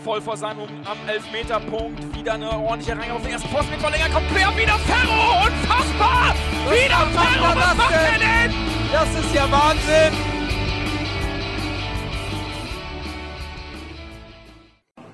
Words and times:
voll 0.00 0.20
vor 0.20 0.36
seinem 0.36 0.62
am 0.84 0.98
Elfmeterpunkt. 1.08 2.16
Wieder 2.16 2.34
eine 2.34 2.50
ordentliche 2.50 2.98
Reihe 2.98 3.12
auf 3.12 3.22
den 3.22 3.32
ersten 3.32 3.48
Posten 3.50 3.70
mit 3.70 3.80
Verlänger. 3.80 4.08
Kommt 4.12 4.28
quer, 4.28 4.48
wieder 4.56 4.78
Ferro. 4.78 5.46
Unfassbar. 5.46 6.34
Was 6.64 6.74
wieder 6.74 6.96
Ferro. 6.96 7.44
er 7.44 7.56
Was 7.56 7.66
das 7.66 7.76
macht 7.76 7.92
er 7.92 8.18
denn? 8.18 8.50
denn? 8.50 8.54
Das 8.92 9.08
ist 9.08 9.34
ja 9.34 9.50
Wahnsinn! 9.50 10.12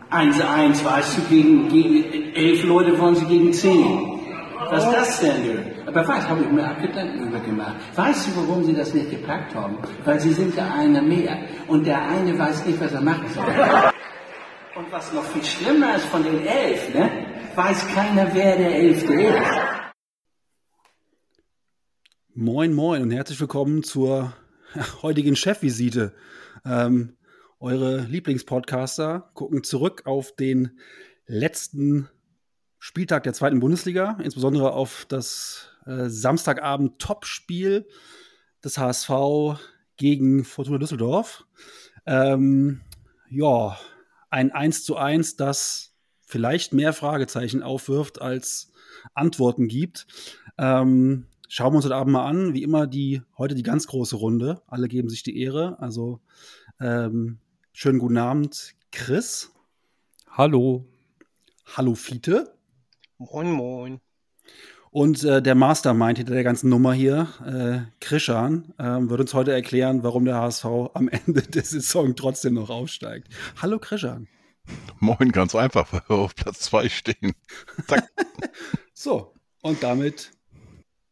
Eins, 0.08 0.40
eins, 0.40 0.84
weißt 0.84 1.18
du, 1.18 1.22
gegen, 1.22 1.68
gegen 1.68 2.32
elf 2.34 2.64
Leute 2.64 2.98
wollen 2.98 3.16
sie 3.16 3.26
gegen 3.26 3.52
zehn. 3.52 4.20
Was 4.70 4.84
ist 4.84 4.92
das 4.92 5.20
denn? 5.20 5.72
Aber 5.86 6.06
was, 6.08 6.28
habe 6.28 6.42
ich 6.42 6.50
mir 6.50 6.62
auch 6.62 6.80
Gedanken 6.80 7.28
über 7.28 7.38
gemacht. 7.40 7.74
Weißt 7.94 8.28
du, 8.28 8.30
warum 8.36 8.64
sie 8.64 8.74
das 8.74 8.94
nicht 8.94 9.10
gepackt 9.10 9.54
haben? 9.54 9.76
Weil 10.04 10.18
sie 10.20 10.32
sind 10.32 10.56
ja 10.56 10.72
einer 10.72 11.02
mehr. 11.02 11.36
Und 11.68 11.86
der 11.86 12.00
eine 12.02 12.38
weiß 12.38 12.66
nicht, 12.66 12.80
was 12.80 12.92
er 12.92 13.02
machen 13.02 13.26
soll. 13.34 13.44
Und 14.86 14.92
was 14.92 15.12
noch 15.12 15.24
viel 15.24 15.44
schlimmer 15.44 15.96
ist 15.96 16.04
von 16.04 16.22
den 16.22 16.46
elf, 16.46 16.94
ne? 16.94 17.10
Weiß 17.56 17.88
keiner, 17.88 18.32
wer 18.32 18.56
der 18.56 18.72
Elfte 18.76 19.14
ist. 19.14 19.92
Moin, 22.34 22.72
moin 22.72 23.02
und 23.02 23.10
herzlich 23.10 23.40
willkommen 23.40 23.82
zur 23.82 24.32
heutigen 25.02 25.34
Chefvisite. 25.34 26.14
Ähm, 26.64 27.16
eure 27.58 28.02
Lieblingspodcaster 28.02 29.28
gucken 29.34 29.64
zurück 29.64 30.02
auf 30.04 30.36
den 30.36 30.78
letzten 31.26 32.08
Spieltag 32.78 33.24
der 33.24 33.32
zweiten 33.32 33.58
Bundesliga, 33.58 34.16
insbesondere 34.22 34.72
auf 34.72 35.04
das 35.08 35.68
äh, 35.86 36.08
Samstagabend-Topspiel 36.08 37.88
des 38.62 38.78
HSV 38.78 39.10
gegen 39.96 40.44
Fortuna 40.44 40.78
Düsseldorf. 40.78 41.44
Ähm, 42.06 42.82
ja, 43.28 43.76
ein 44.30 44.52
1 44.52 44.84
zu 44.84 44.96
1, 44.96 45.36
das 45.36 45.94
vielleicht 46.26 46.72
mehr 46.72 46.92
Fragezeichen 46.92 47.62
aufwirft 47.62 48.20
als 48.20 48.72
Antworten 49.14 49.68
gibt. 49.68 50.06
Ähm, 50.58 51.26
schauen 51.48 51.72
wir 51.72 51.76
uns 51.76 51.84
heute 51.84 51.96
Abend 51.96 52.12
mal 52.12 52.26
an. 52.26 52.54
Wie 52.54 52.62
immer 52.62 52.86
die 52.86 53.22
heute 53.38 53.54
die 53.54 53.62
ganz 53.62 53.86
große 53.86 54.16
Runde. 54.16 54.62
Alle 54.66 54.88
geben 54.88 55.08
sich 55.08 55.22
die 55.22 55.40
Ehre. 55.40 55.78
Also 55.80 56.20
ähm, 56.80 57.38
schönen 57.72 57.98
guten 57.98 58.18
Abend, 58.18 58.74
Chris. 58.90 59.52
Hallo. 60.28 60.84
Hallo 61.76 61.94
Fiete. 61.94 62.54
Moin, 63.18 63.50
moin. 63.50 64.00
Und 64.96 65.24
äh, 65.24 65.42
der 65.42 65.54
Mastermind 65.54 66.16
hinter 66.16 66.32
der 66.32 66.42
ganzen 66.42 66.70
Nummer 66.70 66.94
hier, 66.94 67.28
äh, 67.44 67.92
Krishan, 68.00 68.72
ähm, 68.78 69.10
wird 69.10 69.20
uns 69.20 69.34
heute 69.34 69.52
erklären, 69.52 70.02
warum 70.02 70.24
der 70.24 70.36
HSV 70.36 70.64
am 70.94 71.08
Ende 71.26 71.42
der 71.42 71.64
Saison 71.64 72.16
trotzdem 72.16 72.54
noch 72.54 72.70
aufsteigt. 72.70 73.28
Hallo 73.60 73.78
Krishan. 73.78 74.26
Moin, 74.98 75.32
ganz 75.32 75.54
einfach, 75.54 75.92
weil 75.92 76.00
wir 76.08 76.16
auf 76.16 76.34
Platz 76.34 76.60
2 76.60 76.88
stehen. 76.88 77.34
Zack. 77.86 78.08
So, 78.94 79.34
und 79.60 79.82
damit 79.82 80.30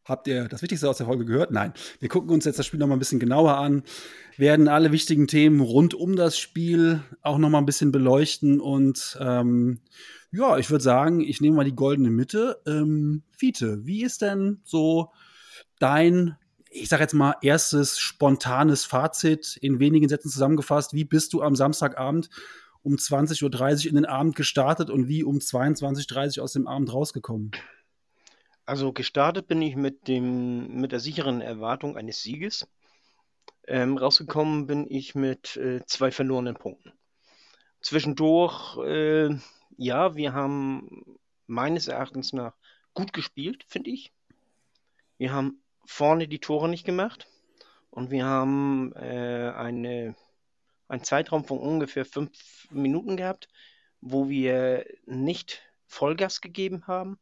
habt 0.06 0.28
ihr 0.28 0.48
das 0.48 0.62
Wichtigste 0.62 0.88
aus 0.88 0.96
der 0.96 1.04
Folge 1.04 1.26
gehört? 1.26 1.50
Nein, 1.50 1.74
wir 2.00 2.08
gucken 2.08 2.30
uns 2.30 2.46
jetzt 2.46 2.58
das 2.58 2.64
Spiel 2.64 2.80
noch 2.80 2.86
mal 2.86 2.96
ein 2.96 2.98
bisschen 2.98 3.20
genauer 3.20 3.58
an, 3.58 3.82
werden 4.38 4.66
alle 4.66 4.92
wichtigen 4.92 5.26
Themen 5.26 5.60
rund 5.60 5.92
um 5.92 6.16
das 6.16 6.38
Spiel 6.38 7.02
auch 7.20 7.36
noch 7.36 7.50
mal 7.50 7.58
ein 7.58 7.66
bisschen 7.66 7.92
beleuchten 7.92 8.60
und 8.60 9.18
ähm, 9.20 9.80
ja, 10.34 10.58
ich 10.58 10.70
würde 10.70 10.82
sagen, 10.82 11.20
ich 11.20 11.40
nehme 11.40 11.56
mal 11.56 11.64
die 11.64 11.76
goldene 11.76 12.10
Mitte. 12.10 12.60
Ähm, 12.66 13.22
Fiete, 13.30 13.86
wie 13.86 14.02
ist 14.02 14.20
denn 14.20 14.60
so 14.64 15.12
dein, 15.78 16.36
ich 16.70 16.88
sag 16.88 17.00
jetzt 17.00 17.14
mal, 17.14 17.36
erstes 17.40 18.00
spontanes 18.00 18.84
Fazit 18.84 19.56
in 19.60 19.78
wenigen 19.78 20.08
Sätzen 20.08 20.30
zusammengefasst? 20.30 20.92
Wie 20.92 21.04
bist 21.04 21.32
du 21.34 21.42
am 21.42 21.54
Samstagabend 21.54 22.30
um 22.82 22.96
20.30 22.96 23.84
Uhr 23.84 23.90
in 23.90 23.94
den 23.94 24.06
Abend 24.06 24.34
gestartet 24.34 24.90
und 24.90 25.06
wie 25.06 25.22
um 25.22 25.36
22.30 25.36 26.38
Uhr 26.38 26.44
aus 26.44 26.52
dem 26.52 26.66
Abend 26.66 26.92
rausgekommen? 26.92 27.52
Also 28.66 28.92
gestartet 28.92 29.46
bin 29.46 29.62
ich 29.62 29.76
mit 29.76 30.08
dem, 30.08 30.80
mit 30.80 30.90
der 30.90 31.00
sicheren 31.00 31.42
Erwartung 31.42 31.96
eines 31.96 32.22
Sieges. 32.22 32.66
Ähm, 33.68 33.96
rausgekommen 33.96 34.66
bin 34.66 34.86
ich 34.88 35.14
mit 35.14 35.56
äh, 35.56 35.80
zwei 35.86 36.10
verlorenen 36.10 36.54
Punkten. 36.54 36.92
Zwischendurch, 37.80 38.78
äh, 38.78 39.36
ja, 39.76 40.16
wir 40.16 40.32
haben 40.32 41.18
meines 41.46 41.88
Erachtens 41.88 42.32
nach 42.32 42.54
gut 42.94 43.12
gespielt, 43.12 43.64
finde 43.68 43.90
ich. 43.90 44.12
Wir 45.18 45.32
haben 45.32 45.62
vorne 45.84 46.28
die 46.28 46.38
Tore 46.38 46.68
nicht 46.68 46.84
gemacht 46.84 47.28
und 47.90 48.10
wir 48.10 48.24
haben 48.24 48.92
äh, 48.94 49.52
eine, 49.54 50.16
einen 50.88 51.04
Zeitraum 51.04 51.44
von 51.44 51.58
ungefähr 51.58 52.04
fünf 52.04 52.66
Minuten 52.70 53.16
gehabt, 53.16 53.48
wo 54.00 54.28
wir 54.28 54.86
nicht 55.06 55.62
Vollgas 55.86 56.40
gegeben 56.40 56.86
haben 56.86 57.18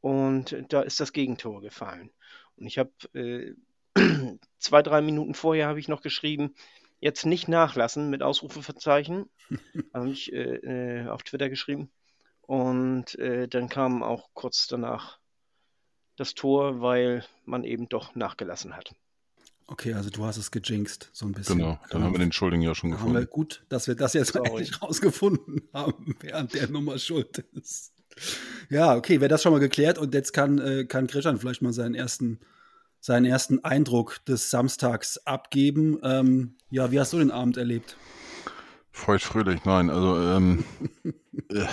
und 0.00 0.56
da 0.68 0.82
ist 0.82 1.00
das 1.00 1.12
Gegentor 1.12 1.60
gefallen. 1.60 2.10
Und 2.56 2.66
ich 2.66 2.78
habe 2.78 2.92
äh, 3.14 3.54
zwei, 4.58 4.82
drei 4.82 5.00
Minuten 5.00 5.34
vorher 5.34 5.68
habe 5.68 5.80
ich 5.80 5.88
noch 5.88 6.02
geschrieben, 6.02 6.54
jetzt 7.04 7.26
nicht 7.26 7.48
nachlassen 7.48 8.08
mit 8.08 8.22
Ausrufezeichen. 8.22 9.28
habe 9.94 10.08
ich 10.08 10.32
äh, 10.32 11.02
äh, 11.02 11.08
auf 11.08 11.22
Twitter 11.22 11.50
geschrieben. 11.50 11.90
Und 12.40 13.14
äh, 13.18 13.46
dann 13.46 13.68
kam 13.68 14.02
auch 14.02 14.30
kurz 14.32 14.66
danach 14.66 15.18
das 16.16 16.34
Tor, 16.34 16.80
weil 16.80 17.24
man 17.44 17.62
eben 17.62 17.90
doch 17.90 18.14
nachgelassen 18.14 18.74
hat. 18.74 18.94
Okay, 19.66 19.92
also 19.92 20.08
du 20.08 20.24
hast 20.24 20.38
es 20.38 20.50
gejinxt, 20.50 21.10
so 21.12 21.26
ein 21.26 21.32
bisschen. 21.32 21.58
Genau, 21.58 21.78
dann 21.90 22.02
haben 22.02 22.12
wir 22.12 22.18
den 22.18 22.32
Schuldigen 22.32 22.62
ja 22.62 22.74
schon 22.74 22.92
haben 22.92 23.12
wir 23.12 23.20
gefunden. 23.20 23.30
gut, 23.30 23.64
dass 23.68 23.86
wir 23.86 23.94
das 23.94 24.14
jetzt 24.14 24.34
endlich 24.36 24.80
rausgefunden 24.80 25.68
haben, 25.74 26.16
wer 26.20 26.36
an 26.36 26.48
der 26.48 26.68
Nummer 26.68 26.98
schuld 26.98 27.38
ist. 27.52 27.92
Ja, 28.70 28.94
okay, 28.94 29.20
wäre 29.20 29.28
das 29.28 29.42
schon 29.42 29.52
mal 29.52 29.58
geklärt 29.58 29.98
und 29.98 30.14
jetzt 30.14 30.32
kann, 30.32 30.58
äh, 30.58 30.84
kann 30.84 31.06
Christian 31.06 31.38
vielleicht 31.38 31.62
mal 31.62 31.72
seinen 31.72 31.94
ersten, 31.94 32.40
seinen 33.04 33.26
ersten 33.26 33.62
Eindruck 33.62 34.24
des 34.24 34.48
Samstags 34.48 35.18
abgeben. 35.26 35.98
Ähm, 36.02 36.56
ja, 36.70 36.90
wie 36.90 36.98
hast 36.98 37.12
du 37.12 37.18
den 37.18 37.30
Abend 37.30 37.58
erlebt? 37.58 37.98
Feucht 38.92 39.24
fröhlich, 39.24 39.62
nein, 39.66 39.90
also 39.90 40.16
ähm, 40.18 40.64
äh, 41.50 41.66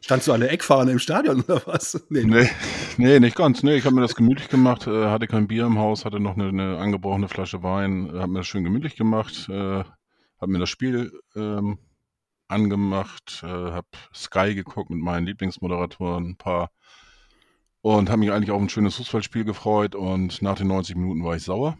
Standst 0.00 0.26
du 0.26 0.32
alle 0.32 0.48
Eckfahne 0.48 0.90
im 0.90 0.98
Stadion 0.98 1.42
oder 1.42 1.62
was? 1.66 2.04
Nee, 2.10 2.24
nee, 2.24 2.50
nee, 2.96 3.20
nicht 3.20 3.36
ganz. 3.36 3.62
Nee, 3.62 3.76
ich 3.76 3.84
habe 3.84 3.94
mir 3.94 4.00
das 4.00 4.16
gemütlich 4.16 4.48
gemacht, 4.48 4.88
äh, 4.88 5.06
hatte 5.06 5.28
kein 5.28 5.46
Bier 5.46 5.66
im 5.66 5.78
Haus, 5.78 6.04
hatte 6.04 6.18
noch 6.18 6.34
eine, 6.34 6.48
eine 6.48 6.78
angebrochene 6.78 7.28
Flasche 7.28 7.62
Wein, 7.62 8.08
äh, 8.08 8.18
habe 8.18 8.32
mir 8.32 8.40
das 8.40 8.48
schön 8.48 8.64
gemütlich 8.64 8.96
gemacht, 8.96 9.48
äh, 9.48 9.84
habe 9.84 10.48
mir 10.48 10.58
das 10.58 10.70
Spiel 10.70 11.12
ähm, 11.36 11.78
angemacht, 12.48 13.42
äh, 13.44 13.46
habe 13.46 13.86
Sky 14.12 14.56
geguckt 14.56 14.90
mit 14.90 14.98
meinen 14.98 15.24
Lieblingsmoderatoren, 15.24 16.30
ein 16.30 16.36
paar 16.36 16.72
und 17.82 18.08
habe 18.08 18.20
mich 18.20 18.32
eigentlich 18.32 18.52
auf 18.52 18.62
ein 18.62 18.68
schönes 18.68 18.96
Fußballspiel 18.96 19.44
gefreut 19.44 19.94
und 19.94 20.40
nach 20.40 20.56
den 20.56 20.68
90 20.68 20.96
Minuten 20.96 21.24
war 21.24 21.36
ich 21.36 21.42
sauer. 21.42 21.76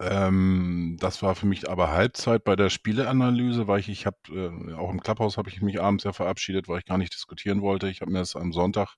Ähm, 0.00 0.96
das 0.98 1.22
war 1.22 1.34
für 1.34 1.46
mich 1.46 1.68
aber 1.68 1.90
Halbzeit 1.90 2.42
bei 2.44 2.56
der 2.56 2.70
Spieleanalyse, 2.70 3.66
weil 3.68 3.80
ich, 3.80 3.90
ich 3.90 4.06
habe, 4.06 4.16
äh, 4.30 4.72
auch 4.74 4.90
im 4.90 5.00
Clubhouse 5.02 5.36
habe 5.36 5.50
ich 5.50 5.60
mich 5.60 5.82
abends 5.82 6.04
ja 6.04 6.12
verabschiedet, 6.14 6.68
weil 6.68 6.78
ich 6.78 6.86
gar 6.86 6.96
nicht 6.96 7.12
diskutieren 7.12 7.60
wollte. 7.60 7.88
Ich 7.90 8.00
habe 8.00 8.10
mir 8.10 8.20
das 8.20 8.34
am 8.34 8.52
Sonntag 8.52 8.96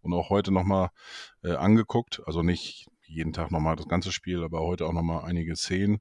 und 0.00 0.12
auch 0.12 0.30
heute 0.30 0.52
nochmal 0.52 0.90
äh, 1.42 1.54
angeguckt. 1.54 2.22
Also 2.26 2.42
nicht 2.42 2.86
jeden 3.02 3.32
Tag 3.32 3.50
nochmal 3.50 3.74
das 3.74 3.88
ganze 3.88 4.12
Spiel, 4.12 4.44
aber 4.44 4.60
heute 4.60 4.86
auch 4.86 4.92
nochmal 4.92 5.24
einige 5.24 5.56
Szenen. 5.56 5.98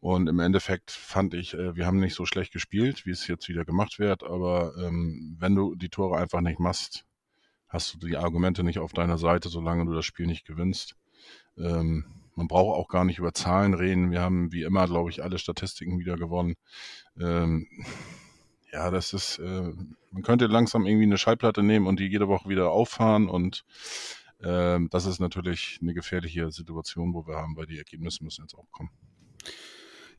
Und 0.00 0.28
im 0.28 0.40
Endeffekt 0.40 0.90
fand 0.90 1.34
ich, 1.34 1.54
äh, 1.54 1.76
wir 1.76 1.86
haben 1.86 2.00
nicht 2.00 2.14
so 2.14 2.26
schlecht 2.26 2.52
gespielt, 2.52 3.06
wie 3.06 3.10
es 3.10 3.28
jetzt 3.28 3.48
wieder 3.48 3.64
gemacht 3.64 4.00
wird. 4.00 4.24
Aber 4.24 4.74
ähm, 4.76 5.36
wenn 5.38 5.54
du 5.54 5.76
die 5.76 5.88
Tore 5.88 6.18
einfach 6.18 6.40
nicht 6.40 6.58
machst, 6.58 7.06
hast 7.74 7.94
du 7.94 8.06
die 8.06 8.16
Argumente 8.16 8.62
nicht 8.62 8.78
auf 8.78 8.92
deiner 8.92 9.18
Seite, 9.18 9.48
solange 9.48 9.84
du 9.84 9.92
das 9.92 10.06
Spiel 10.06 10.26
nicht 10.26 10.46
gewinnst. 10.46 10.94
Ähm, 11.58 12.04
man 12.36 12.48
braucht 12.48 12.78
auch 12.78 12.88
gar 12.88 13.04
nicht 13.04 13.18
über 13.18 13.34
Zahlen 13.34 13.74
reden. 13.74 14.10
Wir 14.10 14.20
haben 14.20 14.52
wie 14.52 14.62
immer, 14.62 14.86
glaube 14.86 15.10
ich, 15.10 15.22
alle 15.22 15.38
Statistiken 15.38 15.98
wieder 15.98 16.16
gewonnen. 16.16 16.54
Ähm, 17.20 17.66
ja, 18.72 18.90
das 18.90 19.12
ist, 19.12 19.38
äh, 19.38 19.72
man 20.10 20.22
könnte 20.22 20.46
langsam 20.46 20.86
irgendwie 20.86 21.04
eine 21.04 21.18
Schallplatte 21.18 21.62
nehmen 21.62 21.86
und 21.86 22.00
die 22.00 22.06
jede 22.06 22.28
Woche 22.28 22.48
wieder 22.48 22.70
auffahren 22.70 23.28
und 23.28 23.64
ähm, 24.42 24.88
das 24.90 25.06
ist 25.06 25.20
natürlich 25.20 25.78
eine 25.80 25.94
gefährliche 25.94 26.50
Situation, 26.50 27.14
wo 27.14 27.26
wir 27.26 27.36
haben, 27.36 27.56
weil 27.56 27.66
die 27.66 27.78
Ergebnisse 27.78 28.24
müssen 28.24 28.42
jetzt 28.42 28.54
auch 28.54 28.70
kommen. 28.70 28.90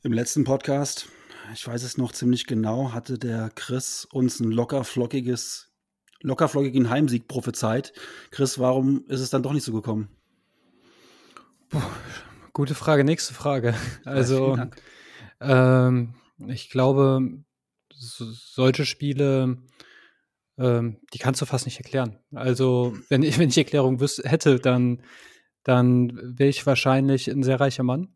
Im 0.03 0.13
letzten 0.13 0.44
Podcast, 0.44 1.09
ich 1.53 1.65
weiß 1.65 1.83
es 1.83 1.97
noch 1.97 2.12
ziemlich 2.12 2.47
genau, 2.47 2.94
hatte 2.94 3.18
der 3.18 3.50
Chris 3.50 4.06
uns 4.06 4.39
ein 4.39 4.51
locker 4.51 4.83
flockiges, 4.83 5.75
locker 6.21 6.47
flockigen 6.47 6.89
Heimsieg 6.89 7.27
prophezeit. 7.27 7.94
Chris, 8.31 8.59
warum 8.59 9.06
ist 9.07 9.19
es 9.19 9.29
dann 9.29 9.44
doch 9.44 9.53
nicht 9.53 9.63
so 9.63 9.73
gekommen? 9.73 10.09
Gute 12.53 12.75
Frage, 12.75 13.03
nächste 13.03 13.33
Frage. 13.33 13.75
Also, 14.06 14.56
Dank. 14.56 14.81
ähm, 15.41 16.15
ich 16.47 16.69
glaube, 16.69 17.44
so, 17.94 18.25
solche 18.25 18.85
Spiele, 18.85 19.57
ähm, 20.57 21.00
die 21.13 21.17
kannst 21.17 21.41
du 21.41 21.45
fast 21.45 21.65
nicht 21.65 21.77
erklären. 21.77 22.19
Also, 22.33 22.95
wenn 23.09 23.23
ich, 23.23 23.38
wenn 23.39 23.50
ich 23.50 23.57
Erklärung 23.57 24.00
wüs 24.00 24.21
hätte, 24.23 24.59
dann, 24.59 25.01
dann 25.63 26.38
wäre 26.38 26.50
ich 26.50 26.65
wahrscheinlich 26.65 27.29
ein 27.29 27.44
sehr 27.44 27.59
reicher 27.59 27.83
Mann, 27.83 28.15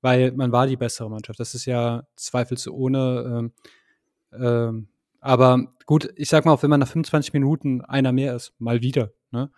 weil 0.00 0.32
man 0.32 0.52
war 0.52 0.66
die 0.66 0.76
bessere 0.76 1.10
Mannschaft. 1.10 1.40
Das 1.40 1.54
ist 1.54 1.64
ja 1.64 2.06
zweifelsohne. 2.16 3.24
Ähm, 3.38 3.52
Ähm, 4.30 4.88
aber 5.20 5.74
gut, 5.86 6.10
ich 6.16 6.28
sag 6.28 6.44
mal, 6.44 6.52
auch 6.52 6.62
wenn 6.62 6.70
man 6.70 6.80
nach 6.80 6.88
25 6.88 7.32
Minuten 7.32 7.82
einer 7.82 8.12
mehr 8.12 8.34
ist, 8.34 8.52
mal 8.58 8.82
wieder, 8.82 9.10
ne, 9.30 9.50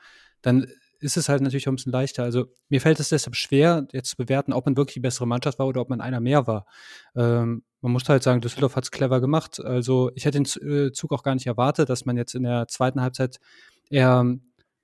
dann 0.43 0.67
ist 1.01 1.17
es 1.17 1.29
halt 1.29 1.41
natürlich 1.41 1.67
auch 1.67 1.73
ein 1.73 1.77
bisschen 1.77 1.93
leichter. 1.93 2.23
Also 2.23 2.47
mir 2.69 2.81
fällt 2.81 3.01
es 3.01 3.09
deshalb 3.09 3.35
schwer, 3.35 3.87
jetzt 3.93 4.11
zu 4.11 4.17
bewerten, 4.17 4.53
ob 4.53 4.67
man 4.67 4.77
wirklich 4.77 4.95
die 4.95 5.01
bessere 5.01 5.27
Mannschaft 5.27 5.59
war 5.59 5.67
oder 5.67 5.81
ob 5.81 5.89
man 5.89 6.01
einer 6.01 6.21
mehr 6.21 6.47
war. 6.47 6.67
Ähm, 7.17 7.63
man 7.81 7.93
muss 7.93 8.09
halt 8.09 8.23
sagen, 8.23 8.43
Düsseldorf 8.43 8.77
hat 8.77 8.85
es 8.85 8.91
clever 8.91 9.21
gemacht. 9.21 9.65
Also 9.65 10.11
ich 10.15 10.27
hätte 10.27 10.43
den 10.43 10.63
äh, 10.69 10.93
Zug 10.93 11.13
auch 11.13 11.23
gar 11.23 11.35
nicht 11.35 11.47
erwartet, 11.47 11.89
dass 11.89 12.05
man 12.05 12.17
jetzt 12.19 12.35
in 12.35 12.43
der 12.43 12.69
zweiten 12.69 13.01
Halbzeit 13.01 13.41
eher 13.89 14.37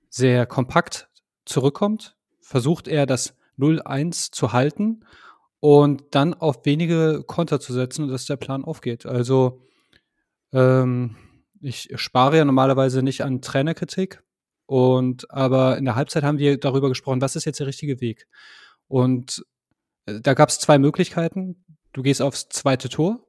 sehr 0.09 0.47
kompakt 0.47 1.07
zurückkommt. 1.45 2.15
Versucht 2.41 2.87
er 2.87 3.05
das 3.05 3.35
0-1 3.59 4.31
zu 4.31 4.53
halten 4.53 5.05
und 5.59 6.03
dann 6.11 6.33
auf 6.33 6.65
wenige 6.65 7.23
Konter 7.25 7.59
zu 7.59 7.73
setzen 7.73 8.03
und 8.03 8.09
dass 8.09 8.25
der 8.25 8.37
Plan 8.37 8.63
aufgeht. 8.63 9.05
Also 9.05 9.66
ähm, 10.53 11.15
ich 11.59 11.89
spare 11.95 12.37
ja 12.37 12.45
normalerweise 12.45 13.01
nicht 13.01 13.23
an 13.23 13.41
Trainerkritik, 13.41 14.23
und 14.67 15.31
aber 15.31 15.77
in 15.77 15.85
der 15.85 15.95
Halbzeit 15.95 16.23
haben 16.23 16.39
wir 16.39 16.59
darüber 16.59 16.89
gesprochen, 16.89 17.21
was 17.21 17.35
ist 17.35 17.45
jetzt 17.45 17.59
der 17.59 17.67
richtige 17.67 18.01
Weg? 18.01 18.27
Und 18.87 19.45
äh, 20.05 20.19
da 20.21 20.33
gab 20.33 20.49
es 20.49 20.59
zwei 20.59 20.77
Möglichkeiten. 20.77 21.63
Du 21.93 22.03
gehst 22.03 22.21
aufs 22.21 22.49
zweite 22.49 22.89
Tor 22.89 23.25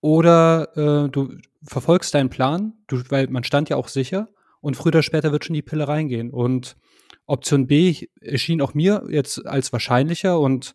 oder 0.00 0.76
äh, 0.76 1.10
du 1.10 1.34
verfolgst 1.64 2.14
deinen 2.14 2.30
Plan, 2.30 2.74
du, 2.88 3.02
weil 3.08 3.28
man 3.28 3.42
stand 3.42 3.70
ja 3.70 3.76
auch 3.76 3.88
sicher 3.88 4.28
und 4.60 4.76
früher 4.76 4.88
oder 4.88 5.02
später 5.02 5.32
wird 5.32 5.46
schon 5.46 5.54
die 5.54 5.62
Pille 5.62 5.88
reingehen. 5.88 6.30
Und 6.30 6.76
Option 7.26 7.66
B 7.66 8.06
erschien 8.20 8.60
auch 8.60 8.74
mir 8.74 9.04
jetzt 9.08 9.46
als 9.46 9.72
wahrscheinlicher 9.72 10.38
und 10.38 10.74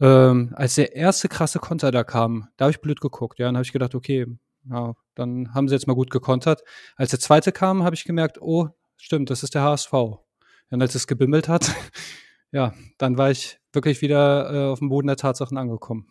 ähm, 0.00 0.52
als 0.54 0.76
der 0.76 0.94
erste 0.94 1.28
krasse 1.28 1.58
Konter 1.58 1.90
da 1.90 2.04
kam, 2.04 2.48
da 2.56 2.66
habe 2.66 2.72
ich 2.72 2.80
blöd 2.80 3.00
geguckt, 3.00 3.40
ja, 3.40 3.46
dann 3.46 3.56
habe 3.56 3.64
ich 3.64 3.72
gedacht, 3.72 3.94
okay, 3.96 4.26
ja, 4.70 4.94
dann 5.14 5.54
haben 5.54 5.68
sie 5.68 5.74
jetzt 5.74 5.86
mal 5.86 5.94
gut 5.94 6.10
gekontert. 6.10 6.62
Als 6.96 7.10
der 7.10 7.20
zweite 7.20 7.52
kam, 7.52 7.82
habe 7.82 7.94
ich 7.94 8.04
gemerkt, 8.04 8.40
oh, 8.40 8.68
stimmt, 8.96 9.30
das 9.30 9.42
ist 9.42 9.54
der 9.54 9.62
HSV. 9.62 9.92
Und 9.92 10.80
als 10.80 10.94
es 10.94 11.06
gebimmelt 11.06 11.48
hat, 11.48 11.70
ja, 12.52 12.74
dann 12.98 13.18
war 13.18 13.30
ich 13.30 13.58
wirklich 13.72 14.02
wieder 14.02 14.52
äh, 14.52 14.70
auf 14.70 14.78
dem 14.78 14.88
Boden 14.88 15.06
der 15.06 15.16
Tatsachen 15.16 15.58
angekommen. 15.58 16.06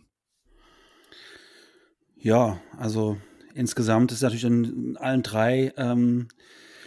Ja, 2.15 2.61
also 2.77 3.17
insgesamt 3.55 4.11
ist 4.11 4.21
natürlich 4.21 4.43
in 4.43 4.95
allen 4.97 5.23
drei 5.23 5.73
ähm, 5.77 6.27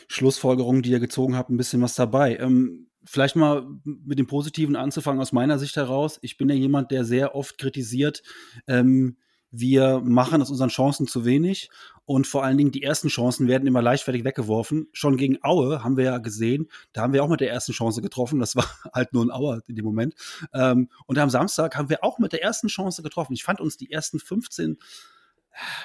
Schlussfolgerungen, 0.07 0.83
die 0.83 0.91
ihr 0.91 1.01
gezogen 1.01 1.37
habt, 1.37 1.51
ein 1.51 1.57
bisschen 1.57 1.83
was 1.83 1.95
dabei. 1.95 2.37
Ähm, 2.37 2.87
vielleicht 3.05 3.37
mal 3.37 3.67
mit 3.85 4.19
dem 4.19 4.27
Positiven 4.27 4.77
anzufangen 4.77 5.21
aus 5.21 5.33
meiner 5.33 5.59
Sicht 5.59 5.77
heraus. 5.77 6.19
Ich 6.23 6.37
bin 6.37 6.49
ja 6.49 6.55
jemand, 6.55 6.91
der 6.91 7.05
sehr 7.05 7.35
oft 7.35 7.59
kritisiert, 7.59 8.23
ähm, 8.67 9.17
wir 9.57 10.01
machen 10.01 10.43
aus 10.43 10.51
unseren 10.51 10.69
Chancen 10.69 11.07
zu 11.07 11.25
wenig 11.25 11.71
und 12.05 12.27
vor 12.27 12.45
allen 12.45 12.59
Dingen 12.59 12.73
die 12.73 12.83
ersten 12.83 13.09
Chancen 13.09 13.49
werden 13.49 13.67
immer 13.67 13.83
leichtfertig 13.83 14.25
weggeworfen. 14.25 14.89
Schon 14.93 15.17
gegen 15.17 15.39
Aue 15.43 15.85
haben 15.85 15.97
wir 15.97 16.05
ja 16.05 16.19
gesehen, 16.19 16.69
da 16.93 17.03
haben 17.03 17.13
wir 17.13 17.23
auch 17.23 17.29
mit 17.29 17.41
der 17.41 17.51
ersten 17.51 17.73
Chance 17.73 18.03
getroffen. 18.03 18.41
Das 18.41 18.57
war 18.57 18.67
halt 18.93 19.13
nur 19.13 19.25
ein 19.25 19.31
Aue 19.31 19.63
in 19.67 19.77
dem 19.77 19.85
Moment. 19.85 20.15
Ähm, 20.53 20.89
und 21.07 21.19
am 21.19 21.31
Samstag 21.31 21.77
haben 21.77 21.89
wir 21.89 22.03
auch 22.03 22.19
mit 22.19 22.33
der 22.33 22.43
ersten 22.43 22.69
Chance 22.69 23.03
getroffen. 23.03 23.33
Ich 23.33 23.45
fand 23.45 23.61
uns 23.61 23.77
die 23.77 23.91
ersten 23.91 24.19
15, 24.19 24.79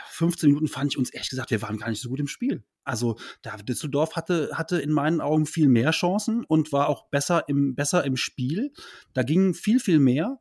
15 0.09 0.49
Minuten 0.49 0.67
fand 0.67 0.91
ich 0.91 0.97
uns 0.97 1.11
ehrlich 1.11 1.29
gesagt, 1.29 1.51
wir 1.51 1.61
waren 1.61 1.77
gar 1.77 1.89
nicht 1.89 2.01
so 2.01 2.09
gut 2.09 2.19
im 2.19 2.27
Spiel. 2.27 2.63
Also 2.83 3.17
David 3.43 3.69
Düsseldorf 3.69 4.15
hatte, 4.15 4.49
hatte 4.53 4.79
in 4.81 4.91
meinen 4.91 5.21
Augen 5.21 5.45
viel 5.45 5.67
mehr 5.67 5.91
Chancen 5.91 6.43
und 6.43 6.71
war 6.71 6.89
auch 6.89 7.07
besser 7.09 7.47
im, 7.47 7.75
besser 7.75 8.03
im 8.03 8.17
Spiel. 8.17 8.73
Da 9.13 9.23
ging 9.23 9.53
viel, 9.53 9.79
viel 9.79 9.99
mehr. 9.99 10.39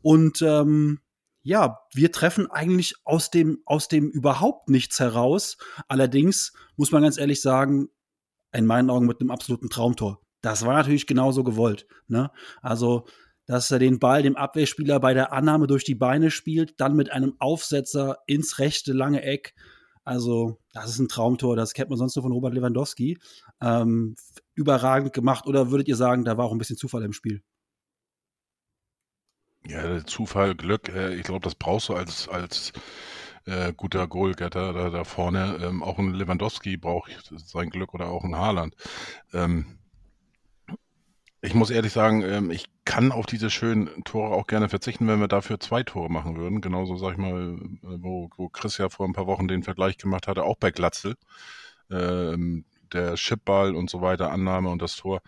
Und 0.00 0.42
ähm, 0.42 1.00
ja, 1.42 1.78
wir 1.94 2.12
treffen 2.12 2.50
eigentlich 2.50 2.96
aus 3.04 3.30
dem, 3.30 3.62
aus 3.64 3.88
dem 3.88 4.10
überhaupt 4.10 4.68
nichts 4.68 5.00
heraus. 5.00 5.56
Allerdings 5.86 6.52
muss 6.76 6.92
man 6.92 7.02
ganz 7.02 7.18
ehrlich 7.18 7.40
sagen, 7.40 7.88
in 8.52 8.66
meinen 8.66 8.90
Augen 8.90 9.06
mit 9.06 9.20
einem 9.20 9.30
absoluten 9.30 9.70
Traumtor. 9.70 10.20
Das 10.40 10.64
war 10.64 10.74
natürlich 10.74 11.06
genauso 11.06 11.44
gewollt. 11.44 11.86
Ne? 12.06 12.30
Also, 12.62 13.06
dass 13.46 13.70
er 13.70 13.78
den 13.78 13.98
Ball 13.98 14.22
dem 14.22 14.36
Abwehrspieler 14.36 15.00
bei 15.00 15.14
der 15.14 15.32
Annahme 15.32 15.66
durch 15.66 15.84
die 15.84 15.94
Beine 15.94 16.30
spielt, 16.30 16.80
dann 16.80 16.94
mit 16.94 17.10
einem 17.10 17.34
Aufsetzer 17.38 18.18
ins 18.26 18.58
rechte 18.58 18.92
lange 18.92 19.22
Eck. 19.22 19.54
Also, 20.04 20.58
das 20.72 20.90
ist 20.90 20.98
ein 20.98 21.08
Traumtor, 21.08 21.56
das 21.56 21.74
kennt 21.74 21.90
man 21.90 21.98
sonst 21.98 22.16
nur 22.16 22.22
von 22.22 22.32
Robert 22.32 22.54
Lewandowski. 22.54 23.18
Ähm, 23.60 24.16
überragend 24.54 25.12
gemacht. 25.12 25.46
Oder 25.46 25.70
würdet 25.70 25.88
ihr 25.88 25.96
sagen, 25.96 26.24
da 26.24 26.36
war 26.38 26.46
auch 26.46 26.52
ein 26.52 26.58
bisschen 26.58 26.76
Zufall 26.76 27.04
im 27.04 27.12
Spiel? 27.12 27.42
Ja, 29.66 30.04
Zufall, 30.06 30.54
Glück, 30.54 30.88
äh, 30.88 31.14
ich 31.14 31.22
glaube, 31.24 31.40
das 31.40 31.54
brauchst 31.54 31.88
du 31.88 31.94
als, 31.94 32.28
als 32.28 32.72
äh, 33.46 33.72
guter 33.74 34.06
Goalgetter 34.06 34.72
da, 34.72 34.90
da 34.90 35.04
vorne. 35.04 35.58
Ähm, 35.62 35.82
auch 35.82 35.98
ein 35.98 36.14
Lewandowski 36.14 36.76
braucht 36.76 37.10
sein 37.30 37.70
Glück 37.70 37.94
oder 37.94 38.08
auch 38.08 38.24
ein 38.24 38.36
Haaland. 38.36 38.74
Ähm, 39.32 39.78
ich 41.40 41.54
muss 41.54 41.70
ehrlich 41.70 41.92
sagen, 41.92 42.22
ähm, 42.22 42.50
ich 42.50 42.66
kann 42.84 43.12
auf 43.12 43.26
diese 43.26 43.50
schönen 43.50 44.02
Tore 44.04 44.34
auch 44.34 44.46
gerne 44.46 44.68
verzichten, 44.68 45.06
wenn 45.06 45.20
wir 45.20 45.28
dafür 45.28 45.60
zwei 45.60 45.82
Tore 45.82 46.10
machen 46.10 46.36
würden. 46.36 46.60
Genauso, 46.60 46.96
sag 46.96 47.12
ich 47.12 47.18
mal, 47.18 47.54
äh, 47.54 48.02
wo, 48.02 48.28
wo 48.36 48.48
Chris 48.48 48.78
ja 48.78 48.88
vor 48.88 49.06
ein 49.06 49.12
paar 49.12 49.26
Wochen 49.26 49.48
den 49.48 49.62
Vergleich 49.62 49.98
gemacht 49.98 50.26
hatte, 50.26 50.44
auch 50.44 50.56
bei 50.56 50.70
Glatzel. 50.70 51.16
Ähm, 51.90 52.64
der 52.92 53.14
Chipball 53.16 53.74
und 53.76 53.90
so 53.90 54.00
weiter, 54.00 54.30
Annahme 54.30 54.70
und 54.70 54.80
das 54.82 54.96
Tor 54.96 55.20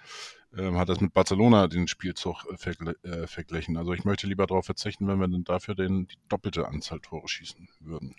ähm, 0.57 0.79
hat 0.79 0.89
das 0.89 1.01
mit 1.01 1.13
Barcelona 1.15 1.69
den 1.69 1.89
Spielzug 1.89 2.45
äh, 2.47 3.09
äh, 3.09 3.27
verglichen. 3.27 3.77
Also 3.77 3.93
ich 3.93 4.05
möchte 4.05 4.27
lieber 4.27 4.47
darauf 4.47 4.67
verzichten, 4.67 5.07
wenn 5.07 5.19
wir 5.19 5.29
dann 5.29 5.45
dafür 5.45 5.75
den, 5.75 6.07
die 6.07 6.17
doppelte 6.29 6.67
Anzahl 6.67 7.01
Tore 7.01 7.29
schießen 7.29 7.69
würden. 7.81 8.15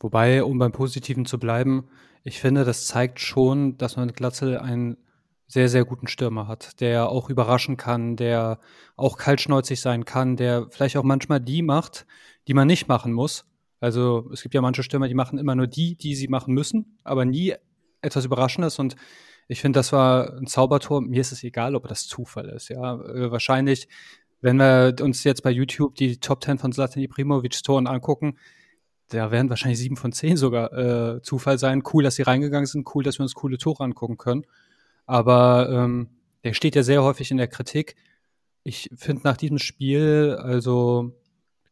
Wobei, 0.00 0.42
um 0.44 0.58
beim 0.58 0.72
Positiven 0.72 1.26
zu 1.26 1.38
bleiben, 1.38 1.88
ich 2.24 2.40
finde, 2.40 2.64
das 2.64 2.86
zeigt 2.86 3.20
schon, 3.20 3.76
dass 3.78 3.96
man 3.96 4.06
mit 4.06 4.16
Glatzel 4.16 4.58
einen 4.58 4.96
sehr, 5.48 5.68
sehr 5.68 5.84
guten 5.84 6.06
Stürmer 6.06 6.48
hat, 6.48 6.80
der 6.80 7.10
auch 7.10 7.28
überraschen 7.28 7.76
kann, 7.76 8.16
der 8.16 8.58
auch 8.96 9.18
kaltschnäuzig 9.18 9.80
sein 9.80 10.04
kann, 10.04 10.36
der 10.36 10.68
vielleicht 10.70 10.96
auch 10.96 11.02
manchmal 11.02 11.40
die 11.40 11.62
macht, 11.62 12.06
die 12.48 12.54
man 12.54 12.66
nicht 12.66 12.88
machen 12.88 13.12
muss. 13.12 13.44
Also 13.80 14.30
es 14.32 14.42
gibt 14.42 14.54
ja 14.54 14.62
manche 14.62 14.82
Stürmer, 14.82 15.08
die 15.08 15.14
machen 15.14 15.38
immer 15.38 15.54
nur 15.54 15.66
die, 15.66 15.96
die 15.96 16.14
sie 16.14 16.28
machen 16.28 16.54
müssen, 16.54 16.98
aber 17.04 17.24
nie 17.24 17.54
etwas 18.00 18.24
Überraschendes 18.24 18.78
und 18.78 18.96
ich 19.52 19.60
finde, 19.60 19.78
das 19.78 19.92
war 19.92 20.32
ein 20.36 20.46
Zaubertor. 20.46 21.02
Mir 21.02 21.20
ist 21.20 21.30
es 21.30 21.44
egal, 21.44 21.76
ob 21.76 21.86
das 21.86 22.06
Zufall 22.06 22.48
ist. 22.48 22.70
Ja, 22.70 22.94
äh, 22.94 23.30
wahrscheinlich, 23.30 23.86
wenn 24.40 24.56
wir 24.56 24.94
uns 25.00 25.22
jetzt 25.24 25.42
bei 25.42 25.50
YouTube 25.50 25.94
die 25.94 26.18
Top 26.18 26.42
10 26.42 26.58
von 26.58 26.72
Zlatan 26.72 27.02
Ibrahimovic 27.02 27.62
Toren 27.62 27.86
angucken, 27.86 28.38
da 29.08 29.30
werden 29.30 29.50
wahrscheinlich 29.50 29.78
sieben 29.78 29.96
von 29.96 30.12
zehn 30.12 30.38
sogar 30.38 30.72
äh, 30.72 31.22
Zufall 31.22 31.58
sein. 31.58 31.82
Cool, 31.92 32.02
dass 32.02 32.14
sie 32.14 32.22
reingegangen 32.22 32.66
sind. 32.66 32.88
Cool, 32.94 33.04
dass 33.04 33.18
wir 33.18 33.24
uns 33.24 33.34
coole 33.34 33.58
Tore 33.58 33.84
angucken 33.84 34.16
können. 34.16 34.46
Aber 35.04 35.68
ähm, 35.70 36.08
der 36.44 36.54
steht 36.54 36.74
ja 36.74 36.82
sehr 36.82 37.02
häufig 37.02 37.30
in 37.30 37.36
der 37.36 37.48
Kritik. 37.48 37.94
Ich 38.64 38.88
finde 38.96 39.22
nach 39.24 39.36
diesem 39.36 39.58
Spiel, 39.58 40.38
also 40.40 41.12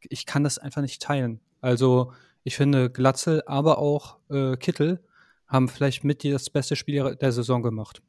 ich 0.02 0.26
kann 0.26 0.44
das 0.44 0.58
einfach 0.58 0.82
nicht 0.82 1.00
teilen. 1.00 1.40
Also 1.62 2.12
ich 2.44 2.56
finde 2.56 2.90
Glatzel, 2.90 3.42
aber 3.46 3.78
auch 3.78 4.18
äh, 4.28 4.56
Kittel 4.56 5.02
haben 5.50 5.68
vielleicht 5.68 6.04
mit 6.04 6.24
das 6.24 6.48
beste 6.48 6.76
Spiel 6.76 7.16
der 7.20 7.32
Saison 7.32 7.62
gemacht. 7.62 8.00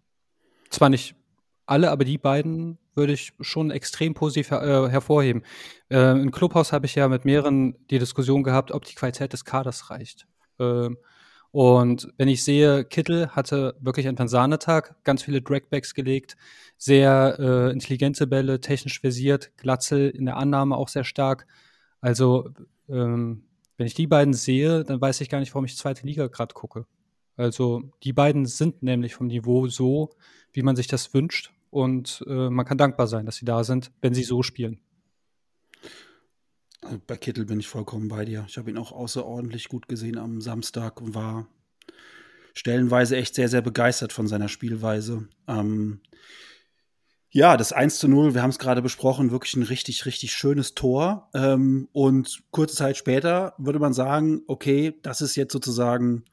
Zwar 0.69 0.89
nicht 0.89 1.15
alle, 1.65 1.91
aber 1.91 2.05
die 2.05 2.17
beiden 2.17 2.77
würde 2.95 3.13
ich 3.13 3.33
schon 3.41 3.71
extrem 3.71 4.13
positiv 4.13 4.51
äh, 4.51 4.89
hervorheben. 4.89 5.43
Äh, 5.89 6.12
Im 6.12 6.31
Clubhaus 6.31 6.71
habe 6.71 6.86
ich 6.86 6.95
ja 6.95 7.07
mit 7.07 7.25
mehreren 7.25 7.75
die 7.89 8.00
Diskussion 8.00 8.43
gehabt, 8.43 8.71
ob 8.71 8.86
die 8.86 8.95
Qualität 8.95 9.33
des 9.33 9.45
Kaders 9.45 9.89
reicht. 9.89 10.27
Äh, 10.60 10.89
und 11.51 12.07
wenn 12.17 12.29
ich 12.29 12.43
sehe, 12.43 12.86
Kittel 12.86 13.29
hatte 13.29 13.75
wirklich 13.81 14.07
einen 14.07 14.27
Sahnetag, 14.27 14.95
ganz 15.03 15.24
viele 15.24 15.41
Dragbacks 15.41 15.93
gelegt, 15.93 16.38
sehr 16.77 17.38
äh, 17.39 17.71
intelligente 17.71 18.25
Bälle, 18.27 18.62
technisch 18.62 19.01
versiert, 19.01 19.51
Glatzel 19.57 20.10
in 20.10 20.25
der 20.25 20.38
Annahme 20.38 20.77
auch 20.77 20.88
sehr 20.88 21.03
stark. 21.03 21.45
Also, 22.00 22.50
ähm, 22.89 23.43
wenn 23.77 23.88
ich 23.88 23.93
die 23.93 24.07
beiden 24.07 24.33
sehe, 24.33 24.83
dann 24.86 25.01
weiß 25.01 25.21
ich 25.21 25.29
gar 25.29 25.39
nicht, 25.39 25.53
warum 25.53 25.65
ich 25.65 25.75
zweite 25.75 26.05
Liga 26.05 26.27
gerade 26.27 26.53
gucke. 26.53 26.86
Also 27.41 27.81
die 28.03 28.13
beiden 28.13 28.45
sind 28.45 28.83
nämlich 28.83 29.15
vom 29.15 29.27
Niveau 29.27 29.67
so, 29.67 30.12
wie 30.53 30.62
man 30.62 30.75
sich 30.75 30.88
das 30.88 31.13
wünscht. 31.13 31.51
Und 31.71 32.24
äh, 32.27 32.50
man 32.50 32.65
kann 32.65 32.77
dankbar 32.77 33.07
sein, 33.07 33.25
dass 33.25 33.38
sie 33.38 33.45
da 33.45 33.63
sind, 33.63 33.91
wenn 34.01 34.13
sie 34.13 34.24
so 34.24 34.43
spielen. 34.43 34.79
Also 36.81 37.00
bei 37.07 37.17
Kittel 37.17 37.45
bin 37.45 37.60
ich 37.60 37.67
vollkommen 37.67 38.10
bei 38.10 38.25
dir. 38.25 38.45
Ich 38.48 38.57
habe 38.57 38.69
ihn 38.69 38.77
auch 38.77 38.91
außerordentlich 38.91 39.69
gut 39.69 39.88
gesehen 39.88 40.17
am 40.17 40.41
Samstag 40.41 41.01
und 41.01 41.15
war 41.15 41.48
stellenweise 42.53 43.15
echt 43.15 43.33
sehr, 43.33 43.50
sehr 43.50 43.62
begeistert 43.62 44.13
von 44.13 44.27
seiner 44.27 44.50
Spielweise. 44.50 45.27
Ähm, 45.48 46.01
ja, 47.29 47.55
das 47.55 47.71
1 47.71 47.98
zu 47.98 48.07
0, 48.07 48.33
wir 48.33 48.43
haben 48.43 48.50
es 48.50 48.60
gerade 48.60 48.81
besprochen, 48.81 49.31
wirklich 49.31 49.55
ein 49.55 49.63
richtig, 49.63 50.05
richtig 50.05 50.33
schönes 50.33 50.75
Tor. 50.75 51.29
Ähm, 51.33 51.88
und 51.93 52.43
kurze 52.51 52.75
Zeit 52.75 52.98
später 52.98 53.55
würde 53.57 53.79
man 53.79 53.93
sagen, 53.93 54.41
okay, 54.48 55.00
das 55.01 55.21
ist 55.21 55.36
jetzt 55.36 55.53
sozusagen 55.53 56.25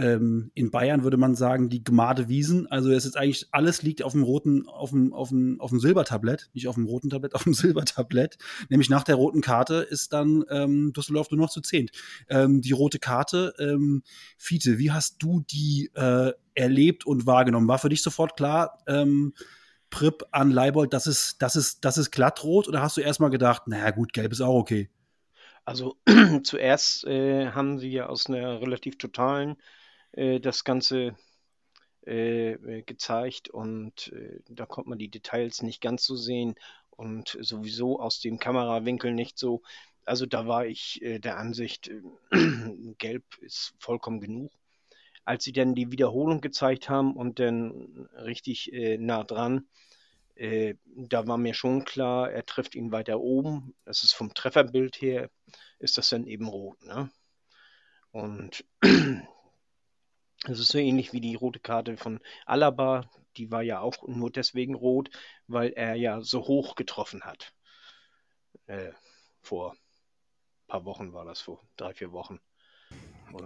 ähm, 0.00 0.50
in 0.54 0.70
Bayern 0.70 1.04
würde 1.04 1.18
man 1.18 1.34
sagen, 1.34 1.68
die 1.68 1.84
Gmade 1.84 2.28
Wiesen. 2.28 2.66
Also 2.68 2.90
es 2.90 3.04
ist 3.04 3.18
eigentlich, 3.18 3.48
alles 3.50 3.82
liegt 3.82 4.02
auf 4.02 4.12
dem 4.12 4.22
roten, 4.22 4.66
auf 4.66 4.90
dem, 4.90 5.12
auf 5.12 5.28
dem, 5.28 5.60
auf 5.60 5.68
dem 5.68 5.78
Silbertablett, 5.78 6.48
nicht 6.54 6.68
auf 6.68 6.76
dem 6.76 6.86
roten 6.86 7.10
Tablett, 7.10 7.34
auf 7.36 7.44
dem 7.44 7.52
Silbertablett. 7.52 8.38
Nämlich 8.70 8.88
nach 8.88 9.04
der 9.04 9.16
roten 9.16 9.42
Karte 9.42 9.74
ist 9.74 10.14
dann 10.14 10.42
ähm, 10.48 10.94
Düsseldorf 10.94 11.30
nur 11.30 11.40
noch 11.40 11.50
zu 11.50 11.60
zehnt. 11.60 11.90
Ähm, 12.30 12.62
die 12.62 12.72
rote 12.72 12.98
Karte, 12.98 13.52
ähm, 13.58 14.02
Fiete, 14.38 14.78
wie 14.78 14.90
hast 14.90 15.22
du 15.22 15.40
die 15.40 15.90
äh, 15.94 16.32
erlebt 16.54 17.04
und 17.04 17.26
wahrgenommen? 17.26 17.68
War 17.68 17.78
für 17.78 17.90
dich 17.90 18.02
sofort 18.02 18.36
klar, 18.36 18.78
ähm, 18.86 19.34
Prip 19.90 20.24
an 20.30 20.50
Leibold, 20.50 20.94
das 20.94 21.06
ist, 21.06 21.42
das 21.42 21.56
ist, 21.56 21.84
das 21.84 21.98
ist 21.98 22.10
glattrot 22.10 22.68
oder 22.68 22.80
hast 22.80 22.96
du 22.96 23.02
erstmal 23.02 23.30
gedacht, 23.30 23.66
naja 23.66 23.90
gut, 23.90 24.14
gelb 24.14 24.32
ist 24.32 24.40
auch 24.40 24.54
okay? 24.54 24.88
Also 25.66 25.96
zuerst 26.42 27.04
äh, 27.04 27.50
haben 27.50 27.78
sie 27.78 27.90
ja 27.90 28.06
aus 28.06 28.28
einer 28.28 28.62
relativ 28.62 28.96
totalen 28.96 29.56
das 30.12 30.64
Ganze 30.64 31.16
äh, 32.06 32.52
äh, 32.52 32.82
gezeigt 32.82 33.50
und 33.50 34.10
äh, 34.12 34.40
da 34.48 34.64
konnte 34.64 34.88
man 34.88 34.98
die 34.98 35.10
Details 35.10 35.62
nicht 35.62 35.82
ganz 35.82 36.04
so 36.04 36.16
sehen 36.16 36.54
und 36.88 37.36
sowieso 37.40 38.00
aus 38.00 38.20
dem 38.20 38.38
Kamerawinkel 38.38 39.12
nicht 39.12 39.38
so. 39.38 39.62
Also 40.06 40.24
da 40.24 40.46
war 40.46 40.64
ich 40.64 41.02
äh, 41.02 41.18
der 41.18 41.36
Ansicht, 41.36 41.90
gelb 42.98 43.24
ist 43.42 43.74
vollkommen 43.78 44.20
genug. 44.20 44.50
Als 45.26 45.44
sie 45.44 45.52
dann 45.52 45.74
die 45.74 45.92
Wiederholung 45.92 46.40
gezeigt 46.40 46.88
haben 46.88 47.14
und 47.14 47.38
dann 47.38 48.08
richtig 48.14 48.72
nah 48.98 49.22
dran, 49.22 49.68
äh, 50.34 50.76
da 50.86 51.26
war 51.26 51.36
mir 51.36 51.52
schon 51.52 51.84
klar, 51.84 52.32
er 52.32 52.46
trifft 52.46 52.74
ihn 52.74 52.92
weiter 52.92 53.20
oben. 53.20 53.74
Das 53.84 54.02
ist 54.02 54.14
vom 54.14 54.32
Trefferbild 54.32 55.00
her, 55.02 55.30
ist 55.78 55.98
das 55.98 56.08
dann 56.08 56.26
eben 56.26 56.48
rot. 56.48 56.82
Ne? 56.82 57.10
Und 58.10 58.64
das 60.44 60.58
ist 60.58 60.68
so 60.68 60.78
ähnlich 60.78 61.12
wie 61.12 61.20
die 61.20 61.34
rote 61.34 61.60
Karte 61.60 61.96
von 61.96 62.20
Alaba. 62.46 63.04
Die 63.36 63.50
war 63.50 63.62
ja 63.62 63.80
auch 63.80 64.08
nur 64.08 64.30
deswegen 64.30 64.74
rot, 64.74 65.10
weil 65.46 65.70
er 65.70 65.94
ja 65.94 66.20
so 66.20 66.40
hoch 66.46 66.74
getroffen 66.74 67.22
hat. 67.22 67.52
Äh, 68.66 68.92
vor 69.40 69.72
ein 69.72 69.78
paar 70.66 70.84
Wochen 70.84 71.12
war 71.12 71.24
das, 71.24 71.40
vor 71.40 71.60
drei, 71.76 71.94
vier 71.94 72.12
Wochen. 72.12 72.40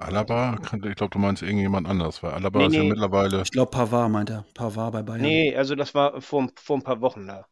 Alaba, 0.01 0.57
ich 0.63 0.97
glaube, 0.97 1.11
du 1.11 1.19
meinst 1.19 1.43
irgendjemand 1.43 1.87
anders, 1.87 2.23
weil 2.23 2.33
Alaba 2.33 2.61
nee, 2.61 2.67
ist 2.67 2.75
ja 2.75 2.83
nee. 2.83 2.89
mittlerweile. 2.89 3.43
Ich 3.43 3.51
glaube, 3.51 3.71
Pavard 3.71 4.11
meint 4.11 4.31
er. 4.31 4.45
Pavard 4.55 4.93
bei 4.93 5.03
Bayern. 5.03 5.23
Nee, 5.23 5.55
also 5.55 5.75
das 5.75 5.95
war 5.95 6.21
vor, 6.23 6.49
vor 6.57 6.79
ein 6.79 6.83
paar 6.83 7.01
Wochen 7.01 7.27
da. 7.27 7.47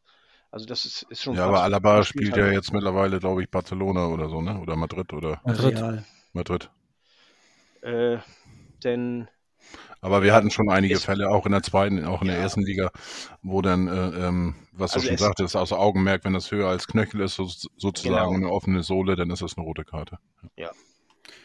Also 0.51 0.67
das 0.67 0.85
ist, 0.85 1.03
ist 1.11 1.23
schon. 1.23 1.35
Ja, 1.35 1.47
aber 1.47 1.63
Alaba 1.63 2.03
spielt 2.05 2.37
ja 2.37 2.51
jetzt 2.51 2.73
mittlerweile, 2.73 3.19
glaube 3.19 3.43
ich, 3.43 3.51
Barcelona 3.51 4.07
oder 4.07 4.29
so, 4.29 4.41
ne? 4.41 4.59
Oder 4.61 4.77
Madrid 4.77 5.13
oder. 5.13 5.41
Madrid. 5.45 5.77
Real. 5.77 6.05
Madrid. 6.33 6.71
Äh, 7.83 8.19
denn. 8.83 9.29
Aber 10.01 10.23
wir 10.23 10.35
hatten 10.35 10.51
schon 10.51 10.69
einige 10.69 10.99
Fälle, 10.99 11.31
auch 11.31 11.47
in 11.47 11.53
der 11.53 11.63
zweiten, 11.63 12.05
auch 12.05 12.23
in 12.23 12.29
ja. 12.29 12.35
der 12.35 12.43
ersten 12.43 12.63
Liga, 12.63 12.91
wo 13.43 13.63
dann, 13.63 13.87
äh, 13.87 14.27
ähm, 14.27 14.57
was 14.73 14.95
also 14.95 15.05
du 15.05 15.11
schon 15.11 15.19
sagtest, 15.19 15.57
außer 15.57 15.79
Augenmerk, 15.79 16.25
wenn 16.25 16.33
das 16.33 16.51
höher 16.51 16.69
als 16.69 16.89
Knöchel 16.89 17.21
ist, 17.21 17.37
so, 17.37 17.47
sozusagen 17.77 18.35
genau. 18.35 18.47
eine 18.47 18.51
offene 18.51 18.83
Sohle, 18.83 19.15
dann 19.15 19.31
ist 19.31 19.43
das 19.43 19.57
eine 19.57 19.65
rote 19.65 19.85
Karte. 19.85 20.19
Ja, 20.57 20.71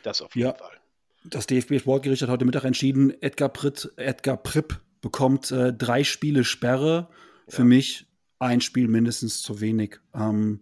das 0.03 0.21
auf 0.21 0.35
jeden 0.35 0.49
ja. 0.49 0.55
Fall. 0.55 0.77
Das 1.23 1.45
DFB-Sportgericht 1.45 2.23
hat 2.23 2.29
heute 2.29 2.45
Mittag 2.45 2.63
entschieden, 2.63 3.13
Edgar, 3.21 3.49
Pritt, 3.49 3.91
Edgar 3.97 4.37
Pripp 4.37 4.79
bekommt 5.01 5.51
äh, 5.51 5.73
drei 5.73 6.03
Spiele 6.03 6.43
Sperre. 6.43 7.09
Für 7.47 7.61
ja. 7.61 7.67
mich 7.67 8.07
ein 8.39 8.61
Spiel 8.61 8.87
mindestens 8.87 9.41
zu 9.41 9.61
wenig. 9.61 9.99
Ähm, 10.13 10.61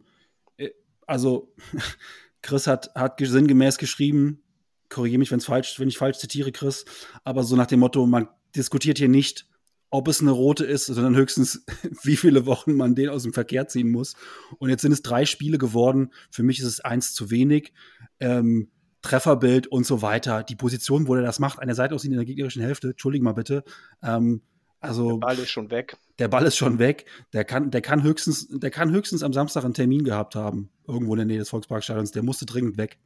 äh, 0.57 0.71
also, 1.07 1.53
Chris 2.41 2.67
hat, 2.67 2.93
hat 2.95 3.19
sinngemäß 3.19 3.77
geschrieben, 3.77 4.43
korrigiere 4.89 5.19
mich, 5.19 5.31
wenn's 5.31 5.45
falsch, 5.45 5.79
wenn 5.79 5.87
ich 5.87 5.97
falsch 5.97 6.17
zitiere, 6.17 6.51
Chris, 6.51 6.85
aber 7.23 7.43
so 7.43 7.55
nach 7.55 7.67
dem 7.67 7.79
Motto, 7.79 8.05
man 8.05 8.27
diskutiert 8.55 8.97
hier 8.97 9.09
nicht, 9.09 9.47
ob 9.89 10.07
es 10.07 10.21
eine 10.21 10.31
rote 10.31 10.65
ist, 10.65 10.87
sondern 10.87 11.15
höchstens, 11.15 11.65
wie 12.03 12.17
viele 12.17 12.45
Wochen 12.45 12.73
man 12.73 12.95
den 12.95 13.09
aus 13.09 13.23
dem 13.23 13.33
Verkehr 13.33 13.67
ziehen 13.67 13.91
muss. 13.91 14.15
Und 14.57 14.69
jetzt 14.69 14.81
sind 14.81 14.91
es 14.91 15.01
drei 15.01 15.25
Spiele 15.25 15.57
geworden. 15.57 16.11
Für 16.31 16.43
mich 16.43 16.59
ist 16.59 16.65
es 16.65 16.79
eins 16.81 17.13
zu 17.13 17.31
wenig. 17.31 17.73
Ähm, 18.19 18.69
Trefferbild 19.01 19.67
und 19.67 19.85
so 19.85 20.01
weiter. 20.01 20.43
Die 20.43 20.55
Position, 20.55 21.07
wo 21.07 21.15
er 21.15 21.21
das 21.21 21.39
macht, 21.39 21.59
eine 21.59 21.75
Seite 21.75 21.93
aus 21.93 22.03
in 22.03 22.13
der 22.13 22.25
gegnerischen 22.25 22.63
Hälfte, 22.63 22.89
entschuldige 22.89 23.23
mal 23.23 23.33
bitte. 23.33 23.63
Ähm, 24.01 24.41
also, 24.79 25.11
der 25.11 25.17
Ball 25.27 25.39
ist 25.39 25.49
schon 25.49 25.71
weg. 25.71 25.97
Der 26.19 26.27
Ball 26.27 26.45
ist 26.45 26.57
schon 26.57 26.79
weg. 26.79 27.05
Der 27.33 27.45
kann, 27.45 27.71
der 27.71 27.81
kann 27.81 28.03
höchstens, 28.03 28.47
der 28.49 28.71
kann 28.71 28.91
höchstens 28.91 29.23
am 29.23 29.33
Samstag 29.33 29.63
einen 29.63 29.73
Termin 29.73 30.03
gehabt 30.03 30.35
haben, 30.35 30.69
irgendwo 30.87 31.13
in 31.13 31.19
der 31.19 31.25
Nähe 31.25 31.39
des 31.39 31.49
Volksparkstadions. 31.49 32.11
Der 32.11 32.23
musste 32.23 32.45
dringend 32.45 32.77
weg. 32.77 32.99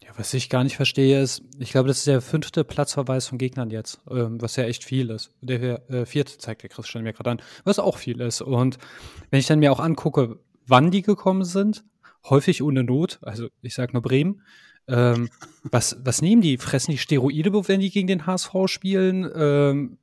Ja, 0.00 0.10
was 0.16 0.34
ich 0.34 0.48
gar 0.48 0.64
nicht 0.64 0.76
verstehe, 0.76 1.20
ist, 1.20 1.42
ich 1.58 1.72
glaube, 1.72 1.88
das 1.88 1.98
ist 1.98 2.06
der 2.06 2.20
fünfte 2.20 2.64
Platzverweis 2.64 3.26
von 3.28 3.38
Gegnern 3.38 3.70
jetzt, 3.70 4.00
ähm, 4.10 4.40
was 4.40 4.56
ja 4.56 4.64
echt 4.64 4.84
viel 4.84 5.10
ist. 5.10 5.30
Der 5.40 5.88
äh, 5.90 6.06
vierte 6.06 6.38
zeigt 6.38 6.62
der 6.62 6.70
Christian 6.70 7.04
mir 7.04 7.12
gerade 7.12 7.30
an, 7.30 7.42
was 7.64 7.78
auch 7.78 7.98
viel 7.98 8.20
ist. 8.20 8.40
Und 8.40 8.78
wenn 9.30 9.40
ich 9.40 9.46
dann 9.46 9.58
mir 9.58 9.72
auch 9.72 9.80
angucke, 9.80 10.38
wann 10.66 10.90
die 10.90 11.02
gekommen 11.02 11.44
sind, 11.44 11.84
häufig 12.28 12.62
ohne 12.62 12.84
Not, 12.84 13.18
also 13.22 13.48
ich 13.62 13.74
sage 13.74 13.92
nur 13.92 14.02
Bremen, 14.02 14.42
ähm, 14.88 15.28
was, 15.64 15.96
was 16.04 16.22
nehmen 16.22 16.42
die? 16.42 16.58
Fressen 16.58 16.92
die 16.92 16.98
Steroide, 16.98 17.52
wenn 17.68 17.80
die 17.80 17.90
gegen 17.90 18.08
den 18.08 18.26
HSV 18.26 18.54
spielen? 18.66 19.30
Ähm, 19.34 19.98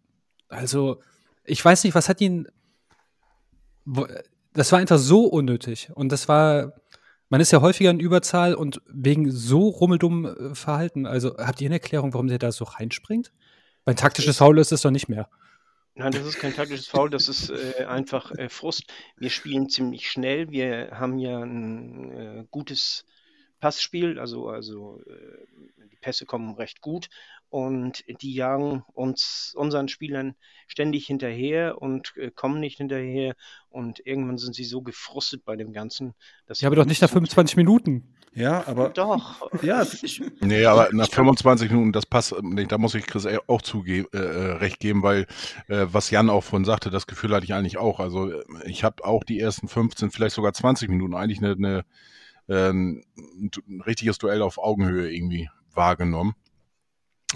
also, 0.48 1.02
ich 1.44 1.64
weiß 1.64 1.84
nicht, 1.84 1.96
was 1.96 2.10
hat 2.10 2.22
ihn. 2.22 2.48
Das 4.54 4.72
war 4.72 4.80
einfach 4.80 4.98
so 4.98 5.26
unnötig. 5.26 5.90
Und 5.94 6.12
das 6.12 6.28
war. 6.28 6.74
Man 7.30 7.42
ist 7.42 7.52
ja 7.52 7.62
häufiger 7.62 7.92
in 7.92 8.00
Überzahl 8.00 8.56
und 8.56 8.82
wegen 8.88 9.32
so 9.32 9.70
rummeldumm 9.70 10.26
äh, 10.26 10.56
Verhalten. 10.56 11.06
Also, 11.06 11.38
habt 11.38 11.62
ihr 11.62 11.68
eine 11.68 11.76
Erklärung, 11.76 12.14
warum 12.14 12.28
der 12.28 12.40
da 12.40 12.52
so 12.52 12.66
reinspringt? 12.66 13.32
Weil 13.86 13.96
taktisches 13.96 14.38
Foul 14.38 14.58
ist 14.60 14.72
es 14.72 14.82
doch 14.82 14.92
nicht 14.92 15.10
mehr. 15.10 15.30
Nein, 15.96 16.12
das 16.12 16.26
ist 16.26 16.40
kein 16.40 16.56
taktisches 16.56 16.88
Foul, 16.88 17.10
das 17.10 17.28
ist 17.28 17.50
äh, 17.50 17.86
einfach 17.86 18.32
äh, 18.32 18.50
Frust. 18.50 18.86
Wir 19.18 19.30
spielen 19.30 19.70
ziemlich 19.70 20.10
schnell, 20.10 20.50
wir 20.50 20.92
haben 20.92 21.20
ja 21.20 21.40
ein 21.40 22.12
äh, 22.12 22.46
gutes 22.50 23.06
Passspiel, 23.60 24.18
also, 24.18 24.48
also 24.48 25.02
äh, 25.06 25.88
die 25.92 25.98
Pässe 25.98 26.26
kommen 26.26 26.56
recht 26.56 26.82
gut 26.82 27.10
und 27.50 28.04
die 28.22 28.34
jagen 28.34 28.84
uns, 28.94 29.54
unseren 29.56 29.88
Spielern 29.88 30.36
ständig 30.68 31.08
hinterher 31.08 31.82
und 31.82 32.14
äh, 32.18 32.32
kommen 32.32 32.60
nicht 32.60 32.78
hinterher 32.78 33.36
und 33.70 34.06
irgendwann 34.06 34.38
sind 34.38 34.56
sie 34.56 34.64
so 34.64 34.82
gefrustet 34.82 35.44
bei 35.46 35.56
dem 35.56 35.74
Ganzen, 35.74 36.14
dass. 36.46 36.62
Ja, 36.62 36.68
aber 36.68 36.76
doch 36.76 36.86
nicht 36.86 37.02
nach 37.02 37.10
25 37.10 37.58
Minuten. 37.58 38.16
Ja, 38.36 38.68
aber. 38.68 38.90
Doch. 38.90 39.50
Ja, 39.64 39.82
ich, 40.04 40.22
nee, 40.42 40.66
aber 40.66 40.90
nach 40.92 41.10
25 41.10 41.72
Minuten, 41.72 41.92
das 41.92 42.06
passt, 42.06 42.34
da 42.34 42.78
muss 42.78 42.94
ich 42.94 43.08
Chris 43.08 43.28
auch 43.48 43.62
zugeben, 43.62 44.08
äh, 44.14 44.18
äh, 44.18 44.52
recht 44.54 44.80
geben, 44.80 45.02
weil, 45.02 45.26
äh, 45.68 45.88
was 45.92 46.12
Jan 46.12 46.30
auch 46.30 46.44
vorhin 46.44 46.66
sagte, 46.66 46.92
das 46.92 47.08
Gefühl 47.08 47.34
hatte 47.34 47.46
ich 47.46 47.54
eigentlich 47.54 47.78
auch. 47.78 48.00
Also, 48.00 48.32
ich 48.66 48.84
habe 48.84 49.04
auch 49.04 49.24
die 49.24 49.40
ersten 49.40 49.68
15, 49.68 50.12
vielleicht 50.12 50.36
sogar 50.36 50.54
20 50.54 50.90
Minuten 50.90 51.16
eigentlich 51.16 51.40
eine, 51.40 51.54
eine 51.54 51.86
ähm, 52.50 53.04
ein 53.18 53.82
richtiges 53.82 54.18
Duell 54.18 54.42
auf 54.42 54.58
Augenhöhe 54.58 55.12
irgendwie 55.12 55.50
wahrgenommen. 55.74 56.36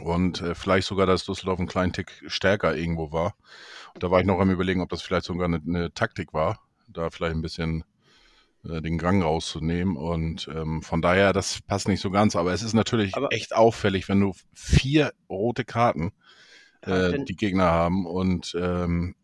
Und 0.02 0.42
äh, 0.42 0.56
vielleicht 0.56 0.88
sogar, 0.88 1.06
dass 1.06 1.26
Düsseldorf 1.26 1.60
einen 1.60 1.68
kleinen 1.68 1.94
Tick 1.94 2.24
stärker 2.28 2.76
irgendwo 2.76 3.12
war. 3.12 3.36
Und 3.94 4.04
da 4.04 4.10
war 4.10 4.20
ich 4.20 4.26
noch 4.26 4.40
am 4.40 4.50
überlegen, 4.50 4.82
ob 4.82 4.90
das 4.90 5.04
vielleicht 5.04 5.26
sogar 5.26 5.46
eine, 5.46 5.62
eine 5.66 5.94
Taktik 5.94 6.34
war, 6.34 6.60
da 6.88 7.10
vielleicht 7.12 7.36
ein 7.36 7.44
bisschen 7.44 7.84
äh, 8.68 8.82
den 8.82 8.98
Gang 8.98 9.24
rauszunehmen. 9.24 9.96
Und 9.96 10.50
ähm, 10.54 10.82
von 10.82 11.02
daher, 11.02 11.32
das 11.32 11.62
passt 11.62 11.88
nicht 11.88 12.02
so 12.02 12.10
ganz. 12.10 12.36
Aber 12.36 12.54
es 12.54 12.64
ist 12.64 12.74
natürlich 12.74 13.16
aber 13.16 13.32
echt 13.32 13.56
auffällig, 13.56 14.10
wenn 14.10 14.20
du 14.20 14.34
vier 14.54 15.14
rote 15.30 15.64
Karten 15.64 16.12
äh, 16.82 17.24
die 17.24 17.36
Gegner 17.36 17.66
haben 17.72 18.06
und 18.06 18.56
ähm, 18.60 19.16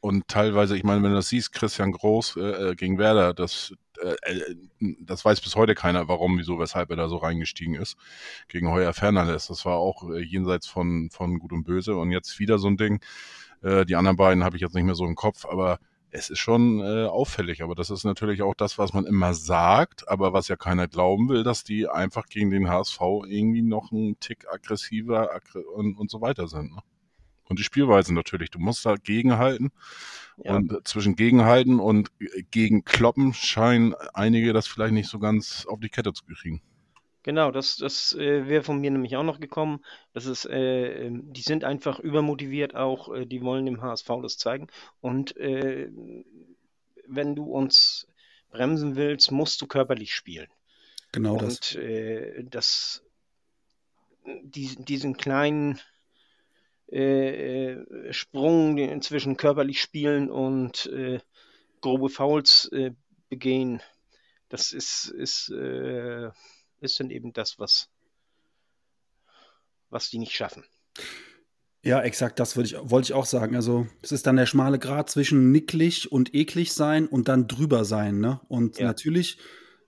und 0.00 0.28
teilweise, 0.28 0.76
ich 0.76 0.84
meine, 0.84 1.02
wenn 1.02 1.10
du 1.10 1.16
das 1.16 1.28
siehst, 1.28 1.52
Christian 1.52 1.92
Groß 1.92 2.36
äh, 2.36 2.40
äh 2.70 2.74
gegen 2.74 2.98
Werder, 2.98 3.34
das, 3.34 3.74
äh, 4.02 4.14
äh, 4.22 4.56
das 5.00 5.24
weiß 5.24 5.40
bis 5.40 5.56
heute 5.56 5.74
keiner, 5.74 6.08
warum, 6.08 6.38
wieso, 6.38 6.58
weshalb 6.58 6.90
er 6.90 6.96
da 6.96 7.08
so 7.08 7.16
reingestiegen 7.16 7.74
ist. 7.74 7.96
Gegen 8.48 8.70
Heuer 8.70 8.92
Fernandes. 8.92 9.48
Das 9.48 9.64
war 9.64 9.76
auch 9.76 10.08
äh, 10.10 10.20
jenseits 10.20 10.66
von, 10.66 11.10
von 11.10 11.38
Gut 11.38 11.52
und 11.52 11.64
Böse. 11.64 11.96
Und 11.96 12.10
jetzt 12.10 12.38
wieder 12.38 12.58
so 12.58 12.68
ein 12.68 12.76
Ding. 12.76 13.00
Äh, 13.62 13.84
die 13.84 13.96
anderen 13.96 14.16
beiden 14.16 14.44
habe 14.44 14.56
ich 14.56 14.62
jetzt 14.62 14.74
nicht 14.74 14.84
mehr 14.84 14.94
so 14.94 15.04
im 15.04 15.14
Kopf, 15.14 15.44
aber 15.46 15.78
es 16.10 16.30
ist 16.30 16.38
schon 16.38 16.82
auffällig. 16.82 17.62
Aber 17.62 17.74
das 17.74 17.90
ist 17.90 18.04
natürlich 18.04 18.40
auch 18.40 18.54
das, 18.54 18.78
was 18.78 18.94
man 18.94 19.04
immer 19.04 19.34
sagt, 19.34 20.08
aber 20.08 20.32
was 20.32 20.48
ja 20.48 20.56
keiner 20.56 20.88
glauben 20.88 21.28
will, 21.28 21.42
dass 21.42 21.64
die 21.64 21.86
einfach 21.86 22.26
gegen 22.28 22.50
den 22.50 22.70
HSV 22.70 22.98
irgendwie 23.26 23.60
noch 23.60 23.92
einen 23.92 24.18
Tick 24.18 24.46
aggressiver 24.50 25.34
aggr 25.34 25.62
und, 25.74 25.98
und 25.98 26.10
so 26.10 26.22
weiter 26.22 26.48
sind. 26.48 26.74
Ne? 26.74 26.82
Und 27.48 27.58
die 27.58 27.64
Spielweise 27.64 28.14
natürlich. 28.14 28.50
Du 28.50 28.58
musst 28.58 28.84
da 28.84 28.96
gegenhalten. 28.96 29.70
Ja. 30.42 30.56
Und 30.56 30.86
zwischen 30.86 31.16
gegenhalten 31.16 31.80
und 31.80 32.10
gegen 32.50 32.84
kloppen 32.84 33.34
scheinen 33.34 33.94
einige 34.14 34.52
das 34.52 34.68
vielleicht 34.68 34.94
nicht 34.94 35.08
so 35.08 35.18
ganz 35.18 35.66
auf 35.66 35.80
die 35.80 35.88
Kette 35.88 36.12
zu 36.12 36.24
kriegen. 36.24 36.62
Genau, 37.24 37.50
das, 37.50 37.76
das 37.76 38.14
äh, 38.14 38.46
wäre 38.46 38.62
von 38.62 38.80
mir 38.80 38.90
nämlich 38.90 39.16
auch 39.16 39.24
noch 39.24 39.40
gekommen. 39.40 39.84
Das 40.14 40.26
ist, 40.26 40.46
äh, 40.46 41.06
ähm, 41.06 41.32
die 41.32 41.42
sind 41.42 41.64
einfach 41.64 41.98
übermotiviert 41.98 42.74
auch, 42.74 43.12
äh, 43.12 43.26
die 43.26 43.42
wollen 43.42 43.66
dem 43.66 43.82
HSV 43.82 44.08
das 44.22 44.38
zeigen. 44.38 44.68
Und 45.00 45.36
äh, 45.36 45.90
wenn 47.06 47.34
du 47.34 47.44
uns 47.44 48.06
bremsen 48.50 48.96
willst, 48.96 49.32
musst 49.32 49.60
du 49.60 49.66
körperlich 49.66 50.14
spielen. 50.14 50.48
Genau 51.12 51.32
Und, 51.32 51.42
das. 51.42 51.74
Äh, 51.74 52.44
das 52.44 53.02
die, 54.42 54.76
diesen 54.76 55.16
kleinen 55.16 55.80
äh, 56.90 57.72
äh 57.72 58.12
Sprung 58.12 59.00
zwischen 59.02 59.36
körperlich 59.36 59.80
spielen 59.80 60.30
und 60.30 60.86
äh, 60.86 61.20
grobe 61.80 62.08
Fouls 62.08 62.68
äh, 62.72 62.92
begehen. 63.28 63.82
Das 64.48 64.72
ist, 64.72 65.08
ist, 65.08 65.50
äh, 65.50 66.30
ist 66.80 67.00
dann 67.00 67.10
eben 67.10 67.32
das, 67.32 67.58
was, 67.58 67.88
was 69.90 70.10
die 70.10 70.18
nicht 70.18 70.34
schaffen. 70.34 70.64
Ja, 71.82 72.02
exakt, 72.02 72.40
das 72.40 72.56
ich, 72.56 72.74
wollte 72.78 73.06
ich 73.06 73.12
auch 73.12 73.26
sagen. 73.26 73.54
Also, 73.54 73.86
es 74.02 74.10
ist 74.10 74.26
dann 74.26 74.36
der 74.36 74.46
schmale 74.46 74.78
Grat 74.78 75.10
zwischen 75.10 75.52
nicklig 75.52 76.10
und 76.10 76.34
eklig 76.34 76.72
sein 76.72 77.06
und 77.06 77.28
dann 77.28 77.46
drüber 77.46 77.84
sein. 77.84 78.18
Ne? 78.18 78.40
Und 78.48 78.78
ja. 78.78 78.86
natürlich, 78.86 79.38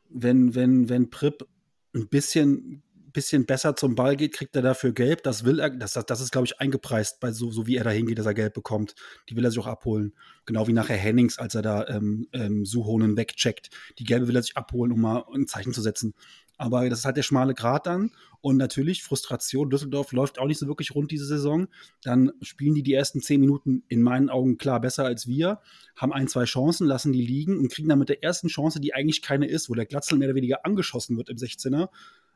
wenn, 0.08 0.54
wenn, 0.54 0.88
wenn 0.88 1.10
Prip 1.10 1.46
ein 1.94 2.08
bisschen, 2.08 2.82
bisschen 3.12 3.46
besser 3.46 3.76
zum 3.76 3.94
Ball 3.94 4.16
geht, 4.16 4.32
kriegt 4.32 4.56
er 4.56 4.62
dafür 4.62 4.92
gelb. 4.92 5.22
Das 5.22 5.44
will 5.44 5.60
er, 5.60 5.70
das, 5.70 5.92
das 5.92 6.20
ist, 6.20 6.32
glaube 6.32 6.46
ich, 6.46 6.60
eingepreist, 6.60 7.20
bei 7.20 7.32
so, 7.32 7.50
so 7.50 7.66
wie 7.66 7.76
er 7.76 7.84
da 7.84 7.90
hingeht, 7.90 8.18
dass 8.18 8.26
er 8.26 8.34
gelb 8.34 8.54
bekommt. 8.54 8.94
Die 9.28 9.36
will 9.36 9.44
er 9.44 9.50
sich 9.50 9.60
auch 9.60 9.66
abholen. 9.66 10.14
Genau 10.46 10.66
wie 10.66 10.72
nachher 10.72 10.96
Hennings, 10.96 11.38
als 11.38 11.54
er 11.54 11.62
da 11.62 11.86
ähm, 11.88 12.28
ähm, 12.32 12.64
Suhonen 12.64 13.16
wegcheckt. 13.16 13.70
Die 13.98 14.04
gelbe 14.04 14.28
will 14.28 14.36
er 14.36 14.42
sich 14.42 14.56
abholen, 14.56 14.92
um 14.92 15.00
mal 15.00 15.24
ein 15.34 15.46
Zeichen 15.46 15.72
zu 15.72 15.82
setzen. 15.82 16.14
Aber 16.60 16.86
das 16.90 16.98
ist 16.98 17.04
halt 17.06 17.16
der 17.16 17.22
schmale 17.22 17.54
Grat 17.54 17.86
dann. 17.86 18.10
Und 18.42 18.58
natürlich, 18.58 19.02
Frustration. 19.02 19.70
Düsseldorf 19.70 20.12
läuft 20.12 20.38
auch 20.38 20.46
nicht 20.46 20.58
so 20.58 20.66
wirklich 20.66 20.94
rund 20.94 21.10
diese 21.10 21.24
Saison. 21.24 21.68
Dann 22.02 22.32
spielen 22.42 22.74
die 22.74 22.82
die 22.82 22.92
ersten 22.92 23.22
zehn 23.22 23.40
Minuten 23.40 23.82
in 23.88 24.02
meinen 24.02 24.28
Augen 24.28 24.58
klar 24.58 24.78
besser 24.78 25.06
als 25.06 25.26
wir, 25.26 25.60
haben 25.96 26.12
ein, 26.12 26.28
zwei 26.28 26.44
Chancen, 26.44 26.86
lassen 26.86 27.12
die 27.12 27.24
liegen 27.24 27.58
und 27.58 27.72
kriegen 27.72 27.88
dann 27.88 27.98
mit 27.98 28.10
der 28.10 28.22
ersten 28.22 28.48
Chance, 28.48 28.78
die 28.78 28.92
eigentlich 28.92 29.22
keine 29.22 29.46
ist, 29.46 29.70
wo 29.70 29.74
der 29.74 29.86
Glatzel 29.86 30.18
mehr 30.18 30.28
oder 30.28 30.34
weniger 30.34 30.66
angeschossen 30.66 31.16
wird 31.16 31.30
im 31.30 31.38
16er, 31.38 31.88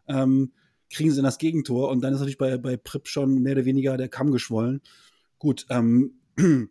ähm, 0.09 0.53
kriegen 0.95 1.11
sie 1.11 1.19
in 1.19 1.25
das 1.25 1.39
Gegentor. 1.39 1.91
Und 1.91 2.03
dann 2.03 2.13
ist 2.13 2.21
natürlich 2.21 2.39
bei, 2.39 2.57
bei 2.57 2.77
Prip 2.77 3.09
schon 3.09 3.43
mehr 3.43 3.53
oder 3.53 3.65
weniger 3.65 3.97
der 3.97 4.09
Kamm 4.09 4.31
geschwollen. 4.31 4.81
Gut, 5.39 5.67
ähm, 5.71 6.21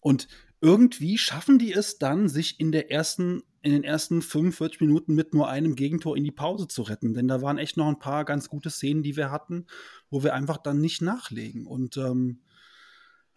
und 0.00 0.28
irgendwie 0.60 1.18
schaffen 1.18 1.58
die 1.58 1.72
es 1.72 1.98
dann, 1.98 2.28
sich 2.28 2.58
in 2.58 2.72
der 2.72 2.90
ersten 2.90 3.42
in 3.64 3.72
den 3.72 3.82
ersten 3.82 4.20
45 4.20 4.82
Minuten 4.82 5.14
mit 5.14 5.32
nur 5.32 5.48
einem 5.48 5.74
Gegentor 5.74 6.18
in 6.18 6.24
die 6.24 6.30
Pause 6.30 6.68
zu 6.68 6.82
retten. 6.82 7.14
Denn 7.14 7.28
da 7.28 7.40
waren 7.40 7.56
echt 7.56 7.78
noch 7.78 7.88
ein 7.88 7.98
paar 7.98 8.26
ganz 8.26 8.50
gute 8.50 8.68
Szenen, 8.68 9.02
die 9.02 9.16
wir 9.16 9.30
hatten, 9.30 9.66
wo 10.10 10.22
wir 10.22 10.34
einfach 10.34 10.58
dann 10.58 10.82
nicht 10.82 11.00
nachlegen. 11.00 11.66
Und 11.66 11.96
ähm, 11.96 12.42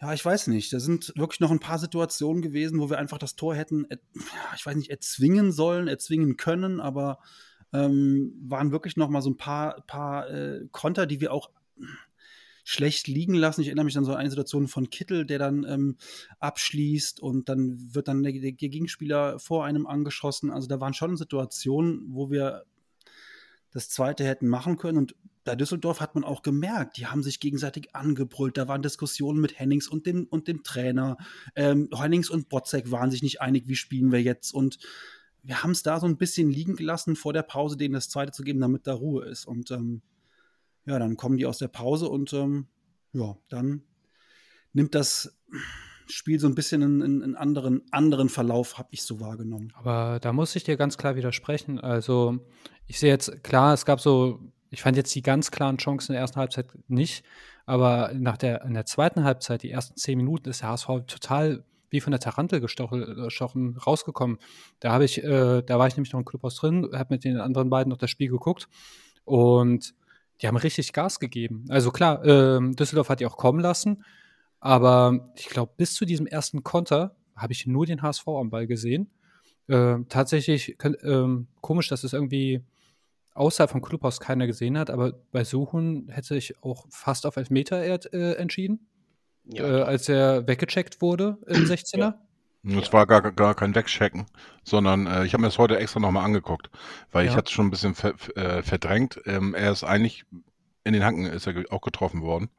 ja, 0.02 0.14
ich 0.14 0.24
weiß 0.24 0.48
nicht. 0.48 0.74
Da 0.74 0.82
sind 0.82 1.14
wirklich 1.16 1.40
noch 1.40 1.50
ein 1.50 1.62
paar 1.62 1.80
Situationen 1.80 2.42
gewesen, 2.42 2.80
wo 2.80 2.90
wir 2.90 3.00
einfach 3.00 3.18
das 3.18 3.38
Tor 3.38 3.56
hätten, 3.56 3.88
ich 4.56 4.66
weiß 4.66 4.76
nicht, 4.76 4.90
erzwingen 4.90 5.54
sollen, 5.54 5.88
erzwingen 5.88 6.36
können, 6.36 6.82
aber 6.82 7.20
ähm, 7.74 8.34
waren 8.42 8.72
wirklich 8.72 8.98
noch 8.98 9.10
mal 9.10 9.22
so 9.22 9.30
ein 9.30 9.38
paar, 9.38 9.82
paar 9.88 10.30
äh, 10.30 10.68
Konter, 10.72 11.06
die 11.06 11.22
wir 11.22 11.34
auch 11.34 11.50
schlecht 12.64 13.08
liegen 13.08 13.34
lassen. 13.34 13.62
Ich 13.62 13.68
erinnere 13.68 13.86
mich 13.86 13.98
an 13.98 14.04
so 14.04 14.14
eine 14.14 14.30
Situation 14.30 14.68
von 14.68 14.90
Kittel, 14.90 15.26
der 15.26 15.40
dann 15.40 15.64
ähm, 15.64 15.96
abschließt 16.40 17.22
und 17.22 17.48
dann 17.48 17.96
wird 17.96 18.10
dann 18.10 18.24
der, 18.24 18.34
der, 18.34 18.52
Gegenspieler 18.52 19.40
vor 19.40 19.64
einem 19.64 19.88
angeschossen. 19.88 20.52
Also 20.52 20.68
da 20.68 20.82
waren 20.82 20.94
schon 20.94 21.16
Situationen, 21.16 22.08
wo 22.10 22.30
wir 22.30 22.66
das 23.72 23.90
zweite 23.90 24.26
hätten 24.26 24.48
machen 24.50 24.78
können 24.78 24.98
und 24.98 25.16
bei 25.46 25.56
Düsseldorf 25.56 26.02
hat 26.02 26.14
man 26.14 26.26
auch 26.26 26.42
gemerkt, 26.42 26.98
die 26.98 27.08
haben 27.08 27.24
sich 27.24 27.40
gegenseitig 27.40 27.96
angebrüllt. 27.96 28.58
Da 28.58 28.68
waren 28.68 28.82
Diskussionen 28.82 29.40
mit 29.40 29.58
Hennings 29.58 29.88
und 29.88 30.06
dem, 30.06 30.26
und 30.26 30.50
dem 30.50 30.62
Trainer. 30.62 31.16
Ähm, 31.56 31.88
Hennings 31.96 32.30
und 32.30 32.50
Botzek 32.50 32.92
waren 32.92 33.12
sich 33.12 33.24
nicht 33.24 33.40
einig, 33.40 33.70
wie 33.70 33.78
spielen 33.78 34.12
wir 34.12 34.22
jetzt. 34.22 34.54
Und 34.54 34.78
wir 35.44 35.64
haben 35.64 35.72
es 35.72 35.84
da 35.84 36.00
so 36.00 36.08
ein 36.08 36.18
bisschen 36.18 36.50
liegen 36.50 36.76
gelassen, 36.76 37.16
vor 37.16 37.34
der 37.34 37.44
Pause 37.44 37.78
denen 37.78 37.94
das 37.94 38.10
zweite 38.10 38.32
zu 38.32 38.44
geben, 38.44 38.60
damit 38.60 38.88
da 38.88 38.94
Ruhe 38.94 39.26
ist. 39.26 39.46
Und 39.46 39.72
ähm, 39.72 40.02
ja, 40.86 41.00
dann 41.00 41.18
kommen 41.18 41.38
die 41.38 41.46
aus 41.46 41.58
der 41.58 41.68
Pause 41.68 42.10
und 42.10 42.34
ähm, 42.34 42.68
ja, 43.14 43.38
dann 43.50 43.84
nimmt 44.74 44.96
das 44.96 45.38
Spiel 46.08 46.40
so 46.40 46.48
ein 46.48 46.56
bisschen 46.56 46.84
einen, 46.84 47.24
einen 47.24 47.36
anderen, 47.36 47.82
anderen 47.92 48.30
Verlauf, 48.30 48.78
habe 48.78 48.90
ich 48.92 49.04
so 49.04 49.20
wahrgenommen. 49.20 49.74
Aber 49.76 50.20
da 50.22 50.32
muss 50.32 50.56
ich 50.56 50.64
dir 50.64 50.78
ganz 50.78 50.98
klar 50.98 51.16
widersprechen. 51.16 51.80
Also, 51.80 52.40
ich 52.86 53.00
sehe 53.00 53.10
jetzt, 53.10 53.44
klar, 53.44 53.74
es 53.74 53.86
gab 53.86 54.00
so, 54.00 54.40
ich 54.70 54.82
fand 54.82 54.98
jetzt 54.98 55.14
die 55.16 55.22
ganz 55.22 55.52
klaren 55.52 55.78
Chancen 55.78 56.12
in 56.12 56.14
der 56.14 56.22
ersten 56.22 56.40
Halbzeit 56.40 56.68
nicht, 56.88 57.26
aber 57.66 58.12
nach 58.14 58.38
der, 58.38 58.64
in 58.64 58.74
der 58.74 58.86
zweiten 58.86 59.24
Halbzeit, 59.24 59.64
die 59.64 59.72
ersten 59.72 59.98
zehn 59.98 60.18
Minuten, 60.18 60.50
ist 60.50 60.62
der 60.62 60.70
HSV 60.70 60.88
total 61.08 61.66
wie 61.90 62.02
von 62.02 62.12
der 62.12 62.20
Tarantel 62.20 62.60
gestochen 62.60 63.78
rausgekommen. 63.78 64.40
Da 64.80 64.92
habe 64.92 65.06
ich, 65.06 65.24
äh, 65.24 65.62
da 65.62 65.80
war 65.80 65.88
ich 65.88 65.96
nämlich 65.96 66.14
noch 66.14 66.20
im 66.20 66.26
Clubhaus 66.26 66.56
drin, 66.56 66.90
habe 66.94 67.14
mit 67.16 67.24
den 67.24 67.40
anderen 67.40 67.70
beiden 67.70 67.90
noch 67.90 67.98
das 67.98 68.10
Spiel 68.10 68.30
geguckt 68.30 68.68
und 69.26 69.94
die 70.42 70.48
haben 70.48 70.58
richtig 70.58 70.94
Gas 70.94 71.20
gegeben. 71.20 71.66
Also 71.70 71.92
klar, 71.92 72.24
äh, 72.26 72.60
Düsseldorf 72.76 73.10
hat 73.10 73.20
die 73.20 73.26
auch 73.26 73.38
kommen 73.38 73.60
lassen, 73.60 74.04
aber 74.60 75.32
ich 75.36 75.48
glaube, 75.48 75.74
bis 75.78 75.94
zu 75.94 76.06
diesem 76.06 76.28
ersten 76.28 76.64
Konter 76.64 77.16
habe 77.36 77.54
ich 77.54 77.68
nur 77.68 77.86
den 77.86 78.02
HSV 78.02 78.28
am 78.28 78.50
Ball 78.50 78.68
gesehen. 78.68 79.10
Äh, 79.68 80.00
tatsächlich 80.10 80.78
äh, 80.84 81.28
komisch, 81.62 81.90
dass 81.90 82.04
es 82.04 82.14
irgendwie 82.14 82.64
außerhalb 83.34 83.70
vom 83.70 83.82
Clubhaus 83.82 84.20
keiner 84.20 84.48
gesehen 84.48 84.78
hat, 84.78 84.90
aber 84.90 85.14
bei 85.32 85.44
Suchen 85.44 86.10
hätte 86.10 86.36
ich 86.36 86.62
auch 86.64 86.86
fast 86.90 87.26
auf 87.26 87.38
Elfmeter 87.38 87.84
äh, 87.84 88.34
entschieden, 88.34 88.88
ja. 89.48 89.64
Äh, 89.64 89.82
als 89.84 90.10
er 90.10 90.48
weggecheckt 90.48 91.02
wurde 91.02 91.38
im 91.48 91.66
16er. 91.66 91.98
Ja. 92.00 92.80
Es 92.80 92.92
war 92.92 93.08
gar, 93.08 93.32
gar 93.32 93.56
kein 93.56 93.76
Wegchecken, 93.76 94.26
sondern 94.64 95.08
äh, 95.08 95.26
ich 95.26 95.34
habe 95.34 95.42
mir 95.42 95.48
das 95.48 95.58
heute 95.58 95.78
extra 95.78 96.02
nochmal 96.02 96.26
angeguckt, 96.26 96.70
weil 97.12 97.26
ja. 97.26 97.32
ich 97.32 97.38
hatte 97.38 97.52
schon 97.52 97.68
ein 97.68 97.72
bisschen 97.72 97.96
ver, 97.96 98.14
äh, 98.36 98.62
verdrängt. 98.62 99.22
Ähm, 99.26 99.54
er 99.54 99.72
ist 99.72 99.84
eigentlich 99.84 100.26
in 100.84 100.94
den 100.94 101.04
Hacken 101.04 101.26
ist 101.26 101.46
er 101.46 101.66
auch 101.70 101.82
getroffen 101.82 102.22
worden. 102.22 102.50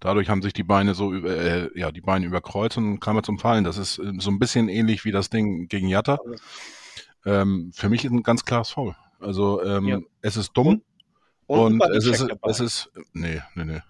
Dadurch 0.00 0.30
haben 0.30 0.42
sich 0.42 0.54
die 0.54 0.62
Beine 0.62 0.94
so 0.94 1.12
über, 1.12 1.36
äh, 1.36 1.70
ja, 1.78 1.92
die 1.92 2.00
Beine 2.00 2.24
überkreuzt 2.24 2.78
und 2.78 2.98
kam 2.98 3.16
er 3.16 3.22
zum 3.22 3.38
Fallen. 3.38 3.64
Das 3.64 3.76
ist 3.76 3.98
äh, 3.98 4.12
so 4.18 4.30
ein 4.30 4.38
bisschen 4.38 4.68
ähnlich 4.68 5.04
wie 5.04 5.12
das 5.12 5.28
Ding 5.28 5.68
gegen 5.68 5.88
Jatta. 5.88 6.18
Ähm, 7.26 7.72
für 7.74 7.90
mich 7.90 8.04
ist 8.04 8.10
ein 8.10 8.22
ganz 8.22 8.44
klares 8.44 8.70
Foul. 8.70 8.96
Also 9.20 9.62
ähm, 9.62 9.84
ja. 9.86 10.00
es 10.22 10.36
ist 10.36 10.52
dumm 10.54 10.82
und, 11.46 11.80
und 11.80 11.90
es 11.94 12.06
ist, 12.06 12.26
es 12.42 12.60
ist, 12.60 12.90
nee, 13.12 13.40
nee, 13.54 13.64
nee. 13.64 13.80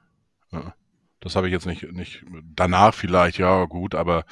Ja. 0.52 0.74
Das 1.24 1.36
habe 1.36 1.48
ich 1.48 1.52
jetzt 1.52 1.64
nicht, 1.64 1.90
nicht 1.90 2.22
danach 2.54 2.92
vielleicht, 2.92 3.38
ja 3.38 3.64
gut, 3.64 3.94
aber 3.94 4.26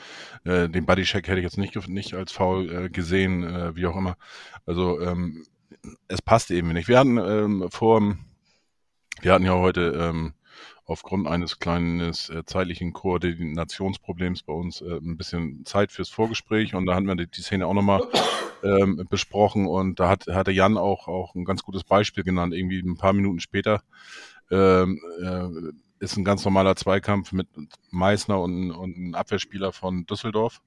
äh, 0.44 0.68
den 0.68 0.84
Bodycheck 0.84 1.26
hätte 1.26 1.38
ich 1.38 1.44
jetzt 1.44 1.56
nicht, 1.56 1.88
nicht 1.88 2.12
als 2.12 2.32
faul 2.32 2.70
äh, 2.70 2.90
gesehen, 2.90 3.44
äh, 3.44 3.74
wie 3.74 3.86
auch 3.86 3.96
immer. 3.96 4.16
Also 4.66 5.00
ähm, 5.00 5.42
es 6.06 6.20
passt 6.20 6.50
eben 6.50 6.74
nicht. 6.74 6.88
Wir 6.88 6.98
hatten 6.98 7.16
ähm, 7.16 7.68
vor, 7.70 8.14
wir 9.22 9.32
hatten 9.32 9.46
ja 9.46 9.54
heute 9.54 9.98
ähm, 9.98 10.34
aufgrund 10.84 11.26
eines 11.28 11.58
kleinen 11.58 12.00
äh, 12.00 12.44
zeitlichen 12.44 12.92
Koordinationsproblems 12.92 14.42
bei 14.42 14.52
uns 14.52 14.82
äh, 14.82 14.98
ein 14.98 15.16
bisschen 15.16 15.64
Zeit 15.64 15.92
fürs 15.92 16.10
Vorgespräch 16.10 16.74
und 16.74 16.84
da 16.84 16.94
hatten 16.94 17.06
wir 17.06 17.16
die, 17.16 17.26
die 17.26 17.40
Szene 17.40 17.66
auch 17.66 17.72
nochmal 17.72 18.02
ähm, 18.62 19.06
besprochen 19.08 19.66
und 19.66 19.98
da 19.98 20.10
hat, 20.10 20.26
hatte 20.26 20.50
Jan 20.50 20.76
auch, 20.76 21.08
auch 21.08 21.34
ein 21.34 21.46
ganz 21.46 21.62
gutes 21.62 21.84
Beispiel 21.84 22.22
genannt, 22.22 22.52
irgendwie 22.52 22.80
ein 22.80 22.98
paar 22.98 23.14
Minuten 23.14 23.40
später. 23.40 23.82
Ähm, 24.50 25.00
äh, 25.22 25.72
ist 26.02 26.16
ein 26.16 26.24
ganz 26.24 26.44
normaler 26.44 26.74
Zweikampf 26.74 27.30
mit 27.30 27.46
Meißner 27.92 28.40
und, 28.40 28.72
und 28.72 28.96
einem 28.96 29.14
Abwehrspieler 29.14 29.72
von 29.72 30.04
Düsseldorf. 30.04 30.60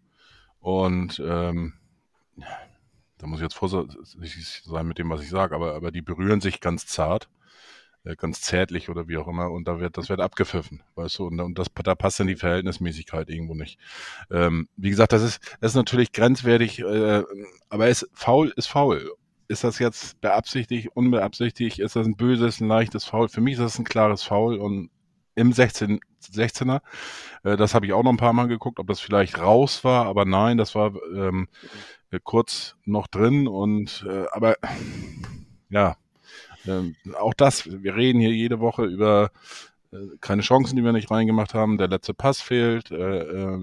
Und 0.62 1.22
ähm, 1.24 1.74
da 3.18 3.28
muss 3.28 3.40
ich 3.40 3.44
jetzt 3.44 3.56
vorsichtig 3.56 4.64
sein 4.64 4.88
mit 4.88 4.98
dem, 4.98 5.10
was 5.10 5.22
ich 5.22 5.30
sage, 5.30 5.54
aber, 5.54 5.76
aber 5.76 5.92
die 5.92 6.02
berühren 6.02 6.40
sich 6.40 6.62
ganz 6.62 6.86
zart, 6.88 7.30
äh, 8.06 8.16
ganz 8.16 8.40
zärtlich 8.40 8.88
oder 8.88 9.10
wie 9.10 9.18
auch 9.18 9.28
immer, 9.28 9.52
und 9.52 9.68
da 9.68 9.82
wird, 9.82 9.98
das 9.98 10.08
wird 10.08 10.22
abgepfiffen, 10.22 10.84
weißt 10.96 11.20
du, 11.20 11.28
und, 11.28 11.42
und 11.42 11.60
das, 11.60 11.68
da 11.84 11.96
passt 11.96 12.22
dann 12.22 12.28
die 12.28 12.38
Verhältnismäßigkeit 12.38 13.30
irgendwo 13.30 13.56
nicht. 13.56 13.78
Ähm, 14.32 14.70
wie 14.78 14.90
gesagt, 14.90 15.12
das 15.12 15.22
ist, 15.22 15.58
das 15.60 15.72
ist 15.72 15.76
natürlich 15.76 16.14
grenzwertig, 16.14 16.80
äh, 16.80 17.24
aber 17.68 17.88
es 17.90 18.10
faul 18.14 18.54
ist 18.56 18.68
faul. 18.68 19.12
Ist 19.48 19.66
das 19.66 19.80
jetzt 19.80 20.20
beabsichtigt, 20.22 20.90
unbeabsichtigt? 20.96 21.80
Ist 21.80 21.96
das 21.96 22.08
ein 22.08 22.16
böses, 22.16 22.62
ein 22.62 22.68
leichtes 22.68 23.06
Foul? 23.06 23.28
Für 23.30 23.42
mich 23.42 23.54
ist 23.56 23.62
das 23.62 23.78
ein 23.78 23.86
klares 23.86 24.24
Foul 24.24 24.58
und 24.58 24.90
im 25.36 25.52
16, 25.52 26.00
16er. 26.22 26.82
Äh, 27.44 27.58
das 27.58 27.76
habe 27.76 27.86
ich 27.86 27.94
auch 27.94 28.04
noch 28.04 28.12
ein 28.12 28.18
paar 28.18 28.34
Mal 28.34 28.48
geguckt, 28.48 28.80
ob 28.80 28.88
das 28.88 29.00
vielleicht 29.00 29.40
raus 29.40 29.84
war, 29.84 30.06
aber 30.06 30.26
nein, 30.26 30.58
das 30.58 30.76
war 30.76 30.94
ähm, 31.14 31.48
äh, 32.12 32.20
kurz 32.24 32.76
noch 32.86 33.08
drin 33.08 33.48
und 33.48 34.06
äh, 34.10 34.26
aber 34.32 34.56
ja, 35.70 35.98
ähm, 36.66 36.96
auch 37.20 37.34
das, 37.34 37.66
wir 37.84 37.96
reden 37.96 38.20
hier 38.20 38.32
jede 38.32 38.60
Woche 38.60 38.86
über 38.86 39.32
äh, 39.92 39.98
keine 40.22 40.42
Chancen, 40.42 40.76
die 40.76 40.84
wir 40.84 40.94
nicht 40.94 41.12
reingemacht 41.12 41.54
haben, 41.54 41.78
der 41.78 41.88
letzte 41.88 42.14
Pass 42.14 42.42
fehlt, 42.42 42.92
äh, 42.92 43.20
äh, 43.20 43.60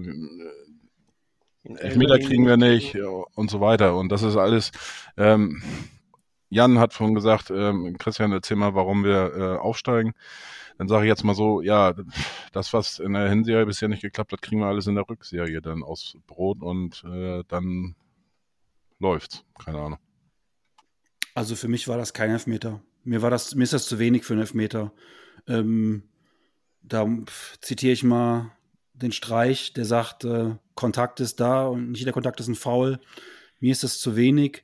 Elfmeter 1.77 2.19
kriegen 2.19 2.45
wir 2.45 2.57
nicht 2.57 2.97
und 3.35 3.49
so 3.49 3.61
weiter. 3.61 3.95
Und 3.95 4.11
das 4.11 4.21
ist 4.21 4.35
alles, 4.35 4.71
ähm, 5.15 5.63
Jan 6.49 6.77
hat 6.77 6.93
vorhin 6.93 7.15
gesagt, 7.15 7.51
ähm, 7.51 7.95
Christian, 7.97 8.33
erzähl 8.33 8.57
mal, 8.57 8.75
warum 8.75 9.05
wir 9.05 9.33
äh, 9.33 9.57
aufsteigen 9.57 10.13
dann 10.77 10.87
sage 10.87 11.05
ich 11.05 11.09
jetzt 11.09 11.23
mal 11.23 11.35
so, 11.35 11.61
ja, 11.61 11.93
das, 12.51 12.73
was 12.73 12.99
in 12.99 13.13
der 13.13 13.29
Hinserie 13.29 13.65
bisher 13.65 13.89
nicht 13.89 14.01
geklappt 14.01 14.31
hat, 14.31 14.41
kriegen 14.41 14.61
wir 14.61 14.67
alles 14.67 14.87
in 14.87 14.95
der 14.95 15.07
Rückserie 15.07 15.61
dann 15.61 15.83
aus 15.83 16.17
Brot 16.27 16.61
und 16.61 17.03
äh, 17.05 17.43
dann 17.47 17.95
läuft's. 18.99 19.43
Keine 19.63 19.79
Ahnung. 19.79 19.99
Also 21.35 21.55
für 21.55 21.67
mich 21.67 21.87
war 21.87 21.97
das 21.97 22.13
kein 22.13 22.31
Elfmeter. 22.31 22.81
Mir 23.03 23.21
war 23.21 23.29
das, 23.29 23.55
mir 23.55 23.63
ist 23.63 23.73
das 23.73 23.87
zu 23.87 23.99
wenig 23.99 24.23
für 24.23 24.33
einen 24.33 24.41
Elfmeter. 24.41 24.93
Ähm, 25.47 26.03
da 26.81 27.07
zitiere 27.61 27.93
ich 27.93 28.03
mal 28.03 28.51
den 28.93 29.11
Streich, 29.11 29.73
der 29.73 29.85
sagt, 29.85 30.23
äh, 30.23 30.55
Kontakt 30.75 31.19
ist 31.19 31.39
da 31.39 31.65
und 31.65 31.91
nicht 31.91 31.99
jeder 31.99 32.11
Kontakt 32.11 32.39
ist 32.39 32.47
ein 32.47 32.55
Foul. 32.55 32.99
Mir 33.59 33.71
ist 33.71 33.83
das 33.83 33.99
zu 33.99 34.15
wenig. 34.15 34.63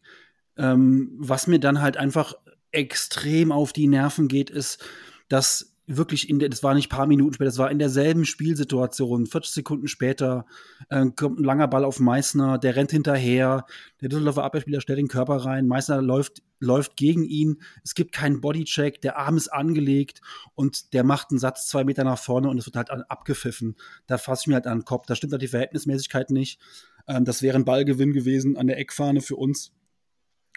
Ähm, 0.57 1.11
was 1.17 1.47
mir 1.47 1.59
dann 1.59 1.81
halt 1.81 1.97
einfach 1.97 2.33
extrem 2.71 3.51
auf 3.51 3.73
die 3.73 3.87
Nerven 3.87 4.27
geht, 4.27 4.49
ist, 4.49 4.83
dass 5.27 5.75
wirklich 5.97 6.29
in 6.29 6.39
der, 6.39 6.49
das 6.49 6.61
war 6.61 6.75
nicht 6.75 6.87
ein 6.91 6.95
paar 6.95 7.07
Minuten 7.07 7.33
später, 7.33 7.49
das 7.49 7.57
war 7.57 7.71
in 7.71 7.79
derselben 7.79 8.25
Spielsituation, 8.25 9.25
40 9.25 9.51
Sekunden 9.51 9.87
später, 9.87 10.45
äh, 10.89 11.07
kommt 11.15 11.39
ein 11.39 11.43
langer 11.43 11.67
Ball 11.67 11.83
auf 11.83 11.99
Meißner, 11.99 12.59
der 12.59 12.75
rennt 12.75 12.91
hinterher, 12.91 13.65
der 14.01 14.09
Düsseldorfer 14.09 14.43
Abwehrspieler 14.43 14.81
stellt 14.81 14.99
den 14.99 15.07
Körper 15.07 15.37
rein, 15.37 15.67
Meißner 15.67 16.01
läuft, 16.01 16.43
läuft 16.59 16.95
gegen 16.95 17.23
ihn, 17.23 17.61
es 17.83 17.95
gibt 17.95 18.11
keinen 18.13 18.39
Bodycheck, 18.39 19.01
der 19.01 19.17
Arm 19.17 19.35
ist 19.35 19.47
angelegt 19.47 20.21
und 20.53 20.93
der 20.93 21.03
macht 21.03 21.31
einen 21.31 21.39
Satz 21.39 21.67
zwei 21.67 21.83
Meter 21.83 22.03
nach 22.03 22.19
vorne 22.19 22.49
und 22.49 22.57
es 22.57 22.65
wird 22.65 22.75
halt 22.75 22.91
abgepfiffen. 22.91 23.75
Da 24.05 24.17
fasse 24.17 24.43
ich 24.43 24.47
mir 24.47 24.55
halt 24.55 24.67
an 24.67 24.79
den 24.79 24.85
Kopf, 24.85 25.07
da 25.07 25.15
stimmt 25.15 25.33
halt 25.33 25.41
die 25.41 25.47
Verhältnismäßigkeit 25.47 26.29
nicht. 26.29 26.59
Ähm, 27.07 27.25
das 27.25 27.41
wäre 27.41 27.57
ein 27.57 27.65
Ballgewinn 27.65 28.13
gewesen 28.13 28.57
an 28.57 28.67
der 28.67 28.77
Eckfahne 28.77 29.21
für 29.21 29.35
uns. 29.35 29.73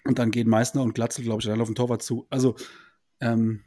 Und 0.04 0.18
dann 0.18 0.30
gehen 0.30 0.48
Meißner 0.48 0.82
und 0.82 0.94
Glatzel, 0.94 1.24
glaube 1.24 1.40
ich, 1.40 1.46
dann 1.46 1.60
auf 1.60 1.68
den 1.68 1.76
Torwart 1.76 2.02
zu. 2.02 2.26
Also, 2.28 2.56
ähm, 3.20 3.62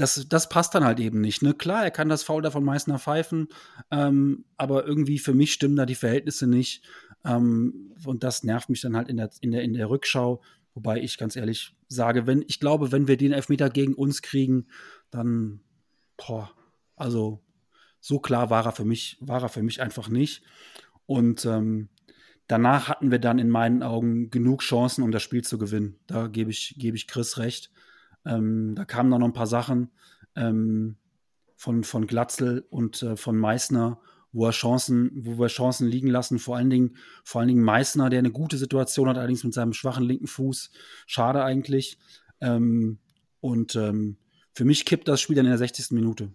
das, 0.00 0.26
das 0.28 0.48
passt 0.48 0.74
dann 0.74 0.84
halt 0.84 1.00
eben 1.00 1.20
nicht. 1.20 1.42
Ne? 1.42 1.54
Klar, 1.54 1.84
er 1.84 1.90
kann 1.90 2.08
das 2.08 2.22
Foul 2.22 2.42
da 2.42 2.50
von 2.50 2.64
Meißner 2.64 2.98
pfeifen, 2.98 3.48
ähm, 3.90 4.44
aber 4.56 4.86
irgendwie 4.86 5.18
für 5.18 5.34
mich 5.34 5.52
stimmen 5.52 5.76
da 5.76 5.86
die 5.86 5.94
Verhältnisse 5.94 6.46
nicht. 6.46 6.84
Ähm, 7.24 7.92
und 8.04 8.22
das 8.22 8.44
nervt 8.44 8.70
mich 8.70 8.80
dann 8.80 8.96
halt 8.96 9.08
in 9.08 9.16
der, 9.16 9.30
in, 9.40 9.50
der, 9.50 9.62
in 9.62 9.74
der 9.74 9.90
Rückschau. 9.90 10.40
Wobei 10.74 11.00
ich 11.00 11.18
ganz 11.18 11.34
ehrlich 11.34 11.76
sage, 11.88 12.26
wenn, 12.26 12.44
ich 12.46 12.60
glaube, 12.60 12.92
wenn 12.92 13.08
wir 13.08 13.16
den 13.16 13.32
Elfmeter 13.32 13.68
gegen 13.70 13.94
uns 13.94 14.22
kriegen, 14.22 14.68
dann, 15.10 15.60
boah, 16.16 16.50
also 16.94 17.42
so 18.00 18.20
klar 18.20 18.50
war 18.50 18.64
er 18.64 18.72
für 18.72 18.84
mich, 18.84 19.16
war 19.20 19.42
er 19.42 19.48
für 19.48 19.62
mich 19.62 19.82
einfach 19.82 20.08
nicht. 20.08 20.42
Und 21.06 21.44
ähm, 21.44 21.88
danach 22.46 22.88
hatten 22.88 23.10
wir 23.10 23.18
dann 23.18 23.40
in 23.40 23.50
meinen 23.50 23.82
Augen 23.82 24.30
genug 24.30 24.62
Chancen, 24.62 25.02
um 25.02 25.10
das 25.10 25.22
Spiel 25.22 25.42
zu 25.42 25.58
gewinnen. 25.58 25.98
Da 26.06 26.28
gebe 26.28 26.50
ich, 26.50 26.76
gebe 26.78 26.96
ich 26.96 27.08
Chris 27.08 27.38
recht. 27.38 27.72
Ähm, 28.28 28.74
da 28.76 28.84
kamen 28.84 29.10
dann 29.10 29.20
noch 29.20 29.28
ein 29.28 29.32
paar 29.32 29.46
Sachen 29.46 29.90
ähm, 30.36 30.96
von, 31.56 31.82
von 31.82 32.06
Glatzel 32.06 32.66
und 32.70 33.02
äh, 33.02 33.16
von 33.16 33.36
Meißner, 33.36 34.00
wo 34.32 34.46
er 34.46 34.52
Chancen, 34.52 35.10
wo 35.14 35.38
wir 35.38 35.48
Chancen 35.48 35.88
liegen 35.88 36.08
lassen. 36.08 36.38
Vor 36.38 36.56
allen 36.56 36.70
Dingen, 36.70 36.96
vor 37.24 37.40
allen 37.40 37.48
Dingen 37.48 37.62
Meißner, 37.62 38.10
der 38.10 38.18
eine 38.18 38.30
gute 38.30 38.58
Situation 38.58 39.08
hat, 39.08 39.16
allerdings 39.16 39.42
mit 39.42 39.54
seinem 39.54 39.72
schwachen 39.72 40.04
linken 40.04 40.26
Fuß. 40.26 40.70
Schade 41.06 41.42
eigentlich. 41.42 41.98
Ähm, 42.40 42.98
und 43.40 43.74
ähm, 43.74 44.18
für 44.52 44.64
mich 44.64 44.84
kippt 44.84 45.08
das 45.08 45.20
Spiel 45.20 45.36
dann 45.36 45.46
in 45.46 45.50
der 45.50 45.58
60. 45.58 45.92
Minute. 45.92 46.30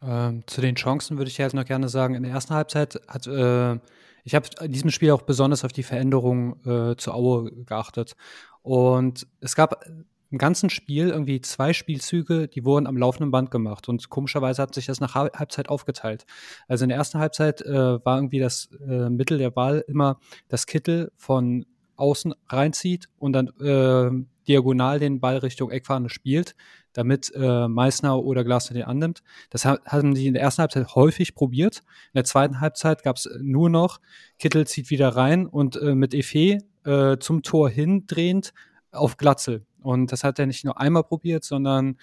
Ähm, 0.00 0.44
zu 0.46 0.60
den 0.60 0.76
Chancen 0.76 1.18
würde 1.18 1.30
ich 1.30 1.38
jetzt 1.38 1.54
noch 1.54 1.64
gerne 1.64 1.88
sagen, 1.88 2.14
in 2.14 2.22
der 2.22 2.32
ersten 2.32 2.54
Halbzeit 2.54 3.00
hat 3.08 3.26
äh, 3.26 3.78
ich 4.24 4.34
habe 4.34 4.48
in 4.62 4.72
diesem 4.72 4.90
Spiel 4.90 5.10
auch 5.10 5.22
besonders 5.22 5.64
auf 5.64 5.72
die 5.72 5.82
Veränderung 5.82 6.56
äh, 6.64 6.96
zu 6.96 7.12
Aue 7.12 7.52
geachtet. 7.66 8.16
Und 8.62 9.26
es 9.40 9.54
gab 9.54 9.84
im 10.34 10.38
ganzen 10.38 10.68
Spiel 10.68 11.10
irgendwie 11.10 11.40
zwei 11.42 11.72
Spielzüge, 11.72 12.48
die 12.48 12.64
wurden 12.64 12.88
am 12.88 12.96
laufenden 12.96 13.30
Band 13.30 13.52
gemacht. 13.52 13.88
Und 13.88 14.10
komischerweise 14.10 14.62
hat 14.62 14.74
sich 14.74 14.86
das 14.86 14.98
nach 14.98 15.14
Halbzeit 15.14 15.68
aufgeteilt. 15.68 16.26
Also 16.66 16.84
in 16.84 16.88
der 16.88 16.98
ersten 16.98 17.20
Halbzeit 17.20 17.62
äh, 17.62 18.04
war 18.04 18.18
irgendwie 18.18 18.40
das 18.40 18.68
äh, 18.84 19.10
Mittel 19.10 19.38
der 19.38 19.54
Wahl 19.54 19.84
immer, 19.86 20.18
dass 20.48 20.66
Kittel 20.66 21.12
von 21.16 21.66
außen 21.94 22.34
reinzieht 22.48 23.08
und 23.16 23.32
dann 23.32 23.46
äh, 23.60 24.26
diagonal 24.48 24.98
den 24.98 25.20
Ball 25.20 25.36
Richtung 25.36 25.70
Eckfahne 25.70 26.08
spielt, 26.08 26.56
damit 26.94 27.32
äh, 27.36 27.68
Meißner 27.68 28.20
oder 28.20 28.42
Glasner 28.42 28.74
den 28.74 28.86
annimmt. 28.86 29.22
Das 29.50 29.64
haben 29.64 30.16
sie 30.16 30.26
in 30.26 30.34
der 30.34 30.42
ersten 30.42 30.62
Halbzeit 30.62 30.96
häufig 30.96 31.36
probiert. 31.36 31.84
In 32.08 32.16
der 32.16 32.24
zweiten 32.24 32.60
Halbzeit 32.60 33.04
gab 33.04 33.18
es 33.18 33.30
nur 33.40 33.70
noch, 33.70 34.00
Kittel 34.40 34.66
zieht 34.66 34.90
wieder 34.90 35.10
rein 35.10 35.46
und 35.46 35.76
äh, 35.76 35.94
mit 35.94 36.12
Efe 36.12 36.58
äh, 36.84 37.18
zum 37.18 37.44
Tor 37.44 37.70
hindrehend 37.70 38.52
auf 38.90 39.16
Glatzel. 39.16 39.64
Und 39.84 40.12
das 40.12 40.24
hat 40.24 40.38
er 40.38 40.46
nicht 40.46 40.64
nur 40.64 40.80
einmal 40.80 41.04
probiert, 41.04 41.44
sondern 41.44 41.98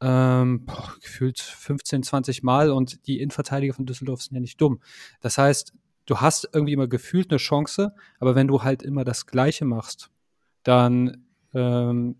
ähm, 0.00 0.64
boah, 0.64 0.94
gefühlt 1.02 1.38
15, 1.40 2.02
20 2.02 2.42
Mal. 2.42 2.70
Und 2.70 3.06
die 3.06 3.20
Innenverteidiger 3.20 3.74
von 3.74 3.86
Düsseldorf 3.86 4.22
sind 4.22 4.34
ja 4.34 4.40
nicht 4.40 4.60
dumm. 4.60 4.80
Das 5.20 5.38
heißt, 5.38 5.74
du 6.06 6.20
hast 6.20 6.48
irgendwie 6.52 6.72
immer 6.72 6.88
gefühlt 6.88 7.30
eine 7.30 7.38
Chance, 7.38 7.94
aber 8.20 8.34
wenn 8.34 8.48
du 8.48 8.62
halt 8.62 8.82
immer 8.82 9.04
das 9.04 9.26
Gleiche 9.26 9.64
machst, 9.64 10.10
dann 10.62 11.26
ähm, 11.54 12.16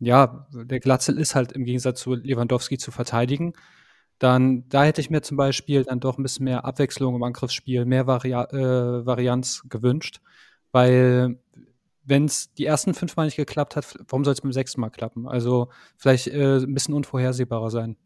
ja, 0.00 0.46
der 0.52 0.80
Glatzel 0.80 1.18
ist 1.18 1.34
halt 1.34 1.52
im 1.52 1.64
Gegensatz 1.64 2.00
zu 2.00 2.14
Lewandowski 2.14 2.78
zu 2.78 2.90
verteidigen. 2.90 3.54
Dann, 4.18 4.68
da 4.68 4.84
hätte 4.84 5.00
ich 5.00 5.10
mir 5.10 5.22
zum 5.22 5.36
Beispiel 5.36 5.84
dann 5.84 6.00
doch 6.00 6.18
ein 6.18 6.22
bisschen 6.22 6.44
mehr 6.44 6.64
Abwechslung 6.64 7.14
im 7.14 7.22
Angriffsspiel, 7.22 7.84
mehr 7.84 8.06
Vari 8.06 8.32
äh, 8.32 9.06
Varianz 9.06 9.62
gewünscht, 9.68 10.20
weil 10.72 11.38
wenn 12.08 12.24
es 12.24 12.52
die 12.54 12.64
ersten 12.64 12.94
fünf 12.94 13.16
Mal 13.16 13.26
nicht 13.26 13.36
geklappt 13.36 13.76
hat, 13.76 13.94
warum 14.08 14.24
soll 14.24 14.32
es 14.32 14.40
beim 14.40 14.52
sechsten 14.52 14.80
Mal 14.80 14.90
klappen? 14.90 15.28
Also 15.28 15.68
vielleicht 15.96 16.28
äh, 16.28 16.56
ein 16.56 16.74
bisschen 16.74 16.94
unvorhersehbarer 16.94 17.70
sein. 17.70 17.96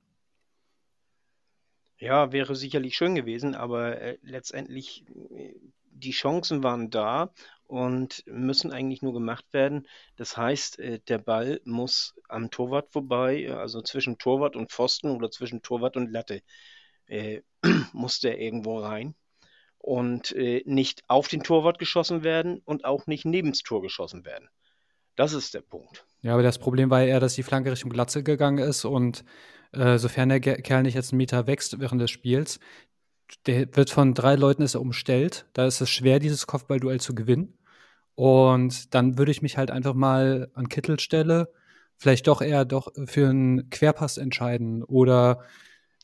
Ja, 1.99 2.33
wäre 2.33 2.57
sicherlich 2.57 2.97
schön 2.97 3.15
gewesen, 3.15 3.55
aber 3.55 4.01
äh, 4.01 4.19
letztendlich 4.23 5.05
äh, 5.31 5.55
die 5.93 6.11
Chancen 6.11 6.65
waren 6.65 6.91
da 6.91 7.33
und 7.65 8.25
müssen 8.27 8.73
eigentlich 8.73 9.03
nur 9.03 9.13
gemacht 9.13 9.45
werden. 9.53 9.87
Das 10.17 10.37
heißt, 10.37 10.81
äh, 10.81 10.99
der 11.07 11.19
Ball 11.19 11.61
muss 11.65 12.17
am 12.29 12.51
Torwart 12.51 12.91
vorbei, 12.91 13.55
also 13.55 13.83
zwischen 13.83 14.19
Torwart 14.19 14.57
und 14.57 14.73
Pfosten 14.73 15.13
oder 15.13 15.31
zwischen 15.31 15.63
Torwart 15.63 15.97
und 15.97 16.11
Latte, 16.11 16.43
äh, 17.07 17.43
muss 17.93 18.19
der 18.19 18.41
irgendwo 18.41 18.79
rein 18.79 19.15
und 19.83 20.33
äh, 20.33 20.63
nicht 20.65 21.03
auf 21.09 21.29
den 21.29 21.43
Torwart 21.43 21.79
geschossen 21.79 22.25
werden 22.25 22.63
und 22.65 22.85
auch 22.85 23.07
nicht 23.07 23.25
neben 23.25 23.51
das 23.51 23.63
Tor 23.63 23.83
geschossen 23.83 24.25
werden. 24.25 24.49
Das 25.17 25.35
ist 25.35 25.53
der 25.53 25.61
Punkt. 25.61 26.07
Ja, 26.23 26.33
aber 26.33 26.43
das 26.43 26.59
Problem 26.59 26.89
war 26.89 27.03
eher, 27.03 27.21
dass 27.21 27.35
die 27.35 27.43
Flanke 27.43 27.71
Richtung 27.71 27.91
Glatze 27.91 28.23
gegangen 28.23 28.59
ist 28.59 28.85
und 28.85 29.25
äh, 29.73 29.99
sofern 29.99 30.31
der 30.31 30.41
Kerl 30.41 30.85
nicht 30.85 30.95
jetzt 30.95 31.13
einen 31.13 31.19
Meter 31.19 31.47
wächst 31.47 31.79
während 31.79 32.01
des 32.01 32.11
Spiels, 32.11 32.61
der 33.47 33.75
wird 33.77 33.91
von 33.91 34.15
drei 34.15 34.37
Leuten 34.37 34.63
ist 34.63 34.75
er 34.75 34.81
umstellt. 34.81 35.47
Da 35.53 35.67
ist 35.67 35.81
es 35.81 35.91
schwer, 35.91 36.19
dieses 36.19 36.47
Kopfballduell 36.47 37.01
zu 37.01 37.15
gewinnen. 37.15 37.59
Und 38.15 38.95
dann 38.95 39.19
würde 39.19 39.33
ich 39.33 39.43
mich 39.43 39.57
halt 39.57 39.71
einfach 39.71 39.95
mal 39.95 40.51
an 40.55 40.69
Kittelstelle 40.69 41.49
vielleicht 42.03 42.27
doch 42.27 42.43
eher 42.43 42.65
doch 42.65 42.93
für 43.07 43.29
einen 43.29 43.71
Querpass 43.71 44.19
entscheiden 44.19 44.83
oder 44.83 45.45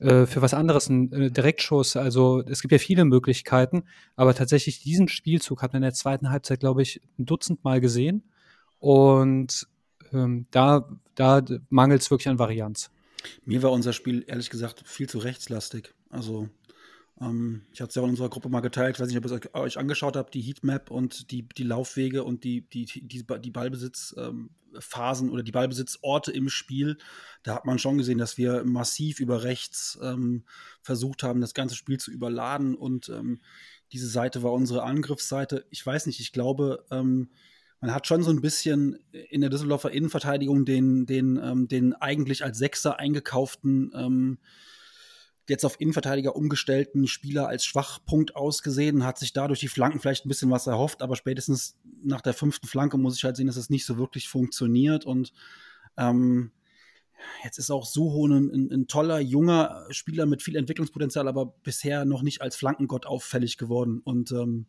äh, 0.01 0.27
für 0.27 0.43
was 0.43 0.55
anderes, 0.55 0.89
ein 0.89 1.13
äh, 1.13 1.31
Direktschuss. 1.31 1.97
Also 1.97 2.43
es 2.47 2.63
gibt 2.63 2.73
ja 2.73 2.79
viele 2.79 3.05
Möglichkeiten, 3.05 3.85
aber 4.17 4.35
tatsächlich 4.35 4.81
diesen 4.81 5.09
Spielzug 5.09 5.63
hat 5.63 5.73
man 5.73 5.83
in 5.83 5.87
der 5.87 5.95
zweiten 5.95 6.31
Halbzeit, 6.31 6.61
glaube 6.61 6.83
ich, 6.83 7.01
ein 7.19 7.27
Dutzend 7.27 7.65
Mal 7.65 7.81
gesehen. 7.81 8.23
Und 8.79 9.67
ähm, 10.13 10.47
da, 10.51 10.89
da 11.15 11.43
mangelt 11.69 12.03
es 12.03 12.11
wirklich 12.11 12.29
an 12.29 12.39
Varianz. 12.39 12.91
Mir 13.45 13.63
war 13.63 13.73
unser 13.73 13.93
Spiel 13.93 14.25
ehrlich 14.27 14.51
gesagt 14.51 14.83
viel 14.87 15.09
zu 15.09 15.19
rechtslastig. 15.19 15.95
Also 16.11 16.49
ähm, 17.21 17.63
ich 17.73 17.81
hatte 17.81 17.91
es 17.91 17.95
ja 17.97 18.03
in 18.03 18.11
unserer 18.11 18.31
Gruppe 18.31 18.49
mal 18.49 18.61
geteilt, 18.61 18.97
ich 18.97 19.01
weiß 19.01 19.09
nicht, 19.09 19.19
ob 19.19 19.25
ihr 19.25 19.33
es 19.33 19.55
euch 19.55 19.79
angeschaut 19.79 20.17
habt, 20.17 20.35
die 20.35 20.41
Heatmap 20.41 20.91
und 20.91 21.31
die, 21.31 21.43
die 21.43 21.65
Laufwege 21.65 22.25
und 22.25 22.45
die, 22.45 22.63
die, 22.63 22.85
die, 22.85 23.25
die 23.25 23.51
Ballbesitzphasen 23.51 24.31
ähm, 24.31 24.51
oder 25.31 25.43
die 25.43 25.53
Ballbesitzorte 25.53 26.33
im 26.33 26.49
Spiel. 26.49 26.99
Da 27.43 27.55
hat 27.55 27.65
man 27.65 27.79
schon 27.79 27.99
gesehen, 27.99 28.19
dass 28.19 28.39
wir 28.39 28.65
massiv 28.65 29.21
über 29.21 29.43
rechts 29.43 29.99
ähm, 30.03 30.45
versucht 30.83 31.23
haben, 31.23 31.41
das 31.41 31.55
ganze 31.55 31.75
Spiel 31.75 31.99
zu 31.99 32.11
überladen 32.11 32.75
und 32.75 33.09
ähm, 33.09 33.41
diese 33.93 34.09
Seite 34.09 34.43
war 34.43 34.53
unsere 34.53 34.83
Angriffsseite. 34.83 35.67
Ich 35.71 35.85
weiß 35.85 36.07
nicht, 36.07 36.21
ich 36.21 36.33
glaube, 36.33 36.85
ähm, 36.91 37.31
man 37.81 37.95
hat 37.95 38.07
schon 38.07 38.23
so 38.23 38.31
ein 38.31 38.41
bisschen 38.41 38.99
in 39.31 39.41
der 39.41 39.51
Düsseldorfer 39.51 39.91
Innenverteidigung 39.93 40.65
den, 40.65 41.07
den, 41.07 41.41
ähm, 41.43 41.69
den 41.69 41.95
eigentlich 41.95 42.45
als 42.45 42.59
Sechser 42.59 42.99
eingekauften 42.99 43.93
ähm, 43.95 44.39
jetzt 45.49 45.65
auf 45.65 45.81
Innenverteidiger 45.81 46.37
umgestellten 46.37 47.07
Spieler 47.07 47.49
als 47.49 47.65
Schwachpunkt 47.65 48.37
ausgesehen, 48.37 49.05
hat 49.05 49.19
sich 49.19 49.33
dadurch 49.33 49.61
die 49.61 49.69
Flanken 49.69 50.01
vielleicht 50.01 50.25
ein 50.25 50.29
bisschen 50.29 50.51
was 50.51 50.67
erhofft, 50.67 51.03
aber 51.03 51.17
spätestens 51.17 51.77
nach 52.03 52.21
der 52.21 52.35
fünften 52.35 52.67
Flanke 52.67 52.99
muss 52.99 53.17
ich 53.17 53.25
halt 53.25 53.37
sehen, 53.37 53.47
dass 53.47 53.57
es 53.57 53.71
nicht 53.71 53.87
so 53.87 53.99
wirklich 53.99 54.29
funktioniert 54.29 55.05
und 55.05 55.33
ähm, 55.97 56.53
Jetzt 57.43 57.59
ist 57.59 57.71
auch 57.71 57.85
Suho 57.85 58.27
ein, 58.27 58.51
ein, 58.51 58.73
ein, 58.73 58.87
toller, 58.87 59.21
junger 59.21 59.87
Spieler 59.91 60.27
mit 60.27 60.43
viel 60.43 60.57
Entwicklungspotenzial, 60.57 61.29
aber 61.29 61.47
bisher 61.47 62.05
noch 62.05 62.23
nicht 62.23 62.43
als 62.43 62.57
Flankengott 62.57 63.07
auffällig 63.07 63.57
geworden. 63.57 64.01
Und 64.05 64.33
ähm, 64.33 64.67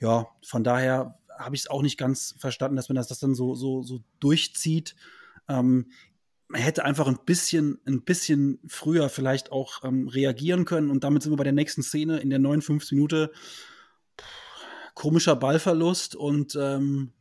ja, 0.00 0.28
von 0.44 0.64
daher 0.64 1.18
habe 1.36 1.56
ich 1.56 1.62
es 1.62 1.70
auch 1.70 1.82
nicht 1.82 1.98
ganz 1.98 2.34
verstanden, 2.38 2.76
dass 2.76 2.88
man 2.88 2.96
das, 2.96 3.08
das 3.08 3.18
dann 3.18 3.34
so, 3.34 3.54
so, 3.54 3.82
so 3.82 4.02
durchzieht. 4.20 4.94
Ähm, 5.48 5.90
man 6.48 6.60
hätte 6.60 6.84
einfach 6.84 7.06
ein 7.06 7.18
bisschen, 7.24 7.80
ein 7.86 8.02
bisschen 8.02 8.60
früher 8.66 9.08
vielleicht 9.08 9.50
auch 9.50 9.84
ähm, 9.84 10.08
reagieren 10.08 10.64
können. 10.64 10.90
Und 10.90 11.04
damit 11.04 11.22
sind 11.22 11.32
wir 11.32 11.36
bei 11.36 11.44
der 11.44 11.52
nächsten 11.52 11.82
Szene 11.82 12.18
in 12.18 12.30
der 12.30 12.38
59. 12.38 12.92
Minute. 12.92 13.32
Komischer 14.94 15.34
Ballverlust 15.36 16.14
und 16.14 16.56
ähm, 16.60 17.12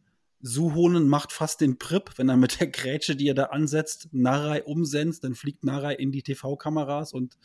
Suhonen 0.42 1.08
macht 1.08 1.32
fast 1.32 1.62
den 1.62 1.78
Prip, 1.80 2.12
wenn 2.18 2.28
er 2.28 2.36
mit 2.36 2.60
der 2.60 2.68
Grätsche, 2.68 3.16
die 3.16 3.30
er 3.30 3.34
da 3.34 3.46
ansetzt, 3.46 4.10
Narei 4.12 4.62
umsetzt, 4.64 5.24
dann 5.24 5.36
fliegt 5.36 5.64
Narei 5.64 5.96
in 5.96 6.12
die 6.12 6.22
TV-Kameras 6.22 7.14
und 7.14 7.38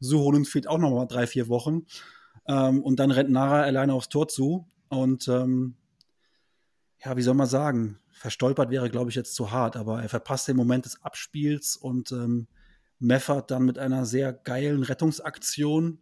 Suhonen 0.00 0.46
fehlt 0.46 0.66
auch 0.66 0.78
noch 0.78 0.90
mal 0.90 1.06
drei, 1.06 1.26
vier 1.26 1.48
Wochen. 1.48 1.86
Ähm, 2.48 2.82
und 2.82 2.98
dann 2.98 3.10
rennt 3.10 3.30
Narei 3.30 3.62
alleine 3.62 3.92
aufs 3.92 4.08
Tor 4.08 4.28
zu. 4.28 4.66
Und 4.88 5.28
ähm, 5.28 5.76
ja, 7.04 7.16
wie 7.16 7.22
soll 7.22 7.34
man 7.34 7.46
sagen? 7.46 7.98
Verstolpert 8.10 8.70
wäre, 8.70 8.90
glaube 8.90 9.10
ich, 9.10 9.16
jetzt 9.16 9.34
zu 9.34 9.50
hart, 9.50 9.76
aber 9.76 10.02
er 10.02 10.08
verpasst 10.08 10.48
den 10.48 10.56
Moment 10.56 10.86
des 10.86 11.02
Abspiels 11.02 11.76
und 11.76 12.12
ähm, 12.12 12.48
meffert 12.98 13.50
dann 13.50 13.64
mit 13.64 13.78
einer 13.78 14.06
sehr 14.06 14.32
geilen 14.32 14.82
Rettungsaktion 14.82 15.98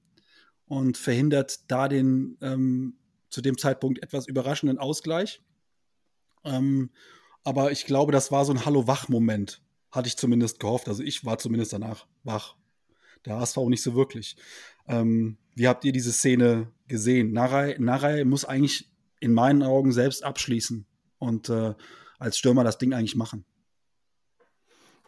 und 0.66 0.96
verhindert 0.96 1.70
da 1.70 1.88
den 1.88 2.38
ähm, 2.40 2.98
zu 3.30 3.42
dem 3.42 3.59
Zeitpunkt 3.59 4.02
etwas 4.02 4.28
überraschenden 4.28 4.78
Ausgleich. 4.78 5.42
Ähm, 6.44 6.90
aber 7.42 7.72
ich 7.72 7.85
glaube, 7.85 8.12
das 8.12 8.30
war 8.30 8.44
so 8.44 8.52
ein 8.52 8.64
Hallo-Wach-Moment. 8.64 9.61
Hatte 9.90 10.09
ich 10.09 10.16
zumindest 10.16 10.61
gehofft. 10.61 10.88
Also 10.88 11.02
ich 11.02 11.24
war 11.24 11.38
zumindest 11.38 11.72
danach 11.72 12.07
wach. 12.22 12.57
Der 13.24 13.38
HSV 13.38 13.57
nicht 13.68 13.83
so 13.83 13.94
wirklich. 13.94 14.37
Ähm, 14.87 15.38
wie 15.54 15.68
habt 15.68 15.85
ihr 15.85 15.92
diese 15.92 16.12
Szene 16.12 16.72
gesehen? 16.88 17.33
Narei, 17.33 17.76
Narei 17.78 18.24
muss 18.24 18.44
eigentlich 18.44 18.90
in 19.24 19.32
meinen 19.32 19.62
Augen 19.62 19.90
selbst 19.90 20.22
abschließen 20.22 20.87
und 21.18 21.48
äh, 21.48 21.74
als 22.18 22.37
Stürmer 22.37 22.62
das 22.62 22.78
Ding 22.78 22.92
eigentlich 22.92 23.16
machen. 23.16 23.44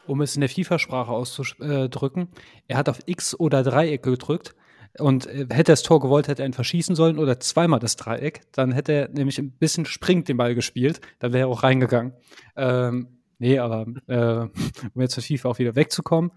Um 0.07 0.21
es 0.23 0.35
in 0.37 0.41
der 0.41 0.49
FIFA-Sprache 0.49 1.11
auszudrücken, 1.11 2.29
er 2.67 2.79
hat 2.79 2.89
auf 2.89 3.01
X 3.07 3.39
oder 3.39 3.63
Dreieck 3.63 4.03
gedrückt 4.03 4.55
und 4.99 5.27
äh, 5.27 5.47
hätte 5.51 5.73
das 5.73 5.83
Tor 5.83 6.01
gewollt, 6.01 6.29
hätte 6.29 6.43
er 6.43 6.47
ihn 6.47 6.55
verschießen 6.55 6.97
sollen 6.97 7.19
oder 7.19 7.39
zweimal 7.41 7.81
das 7.81 7.97
Dreieck. 7.97 8.41
Dann 8.53 8.73
hätte 8.73 8.93
er 8.93 9.09
nämlich 9.09 9.39
ein 9.39 9.51
bisschen 9.51 9.85
springend 9.85 10.29
den 10.29 10.39
Ball 10.39 10.55
gespielt. 10.55 11.01
Dann 11.19 11.33
wäre 11.33 11.49
er 11.49 11.49
auch 11.49 11.63
reingegangen. 11.63 12.15
Ähm, 12.57 13.21
nee, 13.39 13.59
aber 13.59 13.87
äh, 14.07 14.49
um 14.95 15.03
jetzt 15.03 15.15
für 15.15 15.23
FIFA 15.23 15.51
auch 15.51 15.59
wieder 15.59 15.77
wegzukommen. 15.77 16.33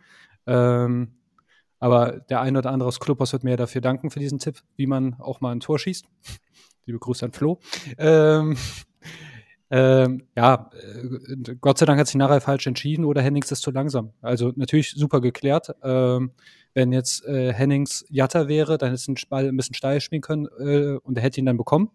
Ähm, 0.48 1.16
aber 1.80 2.20
der 2.30 2.42
ein 2.42 2.58
oder 2.58 2.72
andere 2.72 2.90
aus 2.90 3.00
Clubhaus 3.00 3.32
wird 3.32 3.46
mir 3.46 3.56
dafür 3.56 3.80
danken 3.80 4.12
für 4.12 4.20
diesen 4.20 4.40
Tipp, 4.40 4.62
wie 4.76 4.88
man 4.88 5.14
auch 5.20 5.40
mal 5.40 5.52
ein 5.52 5.62
Tor 5.62 5.80
schießt. 5.80 6.06
Liebe 6.90 7.00
Grüße 7.00 7.24
an 7.24 7.32
Flo. 7.32 7.60
Ähm, 8.00 8.58
ähm, 9.70 10.24
ja, 10.36 10.72
äh, 10.74 11.56
Gott 11.62 11.78
sei 11.78 11.86
Dank 11.86 12.00
hat 12.00 12.08
sich 12.08 12.16
nachher 12.16 12.42
falsch 12.42 12.66
entschieden 12.66 13.06
oder 13.06 13.22
Hennings 13.22 13.52
ist 13.52 13.62
zu 13.62 13.70
langsam. 13.70 14.12
Also 14.22 14.52
natürlich 14.56 14.92
super 14.92 15.22
geklärt. 15.22 15.76
Ähm, 15.84 16.32
wenn 16.74 16.92
jetzt 16.92 17.26
äh, 17.26 17.54
Hennings 17.54 18.06
Jatta 18.10 18.48
wäre, 18.48 18.80
dann 18.80 18.90
hätte 18.90 18.96
es 18.96 19.06
den 19.06 19.16
Ball 19.30 19.48
ein 19.48 19.56
bisschen 19.56 19.76
steil 19.76 20.02
spielen 20.02 20.24
können 20.24 20.48
äh, 20.60 20.98
und 21.04 21.18
er 21.18 21.24
hätte 21.24 21.40
ihn 21.40 21.46
dann 21.46 21.58
bekommen. 21.58 21.92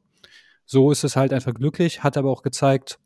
So 0.64 0.92
ist 0.92 1.02
es 1.02 1.16
halt 1.16 1.32
einfach 1.32 1.54
glücklich, 1.54 2.04
hat 2.04 2.16
aber 2.16 2.30
auch 2.30 2.42
gezeigt, 2.42 3.00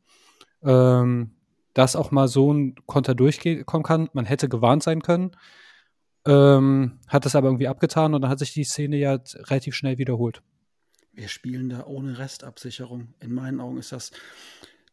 ähm, 0.63 1.33
dass 1.73 1.97
auch 1.97 2.11
mal 2.11 2.29
so 2.29 2.53
ein 2.53 2.75
Konter 2.87 3.15
durchkommen 3.15 3.83
kann. 3.83 4.11
Man 4.13 4.27
hätte 4.27 4.49
gewarnt 4.49 4.83
sein 4.83 5.01
können, 5.01 5.31
ähm, 6.27 6.99
hat 7.09 7.25
es 7.25 7.35
aber 7.35 7.49
irgendwie 7.49 7.69
abgetan 7.69 8.15
und 8.15 8.21
dann 8.21 8.31
hat 8.31 8.39
sich 8.41 8.53
die 8.53 8.65
Szene 8.65 8.97
ja 8.97 9.19
relativ 9.49 9.75
schnell 9.75 9.97
wiederholt. 9.97 10.43
Wir 11.19 11.27
spielen 11.27 11.69
da 11.69 11.85
ohne 11.85 12.19
Restabsicherung. 12.19 13.13
In 13.19 13.35
meinen 13.35 13.61
Augen 13.61 13.79
ist 13.79 13.91
das 13.91 14.13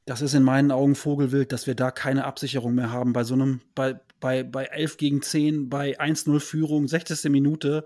das 0.05 0.21
ist 0.21 0.33
in 0.35 0.43
meinen 0.43 0.71
Augen 0.71 0.95
Vogelwild, 0.95 1.51
dass 1.51 1.65
wir 1.65 1.73
da 1.73 1.89
keine 1.89 2.25
Absicherung 2.25 2.75
mehr 2.75 2.91
haben 2.91 3.11
bei 3.11 3.23
so 3.23 3.33
einem, 3.33 3.61
bei, 3.73 3.99
bei, 4.19 4.43
bei 4.43 4.65
11 4.65 4.97
gegen 4.97 5.21
10, 5.21 5.69
bei 5.69 5.99
1-0 5.99 6.39
Führung, 6.39 6.87
60. 6.87 7.31
Minute, 7.31 7.85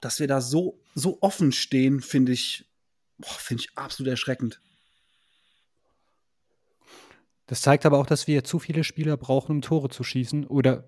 dass 0.00 0.18
wir 0.18 0.28
da 0.28 0.40
so, 0.40 0.80
so 0.94 1.18
offen 1.20 1.52
stehen, 1.52 2.00
finde 2.00 2.32
ich, 2.32 2.64
finde 3.22 3.64
ich 3.64 3.76
absolut 3.76 4.10
erschreckend. 4.10 4.60
Das 7.46 7.60
zeigt 7.60 7.84
aber 7.84 7.98
auch, 7.98 8.06
dass 8.06 8.26
wir 8.26 8.42
zu 8.42 8.58
viele 8.58 8.82
Spieler 8.82 9.18
brauchen, 9.18 9.52
um 9.56 9.62
Tore 9.62 9.90
zu 9.90 10.04
schießen. 10.04 10.46
Oder 10.46 10.86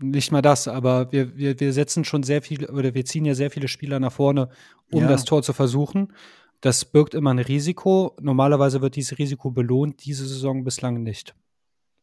nicht 0.00 0.32
mal 0.32 0.42
das, 0.42 0.68
aber 0.68 1.12
wir, 1.12 1.36
wir, 1.36 1.58
wir 1.58 1.72
setzen 1.72 2.04
schon 2.04 2.22
sehr 2.22 2.42
viele, 2.42 2.70
oder 2.70 2.94
wir 2.94 3.04
ziehen 3.04 3.24
ja 3.24 3.34
sehr 3.34 3.50
viele 3.50 3.68
Spieler 3.68 4.00
nach 4.00 4.12
vorne, 4.12 4.50
um 4.90 5.02
ja. 5.02 5.08
das 5.08 5.24
Tor 5.24 5.42
zu 5.42 5.52
versuchen. 5.52 6.12
Das 6.60 6.84
birgt 6.84 7.14
immer 7.14 7.32
ein 7.32 7.38
Risiko. 7.38 8.16
Normalerweise 8.20 8.80
wird 8.80 8.96
dieses 8.96 9.18
Risiko 9.18 9.50
belohnt, 9.50 10.04
diese 10.04 10.26
Saison 10.26 10.64
bislang 10.64 11.02
nicht. 11.02 11.34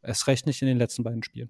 Es 0.01 0.27
recht 0.27 0.45
nicht 0.45 0.61
in 0.61 0.67
den 0.67 0.77
letzten 0.77 1.03
beiden 1.03 1.23
Spielen. 1.23 1.49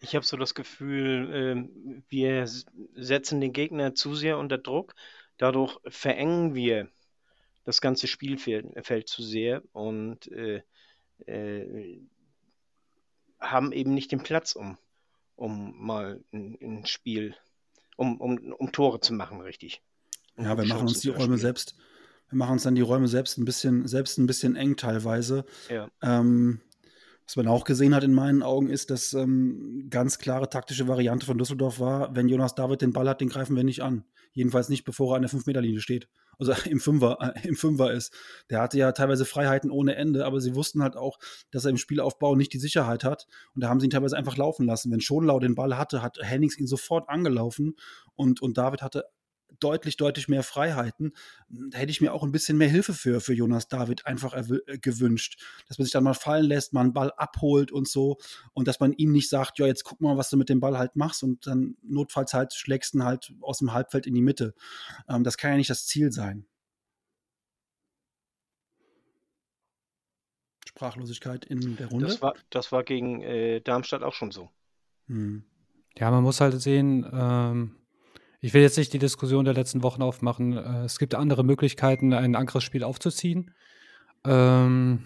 Ich 0.00 0.14
habe 0.14 0.24
so 0.24 0.36
das 0.36 0.54
Gefühl, 0.54 1.32
äh, 1.32 2.02
wir 2.08 2.46
setzen 2.94 3.40
den 3.40 3.52
Gegner 3.52 3.94
zu 3.94 4.14
sehr 4.14 4.38
unter 4.38 4.58
Druck. 4.58 4.94
Dadurch 5.38 5.78
verengen 5.88 6.54
wir 6.54 6.88
das 7.64 7.80
ganze 7.80 8.06
Spielfeld 8.06 9.08
zu 9.08 9.22
sehr 9.22 9.62
und 9.72 10.30
äh, 10.30 10.62
äh, 11.26 12.00
haben 13.50 13.72
eben 13.72 13.94
nicht 13.94 14.12
den 14.12 14.22
Platz, 14.22 14.52
um, 14.52 14.78
um 15.36 15.74
mal 15.78 16.22
ein, 16.32 16.58
ein 16.60 16.86
Spiel, 16.86 17.34
um, 17.96 18.20
um, 18.20 18.52
um 18.52 18.72
Tore 18.72 19.00
zu 19.00 19.12
machen, 19.12 19.40
richtig. 19.40 19.82
Ja, 20.36 20.56
wir 20.56 20.66
machen 20.66 20.88
uns 20.88 21.00
die 21.00 21.10
Räume 21.10 21.38
selbst, 21.38 21.76
wir 22.28 22.38
machen 22.38 22.52
uns 22.52 22.64
dann 22.64 22.74
die 22.74 22.82
Räume 22.82 23.08
selbst 23.08 23.38
ein 23.38 23.44
bisschen, 23.44 23.86
selbst 23.86 24.18
ein 24.18 24.26
bisschen 24.26 24.56
eng 24.56 24.76
teilweise. 24.76 25.44
Ja. 25.68 25.88
Ähm, 26.02 26.60
was 27.26 27.36
man 27.36 27.48
auch 27.48 27.64
gesehen 27.64 27.94
hat 27.94 28.04
in 28.04 28.12
meinen 28.12 28.42
Augen 28.42 28.68
ist, 28.68 28.90
dass 28.90 29.14
ähm, 29.14 29.86
ganz 29.88 30.18
klare 30.18 30.50
taktische 30.50 30.88
Variante 30.88 31.24
von 31.24 31.38
Düsseldorf 31.38 31.80
war, 31.80 32.14
wenn 32.14 32.28
Jonas 32.28 32.54
David 32.54 32.82
den 32.82 32.92
Ball 32.92 33.08
hat, 33.08 33.20
den 33.20 33.30
greifen 33.30 33.56
wir 33.56 33.64
nicht 33.64 33.82
an. 33.82 34.04
Jedenfalls 34.32 34.68
nicht, 34.68 34.84
bevor 34.84 35.14
er 35.14 35.16
an 35.16 35.22
der 35.22 35.30
5-Meter-Linie 35.30 35.80
steht. 35.80 36.08
Also 36.38 36.52
im 36.70 36.80
Fünfer, 36.80 37.18
äh, 37.20 37.48
im 37.48 37.56
Fünfer 37.56 37.92
ist. 37.92 38.12
Der 38.50 38.60
hatte 38.60 38.78
ja 38.78 38.92
teilweise 38.92 39.24
Freiheiten 39.24 39.70
ohne 39.70 39.96
Ende, 39.96 40.24
aber 40.24 40.40
sie 40.40 40.54
wussten 40.54 40.82
halt 40.82 40.96
auch, 40.96 41.18
dass 41.50 41.64
er 41.64 41.70
im 41.70 41.76
Spielaufbau 41.76 42.36
nicht 42.36 42.52
die 42.52 42.58
Sicherheit 42.58 43.04
hat. 43.04 43.26
Und 43.54 43.62
da 43.62 43.68
haben 43.68 43.80
sie 43.80 43.86
ihn 43.86 43.90
teilweise 43.90 44.16
einfach 44.16 44.36
laufen 44.36 44.66
lassen. 44.66 44.90
Wenn 44.90 45.00
Schonlau 45.00 45.38
den 45.38 45.54
Ball 45.54 45.76
hatte, 45.76 46.02
hat 46.02 46.18
Hennings 46.20 46.58
ihn 46.58 46.66
sofort 46.66 47.08
angelaufen 47.08 47.76
und, 48.14 48.42
und 48.42 48.58
David 48.58 48.82
hatte 48.82 49.04
deutlich, 49.60 49.96
deutlich 49.96 50.28
mehr 50.28 50.42
Freiheiten. 50.42 51.12
Da 51.48 51.78
hätte 51.78 51.90
ich 51.90 52.00
mir 52.00 52.12
auch 52.12 52.22
ein 52.22 52.32
bisschen 52.32 52.58
mehr 52.58 52.68
Hilfe 52.68 52.94
für, 52.94 53.20
für 53.20 53.34
Jonas 53.34 53.68
David 53.68 54.06
einfach 54.06 54.34
äh, 54.34 54.78
gewünscht. 54.78 55.42
Dass 55.68 55.78
man 55.78 55.84
sich 55.84 55.92
dann 55.92 56.04
mal 56.04 56.14
fallen 56.14 56.46
lässt, 56.46 56.72
mal 56.72 56.82
einen 56.82 56.92
Ball 56.92 57.12
abholt 57.16 57.72
und 57.72 57.88
so. 57.88 58.18
Und 58.52 58.68
dass 58.68 58.80
man 58.80 58.92
ihm 58.92 59.12
nicht 59.12 59.28
sagt, 59.28 59.58
ja, 59.58 59.66
jetzt 59.66 59.84
guck 59.84 60.00
mal, 60.00 60.16
was 60.16 60.30
du 60.30 60.36
mit 60.36 60.48
dem 60.48 60.60
Ball 60.60 60.78
halt 60.78 60.96
machst 60.96 61.22
und 61.22 61.46
dann 61.46 61.76
notfalls 61.82 62.34
halt 62.34 62.52
schlägst 62.54 62.94
ihn 62.94 63.04
halt 63.04 63.32
aus 63.40 63.58
dem 63.58 63.72
Halbfeld 63.72 64.06
in 64.06 64.14
die 64.14 64.22
Mitte. 64.22 64.54
Ähm, 65.08 65.24
das 65.24 65.36
kann 65.36 65.52
ja 65.52 65.56
nicht 65.56 65.70
das 65.70 65.86
Ziel 65.86 66.12
sein. 66.12 66.46
Sprachlosigkeit 70.66 71.44
in 71.44 71.76
der 71.76 71.86
Runde. 71.86 72.06
Das 72.06 72.20
war, 72.20 72.34
das 72.50 72.72
war 72.72 72.82
gegen 72.82 73.22
äh, 73.22 73.60
Darmstadt 73.60 74.02
auch 74.02 74.14
schon 74.14 74.32
so. 74.32 74.50
Hm. 75.06 75.44
Ja, 75.96 76.10
man 76.10 76.24
muss 76.24 76.40
halt 76.40 76.60
sehen, 76.60 77.08
ähm, 77.12 77.76
ich 78.44 78.52
will 78.52 78.60
jetzt 78.60 78.76
nicht 78.76 78.92
die 78.92 78.98
Diskussion 78.98 79.46
der 79.46 79.54
letzten 79.54 79.82
Wochen 79.82 80.02
aufmachen. 80.02 80.52
Äh, 80.54 80.84
es 80.84 80.98
gibt 80.98 81.14
andere 81.14 81.44
Möglichkeiten, 81.44 82.12
ein 82.12 82.36
Angriffsspiel 82.36 82.84
aufzuziehen. 82.84 83.54
Ähm, 84.26 85.02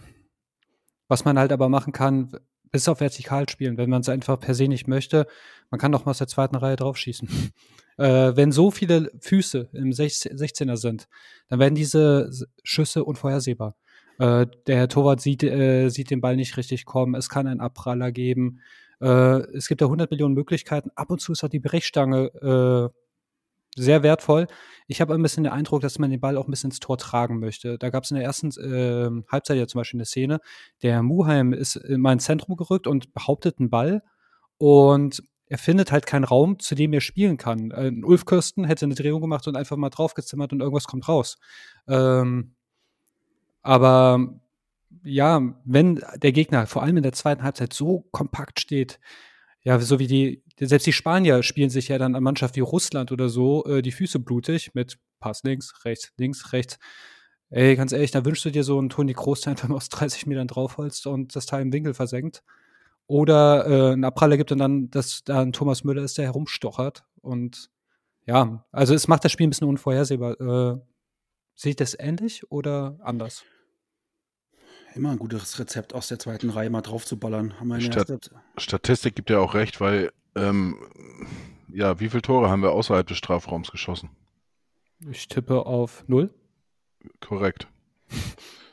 was 1.07 1.25
man 1.25 1.39
halt 1.39 1.53
aber 1.53 1.69
machen 1.69 1.93
kann, 1.93 2.33
bis 2.73 2.89
auf 2.89 2.99
vertikal 2.99 3.49
spielen, 3.49 3.77
wenn 3.77 3.91
man 3.91 4.01
es 4.01 4.09
einfach 4.09 4.41
per 4.41 4.57
se 4.57 4.67
nicht 4.67 4.89
möchte, 4.89 5.29
man 5.71 5.79
kann 5.79 5.93
doch 5.93 6.05
mal 6.05 6.11
aus 6.11 6.19
der 6.19 6.27
zweiten 6.27 6.57
Reihe 6.57 6.75
draufschießen. 6.75 7.29
äh, 7.99 8.33
wenn 8.35 8.51
so 8.51 8.73
viele 8.73 9.13
Füße 9.21 9.69
im 9.73 9.93
16er 9.93 10.77
sind, 10.77 11.07
dann 11.49 11.61
werden 11.61 11.77
diese 11.77 12.33
Schüsse 12.65 13.05
unvorhersehbar. 13.05 13.77
Äh, 14.19 14.47
der 14.67 14.89
Torwart 14.89 15.21
sieht, 15.21 15.45
äh, 15.45 15.91
sieht 15.91 16.11
den 16.11 16.21
Ball 16.21 16.35
nicht 16.35 16.57
richtig 16.57 16.87
kommen, 16.87 17.15
es 17.15 17.29
kann 17.29 17.47
einen 17.47 17.61
Abpraller 17.61 18.11
geben. 18.11 18.63
Äh, 19.01 19.43
es 19.55 19.69
gibt 19.69 19.81
ja 19.81 19.87
100 19.87 20.11
Millionen 20.11 20.35
Möglichkeiten. 20.35 20.91
Ab 20.97 21.13
und 21.13 21.21
zu 21.21 21.31
ist 21.31 21.45
auch 21.45 21.49
die 21.49 21.61
Brechstange 21.61 22.91
äh, 22.93 22.99
sehr 23.79 24.03
wertvoll. 24.03 24.47
Ich 24.87 25.01
habe 25.01 25.15
ein 25.15 25.23
bisschen 25.23 25.45
den 25.45 25.53
Eindruck, 25.53 25.81
dass 25.81 25.99
man 25.99 26.11
den 26.11 26.21
Ball 26.21 26.37
auch 26.37 26.47
ein 26.47 26.51
bisschen 26.51 26.71
ins 26.71 26.81
Tor 26.81 26.99
tragen 26.99 27.39
möchte. 27.39 27.79
Da 27.79 27.91
gab 27.91 28.05
es 28.05 28.11
in 28.11 28.17
der 28.17 28.25
ersten 28.25 28.49
äh, 28.49 29.23
Halbzeit 29.31 29.59
ja 29.59 29.67
zum 29.67 29.81
Beispiel 29.81 29.99
eine 29.99 30.07
Szene, 30.07 30.41
der 30.83 31.03
Muheim 31.03 31.53
ist 31.53 31.77
in 31.77 32.01
mein 32.01 32.21
Zentrum 32.21 32.57
gerückt 32.57 32.87
und 32.87 33.13
behauptet 33.15 33.59
einen 33.59 33.71
Ball 33.71 34.03
und 34.57 35.23
er 35.47 35.59
findet 35.59 35.93
halt 35.93 36.07
keinen 36.07 36.25
Raum, 36.25 36.59
zu 36.59 36.75
dem 36.75 36.93
er 36.93 37.01
spielen 37.01 37.37
kann. 37.37 37.71
Äh, 37.71 37.93
Ulf 38.03 38.27
Kirsten 38.27 38.65
hätte 38.65 38.85
eine 38.85 38.95
Drehung 38.95 39.21
gemacht 39.21 39.47
und 39.49 39.57
einfach 39.57 39.77
mal 39.77 39.91
draufgezimmert 39.91 40.53
und 40.53 40.61
irgendwas 40.61 40.87
kommt 40.87 41.09
raus. 41.09 41.39
Ähm, 41.87 42.55
aber 43.63 44.41
ja, 45.03 45.43
wenn 45.65 46.03
der 46.17 46.33
Gegner 46.33 46.67
vor 46.67 46.83
allem 46.83 46.97
in 46.99 47.03
der 47.03 47.13
zweiten 47.13 47.43
Halbzeit 47.43 47.73
so 47.73 48.07
kompakt 48.11 48.61
steht, 48.61 49.01
ja, 49.63 49.79
so 49.79 49.99
wie 49.99 50.07
die, 50.07 50.43
selbst 50.61 50.87
die 50.87 50.93
Spanier 50.93 51.43
spielen 51.43 51.71
sich 51.71 51.89
ja 51.89 51.99
dann 51.99 52.15
an 52.15 52.23
Mannschaft 52.23 52.57
wie 52.57 52.61
Russland 52.61 53.13
oder 53.13 53.29
so 53.29 53.65
äh, 53.67 53.83
die 53.83 53.93
Füße 53.93 54.19
blutig 54.19 54.75
mit 54.75 54.99
Pass 55.21 55.43
links, 55.43 55.85
rechts, 55.85 56.13
links, 56.17 56.53
rechts. 56.53 56.79
Ey, 57.51 57.77
ganz 57.77 57.93
ehrlich, 57.93 58.11
da 58.11 58.25
wünschst 58.25 58.45
du 58.45 58.51
dir 58.51 58.63
so 58.63 58.79
einen 58.79 58.91
Toni 58.91 59.15
Kroos, 59.15 59.41
der 59.41 59.53
einfach 59.53 59.69
mal 59.69 59.77
aus 59.77 59.89
30 59.91 60.27
Metern 60.27 60.49
draufholst 60.49 61.07
und 61.07 61.35
das 61.35 61.47
Teil 61.47 61.63
im 61.63 61.73
Winkel 61.73 61.95
versenkt. 61.95 62.43
Oder 63.07 63.67
äh, 63.67 63.93
ein 63.95 64.05
Abpraller 64.05 64.37
gibt 64.37 64.53
und 64.53 64.59
dann, 64.59 64.91
dass 64.91 65.25
da 65.25 65.41
ein 65.41 65.53
Thomas 65.53 65.83
Müller 65.83 66.03
ist, 66.03 66.19
der 66.19 66.27
herumstochert. 66.27 67.05
Und 67.23 67.71
ja, 68.27 68.67
also 68.71 68.95
es 68.95 69.09
macht 69.09 69.25
das 69.25 69.33
Spiel 69.33 69.47
ein 69.47 69.51
bisschen 69.51 69.67
unvorhersehbar. 69.67 70.41
Äh, 70.41 70.81
sehe 71.55 71.71
ich 71.71 71.77
das 71.77 71.97
ähnlich 71.99 72.51
oder 72.51 72.99
anders? 73.03 73.45
Immer 74.95 75.13
ein 75.13 75.19
gutes 75.19 75.59
Rezept 75.59 75.95
aus 75.95 76.09
der 76.09 76.19
zweiten 76.19 76.51
Reihe 76.51 76.69
mal 76.71 76.83
drauf 76.83 77.07
zu 77.07 77.19
ballern. 77.19 77.55
Stat 77.81 78.31
Statistik 78.57 79.15
gibt 79.17 79.31
ja 79.31 79.39
auch 79.39 79.55
recht, 79.55 79.81
weil, 79.81 80.13
ähm, 80.35 80.77
ja, 81.69 82.01
wie 82.01 82.09
viele 82.09 82.23
Tore 82.23 82.49
haben 82.49 82.63
wir 82.63 82.73
außerhalb 82.73 83.07
des 83.07 83.19
Strafraums 83.19 83.71
geschossen? 83.71 84.11
Ich 85.11 85.29
tippe 85.29 85.67
auf 85.67 86.05
null. 86.09 86.31
Korrekt. 87.21 87.69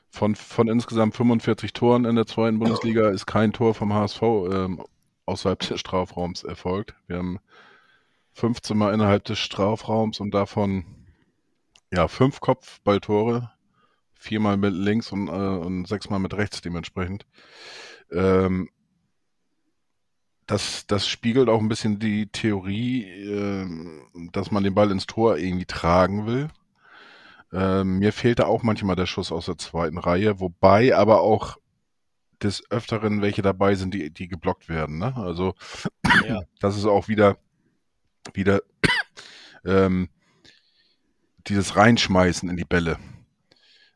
Von, 0.09 0.35
von 0.35 0.69
insgesamt 0.69 1.13
45 1.15 1.73
Toren 1.73 2.05
in 2.05 2.15
der 2.15 2.25
zweiten 2.25 2.57
Bundesliga 2.57 3.09
ist 3.09 3.25
kein 3.25 3.51
Tor 3.51 3.73
vom 3.73 3.93
HSV 3.93 4.21
ähm, 4.21 4.81
außerhalb 5.25 5.59
des 5.59 5.77
Strafraums 5.77 6.43
erfolgt. 6.43 6.95
Wir 7.07 7.17
haben 7.17 7.39
15 8.33 8.77
Mal 8.77 8.93
innerhalb 8.93 9.25
des 9.25 9.39
Strafraums 9.39 10.21
und 10.21 10.31
davon 10.31 10.85
ja 11.91 12.07
fünf 12.07 12.39
Kopfballtore, 12.39 13.51
viermal 14.13 14.55
mit 14.57 14.73
links 14.73 15.11
und, 15.11 15.27
äh, 15.27 15.31
und 15.31 15.85
sechsmal 15.85 16.19
mit 16.19 16.33
rechts 16.33 16.61
dementsprechend. 16.61 17.25
Ähm, 18.11 18.69
das, 20.47 20.85
das 20.87 21.07
spiegelt 21.07 21.49
auch 21.49 21.59
ein 21.59 21.69
bisschen 21.69 21.99
die 21.99 22.27
Theorie, 22.27 23.03
ähm, 23.03 24.29
dass 24.31 24.51
man 24.51 24.63
den 24.63 24.75
Ball 24.75 24.91
ins 24.91 25.07
Tor 25.07 25.37
irgendwie 25.37 25.65
tragen 25.65 26.27
will. 26.27 26.49
Ähm, 27.51 27.99
mir 27.99 28.13
fehlte 28.13 28.47
auch 28.47 28.63
manchmal 28.63 28.95
der 28.95 29.05
Schuss 29.05 29.31
aus 29.31 29.45
der 29.45 29.57
zweiten 29.57 29.97
Reihe, 29.97 30.39
wobei 30.39 30.95
aber 30.95 31.21
auch 31.21 31.57
des 32.41 32.69
Öfteren 32.69 33.21
welche 33.21 33.41
dabei 33.41 33.75
sind, 33.75 33.93
die, 33.93 34.11
die 34.11 34.27
geblockt 34.27 34.69
werden. 34.69 34.99
Ne? 34.99 35.15
Also 35.15 35.55
Ja. 36.27 36.41
das 36.59 36.77
ist 36.77 36.85
auch 36.85 37.07
wieder, 37.07 37.37
wieder 38.33 38.61
ähm, 39.65 40.09
dieses 41.47 41.75
Reinschmeißen 41.75 42.49
in 42.49 42.57
die 42.57 42.65
Bälle. 42.65 42.97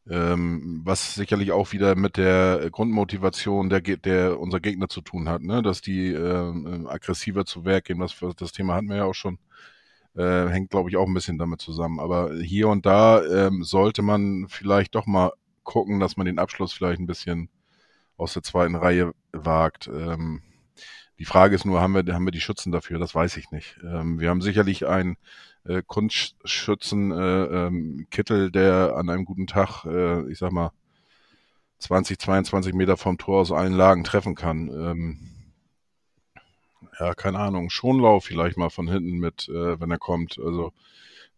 Ähm, 0.09 0.81
was 0.83 1.13
sicherlich 1.15 1.51
auch 1.51 1.71
wieder 1.71 1.95
mit 1.95 2.17
der 2.17 2.69
Grundmotivation 2.71 3.69
der, 3.69 3.81
der 3.81 4.39
unser 4.39 4.59
Gegner 4.59 4.89
zu 4.89 5.01
tun 5.01 5.29
hat, 5.29 5.43
ne? 5.43 5.61
dass 5.61 5.81
die 5.81 6.07
ähm, 6.07 6.87
aggressiver 6.87 7.45
zu 7.45 7.63
Werk 7.63 7.85
gehen. 7.85 7.99
Das, 7.99 8.15
das 8.37 8.51
Thema 8.51 8.75
hatten 8.75 8.89
wir 8.89 8.97
ja 8.97 9.05
auch 9.05 9.13
schon. 9.13 9.37
Äh, 10.15 10.49
hängt, 10.49 10.71
glaube 10.71 10.89
ich, 10.89 10.97
auch 10.97 11.07
ein 11.07 11.13
bisschen 11.13 11.37
damit 11.37 11.61
zusammen. 11.61 11.99
Aber 11.99 12.33
hier 12.35 12.67
und 12.67 12.85
da 12.85 13.23
ähm, 13.23 13.63
sollte 13.63 14.01
man 14.01 14.47
vielleicht 14.49 14.95
doch 14.95 15.05
mal 15.05 15.31
gucken, 15.63 15.99
dass 15.99 16.17
man 16.17 16.25
den 16.25 16.39
Abschluss 16.39 16.73
vielleicht 16.73 16.99
ein 16.99 17.05
bisschen 17.05 17.49
aus 18.17 18.33
der 18.33 18.43
zweiten 18.43 18.75
Reihe 18.75 19.13
wagt. 19.31 19.87
Ähm, 19.87 20.41
die 21.19 21.25
Frage 21.25 21.55
ist 21.55 21.65
nur, 21.65 21.81
haben 21.81 21.93
wir, 21.93 22.13
haben 22.13 22.25
wir 22.25 22.31
die 22.31 22.41
Schützen 22.41 22.71
dafür? 22.71 22.99
Das 22.99 23.13
weiß 23.13 23.37
ich 23.37 23.51
nicht. 23.51 23.77
Ähm, 23.83 24.19
wir 24.19 24.29
haben 24.29 24.41
sicherlich 24.41 24.87
einen 24.87 25.17
äh, 25.65 25.81
Kunstschützen 25.85 27.11
äh, 27.11 27.67
ähm, 27.67 28.07
der 28.51 28.95
an 28.95 29.09
einem 29.09 29.25
guten 29.25 29.47
Tag, 29.47 29.85
äh, 29.85 30.29
ich 30.31 30.39
sag 30.39 30.51
mal, 30.51 30.71
20, 31.79 32.19
22 32.19 32.73
Meter 32.73 32.97
vom 32.97 33.17
Tor 33.17 33.41
aus 33.41 33.51
allen 33.51 33.73
Lagen 33.73 34.03
treffen 34.03 34.35
kann. 34.35 34.69
Ähm, 34.69 35.19
ja, 36.99 37.13
keine 37.13 37.39
Ahnung, 37.39 37.69
Schonlauf 37.69 38.25
vielleicht 38.25 38.57
mal 38.57 38.69
von 38.69 38.87
hinten 38.89 39.17
mit, 39.17 39.47
äh, 39.49 39.79
wenn 39.79 39.91
er 39.91 39.97
kommt. 39.97 40.39
Also 40.39 40.71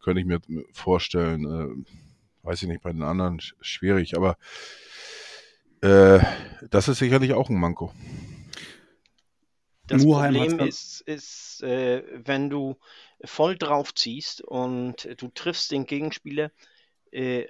könnte 0.02 0.22
ich 0.22 0.28
mir 0.28 0.39
vorstellen. 0.74 1.46
Äh, 1.46 1.86
weiß 2.44 2.63
ich 2.63 2.70
nicht, 2.70 2.84
bei 2.84 2.91
den 2.91 3.04
anderen 3.04 3.39
sch- 3.39 3.54
schwierig, 3.62 4.17
aber 4.17 4.38
äh, 5.82 6.20
das 6.70 6.88
ist 6.88 7.00
sicherlich 7.00 7.34
auch 7.34 7.50
ein 7.50 7.60
Manko. 7.60 7.91
Das 9.92 10.04
Muheim 10.04 10.34
Problem 10.34 10.60
ist, 10.68 11.02
ist 11.02 11.64
äh, 11.64 12.04
wenn 12.26 12.50
du 12.50 12.78
voll 13.24 13.58
drauf 13.58 13.94
ziehst 13.94 14.42
und 14.42 15.08
du 15.22 15.28
triffst 15.30 15.72
den 15.72 15.86
Gegenspieler 15.86 16.52
äh, 17.12 17.48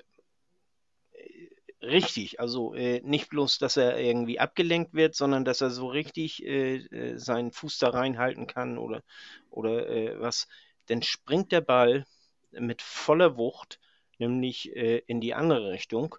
richtig, 1.81 2.39
also 2.39 2.73
äh, 2.73 3.01
nicht 3.03 3.29
bloß, 3.29 3.57
dass 3.57 3.77
er 3.77 3.99
irgendwie 3.99 4.39
abgelenkt 4.39 4.93
wird, 4.93 5.15
sondern 5.15 5.45
dass 5.45 5.61
er 5.61 5.71
so 5.71 5.87
richtig 5.87 6.45
äh, 6.45 6.75
äh, 6.75 7.17
seinen 7.17 7.51
Fuß 7.51 7.79
da 7.79 7.89
reinhalten 7.89 8.47
kann 8.47 8.77
oder, 8.77 9.01
oder 9.49 9.89
äh, 9.89 10.19
was, 10.19 10.47
dann 10.87 11.01
springt 11.01 11.51
der 11.51 11.61
Ball 11.61 12.05
mit 12.51 12.81
voller 12.81 13.37
Wucht, 13.37 13.79
nämlich 14.19 14.75
äh, 14.75 15.01
in 15.07 15.21
die 15.21 15.33
andere 15.33 15.71
Richtung 15.71 16.15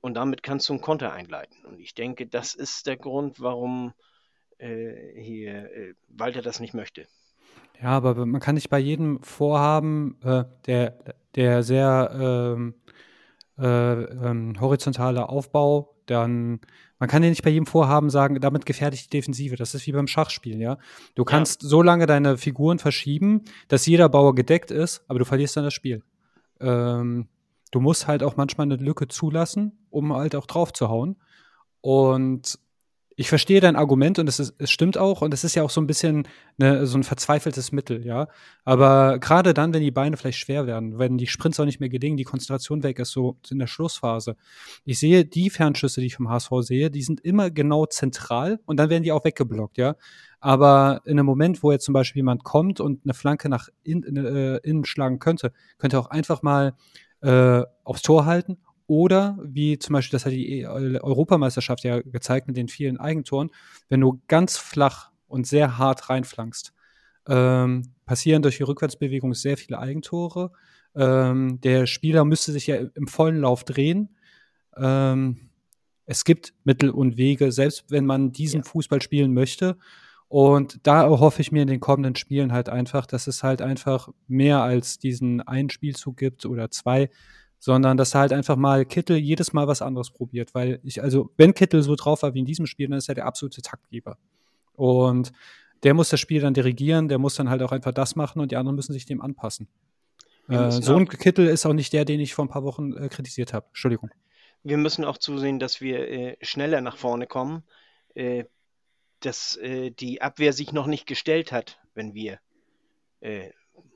und 0.00 0.14
damit 0.14 0.42
kannst 0.42 0.68
du 0.68 0.74
einen 0.74 0.82
Konter 0.82 1.12
einleiten. 1.12 1.64
Und 1.64 1.80
ich 1.80 1.94
denke, 1.94 2.26
das 2.26 2.54
ist 2.54 2.86
der 2.86 2.96
Grund, 2.96 3.40
warum 3.40 3.92
äh, 4.64 5.20
hier 5.20 5.70
äh, 5.72 5.94
Walter 6.08 6.42
das 6.42 6.60
nicht 6.60 6.74
möchte. 6.74 7.06
Ja, 7.82 7.90
aber 7.90 8.24
man 8.26 8.40
kann 8.40 8.54
nicht 8.54 8.70
bei 8.70 8.78
jedem 8.78 9.22
Vorhaben, 9.22 10.16
äh, 10.22 10.44
der, 10.66 11.14
der 11.34 11.62
sehr 11.62 12.10
ähm, 12.56 12.74
äh, 13.58 14.02
ähm, 14.02 14.54
horizontale 14.60 15.28
Aufbau, 15.28 15.94
dann, 16.06 16.60
man 16.98 17.08
kann 17.08 17.22
ja 17.22 17.30
nicht 17.30 17.42
bei 17.42 17.50
jedem 17.50 17.66
Vorhaben 17.66 18.10
sagen, 18.10 18.40
damit 18.40 18.66
gefährde 18.66 18.94
ich 18.94 19.04
die 19.04 19.16
Defensive. 19.16 19.56
Das 19.56 19.74
ist 19.74 19.86
wie 19.86 19.92
beim 19.92 20.06
Schachspielen, 20.06 20.60
ja. 20.60 20.78
Du 21.14 21.24
kannst 21.24 21.62
so 21.62 21.82
lange 21.82 22.06
deine 22.06 22.36
Figuren 22.36 22.78
verschieben, 22.78 23.42
dass 23.68 23.86
jeder 23.86 24.08
Bauer 24.08 24.34
gedeckt 24.34 24.70
ist, 24.70 25.02
aber 25.08 25.18
du 25.18 25.24
verlierst 25.24 25.56
dann 25.56 25.64
das 25.64 25.74
Spiel. 25.74 26.02
Ähm, 26.60 27.28
du 27.70 27.80
musst 27.80 28.06
halt 28.06 28.22
auch 28.22 28.36
manchmal 28.36 28.66
eine 28.66 28.76
Lücke 28.76 29.08
zulassen, 29.08 29.72
um 29.90 30.14
halt 30.14 30.36
auch 30.36 30.46
drauf 30.46 30.72
zu 30.72 30.88
hauen. 30.88 31.16
Und 31.80 32.58
ich 33.16 33.28
verstehe 33.28 33.60
dein 33.60 33.76
Argument 33.76 34.18
und 34.18 34.28
es, 34.28 34.40
ist, 34.40 34.54
es 34.58 34.70
stimmt 34.70 34.98
auch 34.98 35.22
und 35.22 35.32
es 35.32 35.44
ist 35.44 35.54
ja 35.54 35.62
auch 35.62 35.70
so 35.70 35.80
ein 35.80 35.86
bisschen 35.86 36.26
ne, 36.56 36.86
so 36.86 36.98
ein 36.98 37.04
verzweifeltes 37.04 37.70
Mittel, 37.70 38.04
ja. 38.04 38.28
Aber 38.64 39.18
gerade 39.18 39.54
dann, 39.54 39.72
wenn 39.72 39.82
die 39.82 39.90
Beine 39.90 40.16
vielleicht 40.16 40.38
schwer 40.38 40.66
werden, 40.66 40.98
wenn 40.98 41.18
die 41.18 41.26
Sprints 41.26 41.60
auch 41.60 41.64
nicht 41.64 41.80
mehr 41.80 41.88
gelingen, 41.88 42.16
die 42.16 42.24
Konzentration 42.24 42.82
weg 42.82 42.98
ist, 42.98 43.12
so 43.12 43.36
in 43.50 43.58
der 43.58 43.66
Schlussphase. 43.66 44.36
Ich 44.84 44.98
sehe 44.98 45.24
die 45.24 45.50
Fernschüsse, 45.50 46.00
die 46.00 46.08
ich 46.08 46.16
vom 46.16 46.28
HSV 46.28 46.50
sehe, 46.60 46.90
die 46.90 47.02
sind 47.02 47.20
immer 47.20 47.50
genau 47.50 47.86
zentral 47.86 48.60
und 48.66 48.78
dann 48.78 48.90
werden 48.90 49.04
die 49.04 49.12
auch 49.12 49.24
weggeblockt, 49.24 49.78
ja. 49.78 49.94
Aber 50.40 51.00
in 51.04 51.12
einem 51.12 51.26
Moment, 51.26 51.62
wo 51.62 51.72
jetzt 51.72 51.84
zum 51.84 51.94
Beispiel 51.94 52.20
jemand 52.20 52.44
kommt 52.44 52.80
und 52.80 53.04
eine 53.04 53.14
Flanke 53.14 53.48
nach 53.48 53.68
in, 53.82 54.02
in, 54.02 54.16
äh, 54.16 54.56
innen 54.58 54.84
schlagen 54.84 55.18
könnte, 55.18 55.52
könnte 55.78 55.98
auch 55.98 56.08
einfach 56.10 56.42
mal 56.42 56.74
äh, 57.22 57.62
aufs 57.84 58.02
Tor 58.02 58.26
halten 58.26 58.58
oder 58.86 59.38
wie 59.42 59.78
zum 59.78 59.94
Beispiel, 59.94 60.16
das 60.16 60.26
hat 60.26 60.32
die 60.32 60.60
E- 60.60 60.66
Europameisterschaft 60.66 61.84
ja 61.84 62.00
gezeigt 62.00 62.46
mit 62.46 62.56
den 62.56 62.68
vielen 62.68 62.98
Eigentoren, 62.98 63.50
wenn 63.88 64.00
du 64.00 64.20
ganz 64.28 64.56
flach 64.56 65.10
und 65.26 65.46
sehr 65.46 65.78
hart 65.78 66.10
reinflankst, 66.10 66.72
ähm, 67.28 67.94
passieren 68.04 68.42
durch 68.42 68.58
die 68.58 68.62
Rückwärtsbewegung 68.64 69.34
sehr 69.34 69.56
viele 69.56 69.78
Eigentore. 69.78 70.52
Ähm, 70.94 71.60
der 71.62 71.86
Spieler 71.86 72.24
müsste 72.24 72.52
sich 72.52 72.66
ja 72.66 72.76
im 72.76 73.06
vollen 73.06 73.40
Lauf 73.40 73.64
drehen. 73.64 74.16
Ähm, 74.76 75.50
es 76.06 76.24
gibt 76.24 76.52
Mittel 76.64 76.90
und 76.90 77.16
Wege, 77.16 77.50
selbst 77.50 77.90
wenn 77.90 78.04
man 78.04 78.32
diesen 78.32 78.62
Fußball 78.62 79.00
spielen 79.00 79.32
möchte. 79.32 79.78
Und 80.28 80.80
da 80.86 81.08
hoffe 81.08 81.40
ich 81.40 81.52
mir 81.52 81.62
in 81.62 81.68
den 81.68 81.80
kommenden 81.80 82.16
Spielen 82.16 82.52
halt 82.52 82.68
einfach, 82.68 83.06
dass 83.06 83.26
es 83.26 83.42
halt 83.42 83.62
einfach 83.62 84.08
mehr 84.26 84.62
als 84.62 84.98
diesen 84.98 85.40
einen 85.42 85.70
Spielzug 85.70 86.16
gibt 86.16 86.44
oder 86.44 86.70
zwei, 86.70 87.08
sondern 87.64 87.96
dass 87.96 88.14
halt 88.14 88.34
einfach 88.34 88.56
mal 88.56 88.84
Kittel 88.84 89.16
jedes 89.16 89.54
Mal 89.54 89.66
was 89.66 89.80
anderes 89.80 90.10
probiert. 90.10 90.54
Weil 90.54 90.80
ich, 90.82 91.02
also, 91.02 91.30
wenn 91.38 91.54
Kittel 91.54 91.82
so 91.82 91.96
drauf 91.96 92.20
war 92.20 92.34
wie 92.34 92.40
in 92.40 92.44
diesem 92.44 92.66
Spiel, 92.66 92.88
dann 92.88 92.98
ist 92.98 93.08
er 93.08 93.14
der 93.14 93.24
absolute 93.24 93.62
Taktgeber. 93.62 94.18
Und 94.74 95.32
der 95.82 95.94
muss 95.94 96.10
das 96.10 96.20
Spiel 96.20 96.42
dann 96.42 96.52
dirigieren, 96.52 97.08
der 97.08 97.16
muss 97.16 97.36
dann 97.36 97.48
halt 97.48 97.62
auch 97.62 97.72
einfach 97.72 97.92
das 97.92 98.16
machen 98.16 98.42
und 98.42 98.52
die 98.52 98.56
anderen 98.56 98.76
müssen 98.76 98.92
sich 98.92 99.06
dem 99.06 99.22
anpassen. 99.22 99.68
Äh, 100.50 100.72
so 100.72 100.94
ein 100.94 101.08
Kittel 101.08 101.46
ist 101.46 101.64
auch 101.64 101.72
nicht 101.72 101.94
der, 101.94 102.04
den 102.04 102.20
ich 102.20 102.34
vor 102.34 102.44
ein 102.44 102.50
paar 102.50 102.64
Wochen 102.64 102.92
äh, 102.98 103.08
kritisiert 103.08 103.54
habe. 103.54 103.64
Entschuldigung. 103.68 104.10
Wir 104.62 104.76
müssen 104.76 105.06
auch 105.06 105.16
zusehen, 105.16 105.58
dass 105.58 105.80
wir 105.80 106.06
äh, 106.06 106.36
schneller 106.42 106.82
nach 106.82 106.98
vorne 106.98 107.26
kommen, 107.26 107.62
äh, 108.14 108.44
dass 109.20 109.56
äh, 109.56 109.90
die 109.90 110.20
Abwehr 110.20 110.52
sich 110.52 110.72
noch 110.72 110.86
nicht 110.86 111.06
gestellt 111.06 111.50
hat, 111.50 111.80
wenn 111.94 112.12
wir 112.12 112.40
äh, 113.20 113.52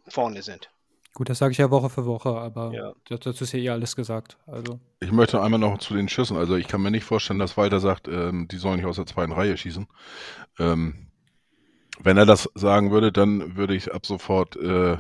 vorne 0.07 0.41
sind. 0.41 0.71
Gut, 1.15 1.29
das 1.31 1.39
sage 1.39 1.53
ich 1.53 1.59
ja 1.59 1.71
Woche 1.71 1.91
für 1.91 2.05
Woche, 2.07 2.29
aber 2.31 2.73
Ja. 2.73 2.93
das- 3.09 3.21
dazu 3.21 3.45
ist 3.45 3.53
ja 3.53 3.59
eh 3.59 3.69
alles 3.71 3.97
gesagt. 3.97 4.39
Also, 4.47 4.79
Ich 5.01 5.11
möchte 5.13 5.41
einmal 5.43 5.59
noch 5.61 5.79
zu 5.79 5.95
den 5.95 6.09
Schüssen. 6.09 6.37
Also 6.37 6.57
ich 6.57 6.69
kann 6.69 6.83
mir 6.83 6.91
nicht 6.91 7.05
vorstellen, 7.05 7.39
dass 7.39 7.57
Walter 7.57 7.81
sagt, 7.81 8.09
ähm, 8.09 8.47
die 8.49 8.57
sollen 8.57 8.77
nicht 8.77 8.87
aus 8.87 8.97
der 8.97 9.07
zweiten 9.07 9.33
Reihe 9.33 9.57
schießen. 9.57 9.87
Ähm, 10.59 11.07
wenn 12.01 12.17
er 12.17 12.27
das 12.27 12.49
sagen 12.55 12.91
würde, 12.91 13.11
dann 13.11 13.57
würde 13.57 13.75
ich 13.75 13.93
ab 13.93 14.07
sofort 14.07 14.57
äh, 14.57 14.99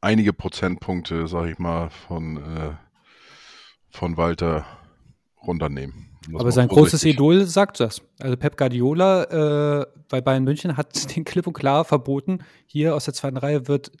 einige 0.00 0.32
Prozentpunkte, 0.32 1.26
sag 1.28 1.46
ich 1.48 1.58
mal, 1.58 1.90
von, 1.90 2.36
äh, 2.38 2.74
von 3.90 4.16
Walter 4.16 4.64
runternehmen. 5.42 6.09
Das 6.28 6.40
aber 6.40 6.52
sein 6.52 6.68
großes 6.68 7.04
Idol 7.04 7.46
sagt 7.46 7.80
das. 7.80 8.02
Also 8.18 8.36
Pep 8.36 8.56
Guardiola 8.56 9.80
äh, 9.80 9.86
bei 10.08 10.20
Bayern 10.20 10.44
München 10.44 10.76
hat 10.76 11.14
den 11.16 11.24
klipp 11.24 11.46
und 11.46 11.54
klar 11.54 11.84
verboten, 11.84 12.40
hier 12.66 12.94
aus 12.94 13.06
der 13.06 13.14
zweiten 13.14 13.36
Reihe 13.36 13.68
wird 13.68 13.92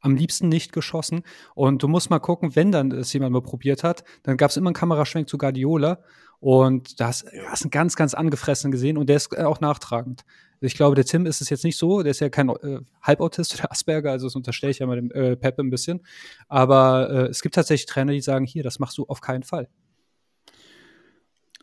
am 0.00 0.14
liebsten 0.14 0.48
nicht 0.48 0.72
geschossen. 0.72 1.22
Und 1.54 1.82
du 1.82 1.88
musst 1.88 2.10
mal 2.10 2.20
gucken, 2.20 2.54
wenn 2.54 2.70
dann 2.70 2.92
es 2.92 3.12
jemand 3.12 3.32
mal 3.32 3.42
probiert 3.42 3.82
hat, 3.82 4.04
dann 4.22 4.36
gab 4.36 4.50
es 4.50 4.56
immer 4.56 4.68
einen 4.68 4.74
Kameraschwenk 4.74 5.28
zu 5.28 5.38
Guardiola. 5.38 6.00
Und 6.40 7.00
da 7.00 7.08
hast 7.08 7.24
du 7.24 7.28
hast 7.48 7.62
einen 7.62 7.70
ganz, 7.70 7.96
ganz 7.96 8.14
angefressen 8.14 8.70
gesehen 8.70 8.96
und 8.96 9.08
der 9.08 9.16
ist 9.16 9.36
äh, 9.36 9.42
auch 9.42 9.60
nachtragend. 9.60 10.24
Ich 10.60 10.74
glaube, 10.74 10.94
der 10.94 11.04
Tim 11.04 11.26
ist 11.26 11.40
es 11.40 11.50
jetzt 11.50 11.64
nicht 11.64 11.76
so, 11.76 12.02
der 12.02 12.12
ist 12.12 12.20
ja 12.20 12.28
kein 12.28 12.48
äh, 12.48 12.80
Halbautist 13.02 13.54
oder 13.54 13.70
Asperger, 13.72 14.12
also 14.12 14.28
das 14.28 14.36
unterstelle 14.36 14.70
ich 14.70 14.78
ja 14.78 14.86
mal 14.86 14.96
dem 14.96 15.10
äh, 15.10 15.34
Pep 15.34 15.58
ein 15.58 15.70
bisschen. 15.70 16.06
Aber 16.46 17.10
äh, 17.10 17.26
es 17.26 17.42
gibt 17.42 17.56
tatsächlich 17.56 17.86
Trainer, 17.86 18.12
die 18.12 18.20
sagen, 18.20 18.44
hier, 18.44 18.62
das 18.62 18.78
machst 18.78 18.98
du 18.98 19.04
auf 19.06 19.20
keinen 19.20 19.42
Fall. 19.42 19.68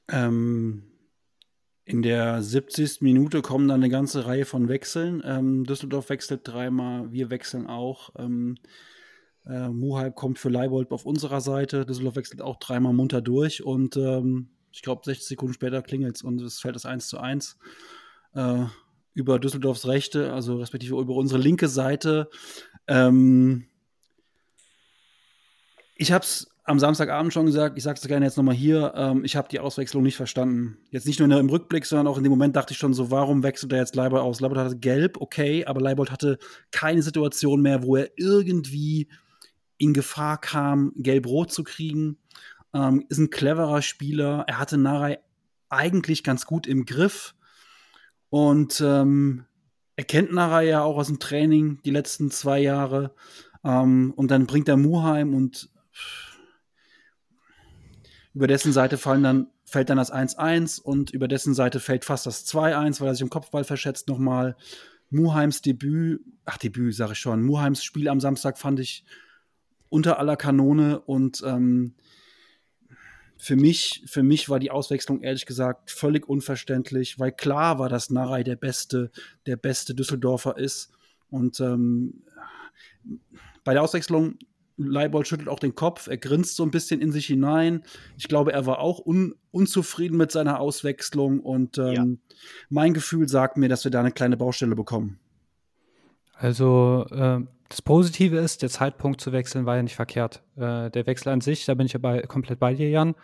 Ähm, 0.10 0.84
in 1.84 2.02
der 2.02 2.42
70. 2.42 3.02
Minute 3.02 3.42
kommen 3.42 3.68
dann 3.68 3.82
eine 3.82 3.90
ganze 3.90 4.26
Reihe 4.26 4.46
von 4.46 4.68
Wechseln. 4.68 5.22
Ähm, 5.24 5.66
Düsseldorf 5.66 6.10
wechselt 6.10 6.42
dreimal, 6.44 7.12
wir 7.12 7.30
wechseln 7.30 7.68
auch. 7.68 8.10
Ähm, 8.18 8.58
äh, 9.46 9.70
Muhalb 9.70 10.16
kommt 10.16 10.40
für 10.40 10.50
Leibold 10.50 10.92
auf 10.92 11.06
unserer 11.06 11.42
Seite. 11.42 11.86
Düsseldorf 11.86 12.16
wechselt 12.16 12.42
auch 12.42 12.58
dreimal 12.58 12.94
munter 12.94 13.22
durch 13.22 13.64
und 13.64 13.98
ähm, 13.98 14.50
ich 14.72 14.82
glaube, 14.82 15.04
60 15.06 15.28
Sekunden 15.28 15.54
später 15.54 15.82
klingelt 15.82 16.16
es 16.16 16.22
und 16.24 16.42
es 16.42 16.60
fällt 16.60 16.76
das 16.76 16.86
1 16.86 17.08
zu 17.08 17.20
1 17.20 17.58
äh, 18.34 18.66
über 19.14 19.40
Düsseldorfs 19.40 19.88
Rechte, 19.88 20.34
also 20.34 20.58
respektive 20.58 21.00
über 21.00 21.16
unsere 21.16 21.40
linke 21.40 21.68
Seite. 21.68 22.30
Ähm, 22.88 23.68
ich 25.96 26.12
habe 26.12 26.26
es 26.26 26.55
am 26.66 26.80
Samstagabend 26.80 27.32
schon 27.32 27.46
gesagt, 27.46 27.78
ich 27.78 27.84
sage 27.84 28.00
es 28.02 28.08
gerne 28.08 28.26
jetzt 28.26 28.38
nochmal 28.38 28.56
hier, 28.56 28.94
ähm, 28.96 29.24
ich 29.24 29.36
habe 29.36 29.48
die 29.48 29.60
Auswechslung 29.60 30.02
nicht 30.02 30.18
verstanden. 30.18 30.78
Jetzt 30.90 31.06
nicht 31.06 31.20
nur 31.20 31.40
im 31.40 31.50
Rückblick, 31.50 31.86
sondern 31.86 32.08
auch 32.08 32.18
in 32.18 32.24
dem 32.24 32.32
Moment 32.32 32.56
dachte 32.56 32.74
ich 32.74 32.80
schon 32.80 32.94
so, 32.94 33.12
warum 33.12 33.44
wechselt 33.44 33.72
er 33.72 33.80
jetzt 33.80 33.96
Leibold 33.96 34.24
aus? 34.24 34.42
Leibold 34.42 34.60
hatte 34.60 34.78
gelb, 34.78 35.22
okay, 35.22 35.64
aber 35.66 35.80
Leibold 35.80 36.12
hatte 36.12 36.40
keine 36.72 37.04
Situation 37.04 37.62
mehr, 37.62 37.84
wo 37.84 37.96
er 37.96 38.10
irgendwie 38.18 39.08
in 39.78 39.94
Gefahr 39.94 40.42
kam, 40.42 40.92
gelb-rot 40.96 41.52
zu 41.52 41.64
kriegen. 41.64 42.18
Ähm, 42.74 43.06
ist 43.10 43.20
ein 43.20 43.30
cleverer 43.30 43.84
Spieler. 43.84 44.46
Er 44.48 44.58
hatte 44.58 44.78
Narei 44.78 45.20
eigentlich 45.70 46.24
ganz 46.24 46.48
gut 46.48 46.66
im 46.66 46.86
Griff. 46.86 47.36
Und 48.30 48.82
ähm, 48.84 49.46
er 49.96 50.04
kennt 50.04 50.34
Narei 50.34 50.66
ja 50.66 50.82
auch 50.82 50.98
aus 50.98 51.08
dem 51.08 51.20
Training 51.20 51.80
die 51.86 51.92
letzten 51.92 52.32
zwei 52.32 52.60
Jahre. 52.60 53.14
Ähm, 53.64 54.14
und 54.16 54.32
dann 54.32 54.48
bringt 54.48 54.68
er 54.68 54.78
Muheim 54.78 55.36
und 55.36 55.70
über 58.36 58.48
dessen 58.48 58.74
Seite 58.74 58.98
fallen 58.98 59.24
dann, 59.24 59.48
fällt 59.64 59.90
dann 59.90 59.98
das 59.98 60.14
1-1 60.14 60.82
und 60.82 61.10
über 61.12 61.30
dessen 61.30 61.54
Seite 61.54 61.80
fällt 61.80 62.04
fast 62.04 62.26
das 62.26 62.46
2-1, 62.46 63.00
weil 63.00 63.08
er 63.08 63.16
sich 63.16 63.22
im 63.22 63.30
Kopfball 63.30 63.64
verschätzt 63.64 64.10
nochmal. 64.10 64.58
Muheims 65.10 65.62
Debüt, 65.62 66.22
ach 66.44 66.58
Debüt 66.58 66.94
sage 66.94 67.14
ich 67.14 67.20
schon, 67.20 67.42
Muheims 67.44 67.84
Spiel 67.84 68.10
am 68.10 68.20
Samstag 68.20 68.58
fand 68.58 68.82
ich 68.82 69.06
unter 69.88 70.20
aller 70.20 70.36
Kanone 70.36 71.00
und 71.00 71.42
ähm, 71.46 71.96
für 73.38 73.56
mich, 73.56 74.04
für 74.06 74.24
mich 74.24 74.50
war 74.50 74.60
die 74.60 74.72
Auswechslung 74.72 75.22
ehrlich 75.22 75.46
gesagt 75.46 75.92
völlig 75.92 76.28
unverständlich, 76.28 77.20
weil 77.20 77.32
klar 77.32 77.80
war, 77.80 77.88
dass 77.88 78.10
Narei 78.10 78.44
der 78.44 78.56
beste, 78.58 79.12
der 79.46 79.56
beste 79.56 79.96
Düsseldorfer 79.96 80.58
ist. 80.58 80.92
Und 81.30 81.60
ähm, 81.60 82.24
bei 83.64 83.74
der 83.74 83.84
Auswechslung 83.84 84.40
Leibold 84.78 85.28
schüttelt 85.28 85.50
auch 85.50 85.60
den 85.60 85.76
Kopf, 85.76 86.08
er 86.08 86.18
grinst 86.18 86.56
so 86.56 86.64
ein 86.64 86.72
bisschen 86.72 87.02
in 87.02 87.12
sich 87.12 87.28
hinein. 87.28 87.84
Ich 88.18 88.28
glaube, 88.28 88.52
er 88.54 88.66
war 88.66 88.80
auch 88.80 89.06
un 89.06 89.36
unzufrieden 89.52 90.18
mit 90.18 90.32
seiner 90.34 90.60
Auswechslung 90.60 91.40
und 91.40 91.78
ähm, 91.78 91.94
ja. 91.94 92.36
mein 92.70 92.94
Gefühl 92.94 93.30
sagt 93.30 93.56
mir, 93.56 93.70
dass 93.70 93.86
wir 93.86 93.92
da 93.92 94.02
eine 94.02 94.12
kleine 94.12 94.36
Baustelle 94.36 94.76
bekommen. 94.76 95.18
Also 96.34 97.06
äh, 97.10 97.40
das 97.70 97.82
Positive 97.82 98.38
ist, 98.38 98.62
der 98.62 98.70
Zeitpunkt 98.70 99.22
zu 99.22 99.32
wechseln 99.32 99.66
war 99.66 99.78
ja 99.78 99.84
nicht 99.84 99.96
verkehrt. 99.96 100.44
Äh, 100.58 100.92
der 100.92 101.06
Wechsel 101.08 101.30
an 101.30 101.40
sich, 101.40 101.66
da 101.66 101.74
bin 101.74 101.86
ich 101.86 101.94
ja 101.94 102.00
bei, 102.00 102.22
komplett 102.24 102.60
bei 102.60 102.74
dir, 102.74 102.90
Jan. 102.90 103.16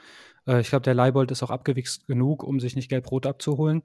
Äh, 0.48 0.62
ich 0.62 0.70
glaube, 0.70 0.84
der 0.84 0.94
Leibold 0.94 1.32
ist 1.32 1.44
auch 1.44 1.52
abgewichst 1.52 2.08
genug, 2.08 2.44
um 2.44 2.62
sich 2.62 2.78
nicht 2.78 2.90
gelb-rot 2.90 3.26
abzuholen. 3.26 3.84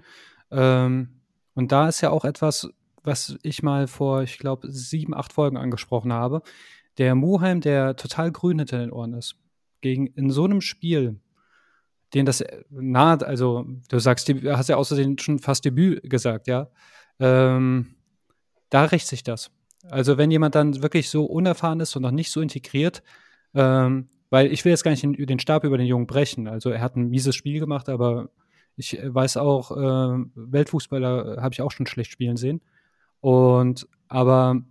Ähm, 0.52 1.20
und 1.54 1.72
da 1.72 1.88
ist 1.88 2.00
ja 2.00 2.10
auch 2.10 2.24
etwas, 2.24 2.68
was 3.02 3.36
ich 3.42 3.62
mal 3.62 3.86
vor, 3.86 4.22
ich 4.22 4.38
glaube, 4.38 4.70
sieben, 4.70 5.14
acht 5.14 5.32
Folgen 5.32 5.56
angesprochen 5.56 6.12
habe 6.12 6.42
der 6.98 7.14
Muheim, 7.14 7.60
der 7.60 7.96
total 7.96 8.32
grün 8.32 8.58
hinter 8.58 8.78
den 8.78 8.92
Ohren 8.92 9.12
ist, 9.12 9.36
gegen 9.80 10.06
in 10.08 10.30
so 10.30 10.44
einem 10.44 10.60
Spiel, 10.60 11.20
den 12.14 12.26
das 12.26 12.42
naht, 12.70 13.24
also 13.24 13.66
du 13.88 13.98
sagst, 13.98 14.28
du 14.28 14.56
hast 14.56 14.68
ja 14.68 14.76
außerdem 14.76 15.18
schon 15.18 15.38
fast 15.38 15.64
Debüt 15.64 16.08
gesagt, 16.08 16.46
ja, 16.46 16.70
ähm, 17.18 17.96
da 18.70 18.84
rächt 18.84 19.06
sich 19.06 19.22
das. 19.22 19.50
Also 19.88 20.18
wenn 20.18 20.30
jemand 20.30 20.54
dann 20.54 20.82
wirklich 20.82 21.10
so 21.10 21.24
unerfahren 21.24 21.80
ist 21.80 21.94
und 21.96 22.02
noch 22.02 22.10
nicht 22.10 22.30
so 22.30 22.40
integriert, 22.40 23.02
ähm, 23.54 24.08
weil 24.30 24.52
ich 24.52 24.64
will 24.64 24.70
jetzt 24.70 24.82
gar 24.82 24.90
nicht 24.90 25.02
den, 25.02 25.14
den 25.14 25.38
Stab 25.38 25.64
über 25.64 25.78
den 25.78 25.86
Jungen 25.86 26.06
brechen. 26.06 26.48
Also 26.48 26.70
er 26.70 26.80
hat 26.80 26.96
ein 26.96 27.08
mieses 27.08 27.36
Spiel 27.36 27.60
gemacht, 27.60 27.88
aber 27.88 28.28
ich 28.76 28.98
weiß 29.02 29.36
auch, 29.36 29.70
äh, 29.70 30.24
Weltfußballer 30.34 31.40
habe 31.40 31.52
ich 31.52 31.62
auch 31.62 31.70
schon 31.70 31.86
schlecht 31.86 32.10
spielen 32.10 32.36
sehen. 32.36 32.60
Und 33.20 33.88
aber 34.08 34.62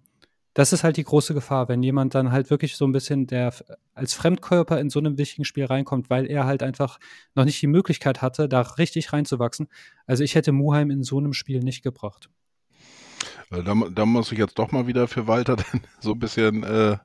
das 0.56 0.72
ist 0.72 0.86
halt 0.86 0.96
die 0.96 1.04
große 1.04 1.34
Gefahr, 1.34 1.68
wenn 1.68 1.84
jemand 1.84 2.16
dann 2.16 2.32
halt 2.32 2.50
wirklich 2.50 2.78
so 2.78 2.86
ein 2.86 2.94
bisschen 2.94 3.28
der 3.28 3.54
als 3.94 4.14
Fremdkörper 4.14 4.80
in 4.80 4.90
so 4.90 5.00
einem 5.00 5.18
wichtigen 5.18 5.44
Spiel 5.44 5.66
reinkommt, 5.66 6.10
weil 6.10 6.26
er 6.26 6.46
halt 6.46 6.64
einfach 6.64 6.98
noch 7.36 7.44
nicht 7.44 7.62
die 7.62 7.68
Möglichkeit 7.68 8.22
hatte, 8.22 8.48
da 8.48 8.62
richtig 8.62 9.12
reinzuwachsen. 9.12 9.68
Also 10.08 10.24
ich 10.24 10.34
hätte 10.34 10.54
Muheim 10.54 10.92
in 10.92 11.04
so 11.04 11.18
einem 11.18 11.34
Spiel 11.34 11.60
nicht 11.60 11.84
gebracht. 11.84 12.30
Äh, 13.52 13.64
da, 13.64 13.76
da, 13.94 14.06
muss 14.06 14.32
ich 14.32 14.38
jetzt 14.38 14.58
doch 14.58 14.72
mal 14.72 14.88
wieder 14.88 15.10
für 15.10 15.28
Walter 15.28 15.58
so 16.00 16.14
ein 16.14 16.20
bisschen 16.20 16.64
äh, 16.64 16.98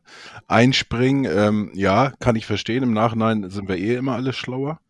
einspringen. 0.47 1.25
Ähm, 1.25 1.73
ja, 1.75 2.13
kann 2.21 2.37
ich 2.37 2.47
verstehen. 2.47 2.85
Im 2.85 2.93
Nachhinein 2.93 3.51
sind 3.51 3.69
wir 3.69 3.79
eh 3.79 3.97
immer 3.97 4.15
alles 4.15 4.37
schlauer. 4.37 4.81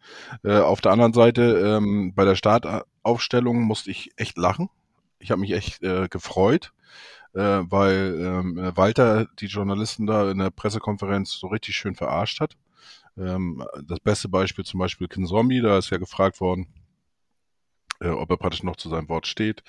Äh, 0.45 0.59
auf 0.59 0.83
der 0.83 0.93
anderen 0.93 1.15
Seite, 1.15 1.79
ähm, 1.79 2.13
bei 2.15 2.27
der 2.27 2.37
Startaufstellung 2.37 3.63
musste 3.63 3.91
ich 3.91 4.11
echt 4.17 4.37
lachen. 4.37 4.69
Ich 5.19 5.31
habe 5.31 5.41
mich 5.41 5.53
echt 5.53 5.83
äh, 5.83 6.09
gefreut 6.09 6.75
äh, 7.35 7.41
weil 7.41 8.17
ähm, 8.21 8.73
Walter 8.77 9.27
die 9.39 9.47
Journalisten 9.47 10.07
da 10.07 10.31
in 10.31 10.39
der 10.39 10.51
Pressekonferenz 10.51 11.33
so 11.33 11.49
richtig 11.49 11.77
schön 11.77 11.95
verarscht 11.95 12.41
hat. 12.41 12.57
Ähm, 13.17 13.65
das 13.87 14.01
beste 14.01 14.29
Beispiel 14.29 14.65
zum 14.65 14.81
Beispiel 14.81 15.09
Kin 15.09 15.27
Zombie, 15.27 15.61
da 15.61 15.79
ist 15.79 15.91
ja 15.91 15.99
gefragt 15.99 16.41
worden, 16.41 16.67
äh, 18.01 18.09
ob 18.09 18.31
er 18.31 18.37
praktisch 18.37 18.63
noch 18.63 18.77
zu 18.77 18.89
seinem 18.89 19.09
Wort 19.09 19.27
steht, 19.27 19.63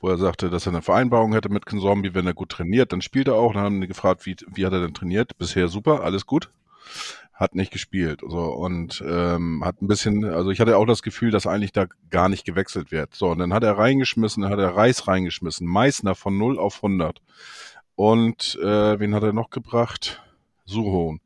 wo 0.00 0.08
er 0.08 0.18
sagte, 0.18 0.50
dass 0.50 0.66
er 0.66 0.72
eine 0.72 0.82
Vereinbarung 0.82 1.32
hätte 1.32 1.48
mit 1.48 1.64
Zombie, 1.68 2.14
wenn 2.14 2.26
er 2.26 2.34
gut 2.34 2.50
trainiert, 2.50 2.92
dann 2.92 3.02
spielt 3.02 3.28
er 3.28 3.34
auch. 3.34 3.52
Dann 3.54 3.62
haben 3.62 3.80
die 3.80 3.86
gefragt, 3.86 4.26
wie, 4.26 4.36
wie 4.52 4.66
hat 4.66 4.72
er 4.72 4.80
denn 4.80 4.94
trainiert? 4.94 5.38
Bisher 5.38 5.68
super, 5.68 6.02
alles 6.02 6.26
gut 6.26 6.50
hat 7.36 7.54
nicht 7.54 7.70
gespielt. 7.70 8.22
So, 8.26 8.44
und 8.44 9.04
ähm, 9.06 9.62
hat 9.64 9.82
ein 9.82 9.86
bisschen, 9.86 10.24
also 10.24 10.50
ich 10.50 10.58
hatte 10.58 10.76
auch 10.78 10.86
das 10.86 11.02
Gefühl, 11.02 11.30
dass 11.30 11.46
eigentlich 11.46 11.72
da 11.72 11.86
gar 12.10 12.28
nicht 12.30 12.46
gewechselt 12.46 12.90
wird. 12.90 13.14
So, 13.14 13.28
und 13.28 13.38
dann 13.38 13.52
hat 13.52 13.62
er 13.62 13.76
reingeschmissen, 13.76 14.42
dann 14.42 14.50
hat 14.50 14.58
er 14.58 14.74
Reis 14.74 15.06
reingeschmissen, 15.06 15.66
Meißner 15.66 16.14
von 16.14 16.38
0 16.38 16.58
auf 16.58 16.76
100. 16.76 17.20
Und 17.94 18.58
äh, 18.62 18.98
wen 18.98 19.14
hat 19.14 19.22
er 19.22 19.34
noch 19.34 19.50
gebracht? 19.50 20.22
Suhohn. 20.64 21.20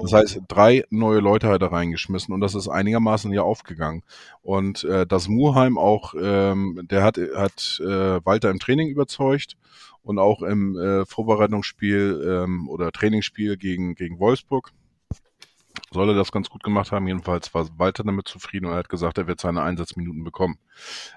Das 0.00 0.12
heißt, 0.12 0.40
drei 0.48 0.84
neue 0.88 1.20
Leute 1.20 1.48
hat 1.48 1.60
er 1.60 1.70
reingeschmissen 1.70 2.32
und 2.32 2.40
das 2.40 2.54
ist 2.54 2.68
einigermaßen 2.68 3.30
ja 3.32 3.42
aufgegangen. 3.42 4.02
Und 4.40 4.84
äh, 4.84 5.06
das 5.06 5.28
Murheim 5.28 5.76
auch, 5.76 6.14
ähm, 6.18 6.86
der 6.90 7.02
hat, 7.02 7.18
hat 7.34 7.78
äh, 7.84 8.24
Walter 8.24 8.50
im 8.50 8.58
Training 8.58 8.88
überzeugt 8.88 9.58
und 10.02 10.18
auch 10.18 10.40
im 10.42 10.78
äh, 10.78 11.04
Vorbereitungsspiel 11.04 12.42
ähm, 12.44 12.68
oder 12.70 12.90
Trainingsspiel 12.90 13.58
gegen, 13.58 13.96
gegen 13.96 14.18
Wolfsburg 14.18 14.72
soll 15.90 16.10
er 16.10 16.14
das 16.14 16.32
ganz 16.32 16.50
gut 16.50 16.62
gemacht 16.62 16.92
haben. 16.92 17.06
Jedenfalls 17.06 17.52
war 17.54 17.66
Walter 17.78 18.04
damit 18.04 18.28
zufrieden 18.28 18.66
und 18.66 18.72
er 18.72 18.78
hat 18.78 18.88
gesagt, 18.88 19.18
er 19.18 19.26
wird 19.26 19.40
seine 19.40 19.62
Einsatzminuten 19.62 20.24
bekommen. 20.24 20.58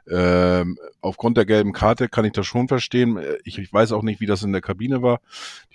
Ähm, 0.09 0.77
aufgrund 1.01 1.37
der 1.37 1.45
gelben 1.45 1.73
Karte 1.73 2.09
kann 2.09 2.25
ich 2.25 2.33
das 2.33 2.45
schon 2.45 2.67
verstehen. 2.67 3.19
Ich, 3.43 3.57
ich, 3.57 3.71
weiß 3.71 3.91
auch 3.91 4.03
nicht, 4.03 4.21
wie 4.21 4.25
das 4.25 4.43
in 4.43 4.51
der 4.51 4.61
Kabine 4.61 5.01
war. 5.01 5.19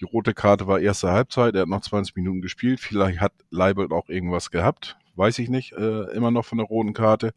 Die 0.00 0.04
rote 0.04 0.34
Karte 0.34 0.66
war 0.66 0.80
erste 0.80 1.10
Halbzeit. 1.10 1.54
Er 1.54 1.62
hat 1.62 1.68
noch 1.68 1.80
20 1.80 2.16
Minuten 2.16 2.40
gespielt. 2.40 2.80
Vielleicht 2.80 3.20
hat 3.20 3.32
Leibelt 3.50 3.92
auch 3.92 4.08
irgendwas 4.08 4.50
gehabt. 4.50 4.96
Weiß 5.16 5.38
ich 5.38 5.48
nicht, 5.48 5.72
äh, 5.72 6.10
immer 6.12 6.32
noch 6.32 6.44
von 6.44 6.58
der 6.58 6.66
roten 6.66 6.92
Karte. 6.92 7.34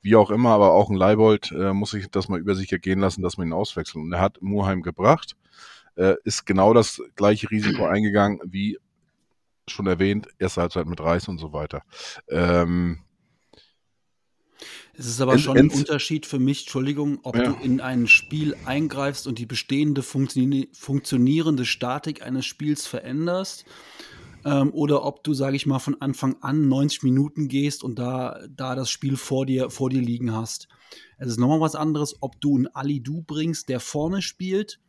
Wie 0.00 0.16
auch 0.16 0.30
immer, 0.30 0.50
aber 0.50 0.72
auch 0.72 0.88
ein 0.88 0.96
Leibold 0.96 1.52
äh, 1.52 1.74
muss 1.74 1.90
sich 1.90 2.10
das 2.10 2.28
mal 2.28 2.40
über 2.40 2.54
sich 2.54 2.72
ergehen 2.72 3.00
lassen, 3.00 3.22
dass 3.22 3.36
man 3.36 3.48
ihn 3.48 3.52
auswechselt. 3.52 4.02
Und 4.02 4.12
er 4.12 4.20
hat 4.20 4.40
Murheim 4.40 4.80
gebracht, 4.80 5.36
äh, 5.96 6.14
ist 6.24 6.46
genau 6.46 6.72
das 6.72 7.02
gleiche 7.16 7.50
Risiko 7.50 7.84
eingegangen 7.84 8.40
wie 8.44 8.78
schon 9.70 9.86
erwähnt, 9.86 10.28
erste 10.38 10.62
Halbzeit 10.62 10.86
mit 10.86 11.00
Reis 11.00 11.28
und 11.28 11.38
so 11.38 11.52
weiter. 11.52 11.82
Ähm, 12.28 13.04
es 14.94 15.06
ist 15.06 15.20
aber 15.20 15.38
schon 15.38 15.56
ein 15.56 15.70
Unterschied 15.70 16.26
für 16.26 16.40
mich, 16.40 16.62
Entschuldigung, 16.62 17.20
ob 17.22 17.36
ja. 17.36 17.44
du 17.44 17.62
in 17.62 17.80
ein 17.80 18.08
Spiel 18.08 18.56
eingreifst 18.64 19.28
und 19.28 19.38
die 19.38 19.46
bestehende 19.46 20.02
funktioni 20.02 20.70
funktionierende 20.72 21.64
Statik 21.64 22.22
eines 22.22 22.46
Spiels 22.46 22.86
veränderst 22.86 23.64
ähm, 24.44 24.72
oder 24.72 25.04
ob 25.04 25.22
du, 25.22 25.34
sage 25.34 25.54
ich 25.54 25.66
mal, 25.66 25.78
von 25.78 26.00
Anfang 26.00 26.36
an 26.40 26.68
90 26.68 27.04
Minuten 27.04 27.46
gehst 27.46 27.84
und 27.84 27.98
da, 27.98 28.40
da 28.50 28.74
das 28.74 28.90
Spiel 28.90 29.16
vor 29.16 29.46
dir, 29.46 29.70
vor 29.70 29.90
dir 29.90 30.02
liegen 30.02 30.34
hast. 30.34 30.68
Es 31.18 31.28
ist 31.28 31.38
nochmal 31.38 31.60
was 31.60 31.76
anderes, 31.76 32.16
ob 32.20 32.40
du 32.40 32.56
einen 32.56 32.66
Ali 32.68 33.00
Du 33.00 33.22
bringst, 33.22 33.68
der 33.68 33.78
vorne 33.78 34.20
spielt 34.20 34.80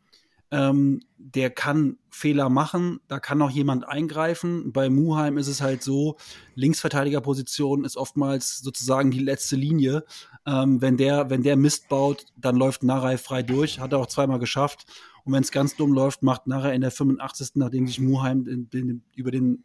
ähm, 0.50 1.00
der 1.16 1.50
kann 1.50 1.98
Fehler 2.10 2.48
machen, 2.48 3.00
da 3.06 3.20
kann 3.20 3.38
noch 3.38 3.50
jemand 3.50 3.86
eingreifen. 3.86 4.72
Bei 4.72 4.90
Muheim 4.90 5.38
ist 5.38 5.46
es 5.46 5.60
halt 5.60 5.82
so, 5.82 6.16
Linksverteidigerposition 6.54 7.84
ist 7.84 7.96
oftmals 7.96 8.58
sozusagen 8.58 9.10
die 9.10 9.20
letzte 9.20 9.56
Linie. 9.56 10.04
Ähm, 10.46 10.80
wenn, 10.80 10.96
der, 10.96 11.30
wenn 11.30 11.42
der 11.42 11.56
Mist 11.56 11.88
baut, 11.88 12.26
dann 12.36 12.56
läuft 12.56 12.82
Narei 12.82 13.16
frei 13.16 13.42
durch, 13.42 13.78
hat 13.78 13.92
er 13.92 13.98
auch 13.98 14.06
zweimal 14.06 14.38
geschafft. 14.38 14.86
Und 15.24 15.32
wenn 15.32 15.42
es 15.42 15.52
ganz 15.52 15.76
dumm 15.76 15.92
läuft, 15.92 16.22
macht 16.22 16.46
Narei 16.46 16.74
in 16.74 16.80
der 16.80 16.90
85. 16.90 17.50
nachdem 17.54 17.86
sich 17.86 18.00
Muheim 18.00 18.44
den, 18.44 18.68
den, 18.70 19.04
über 19.14 19.30
den 19.30 19.62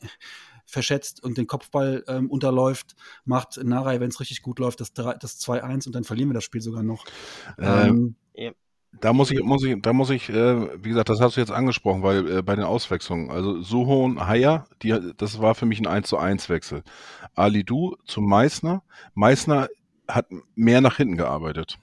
verschätzt 0.66 1.22
und 1.22 1.38
den 1.38 1.46
Kopfball 1.46 2.04
ähm, 2.08 2.30
unterläuft, 2.30 2.96
macht 3.24 3.62
Narei, 3.62 4.00
wenn 4.00 4.10
es 4.10 4.20
richtig 4.20 4.42
gut 4.42 4.58
läuft, 4.58 4.80
das, 4.80 4.92
das 4.92 5.40
2-1 5.40 5.86
und 5.86 5.94
dann 5.94 6.04
verlieren 6.04 6.28
wir 6.28 6.34
das 6.34 6.44
Spiel 6.44 6.60
sogar 6.60 6.82
noch. 6.82 7.06
Ähm, 7.58 8.16
ja. 8.34 8.52
Da 8.92 9.12
muss 9.12 9.30
ich, 9.30 9.42
muss 9.42 9.62
ich, 9.64 9.80
da 9.82 9.92
muss 9.92 10.10
ich, 10.10 10.28
äh, 10.30 10.82
wie 10.82 10.88
gesagt, 10.88 11.08
das 11.08 11.20
hast 11.20 11.36
du 11.36 11.40
jetzt 11.40 11.52
angesprochen, 11.52 12.02
weil 12.02 12.38
äh, 12.38 12.42
bei 12.42 12.56
den 12.56 12.64
Auswechslungen, 12.64 13.30
also 13.30 13.60
Suho 13.62 14.04
und 14.04 14.26
Haya, 14.26 14.64
die, 14.82 15.12
das 15.16 15.40
war 15.40 15.54
für 15.54 15.66
mich 15.66 15.78
ein 15.78 15.86
1 15.86 16.08
zu 16.08 16.16
1 16.16 16.48
Wechsel. 16.48 16.82
Ali 17.34 17.64
Du 17.64 17.96
zu 18.06 18.20
Meißner. 18.20 18.82
Meißner 19.14 19.68
hat 20.08 20.26
mehr 20.54 20.80
nach 20.80 20.96
hinten 20.96 21.16
gearbeitet. 21.16 21.78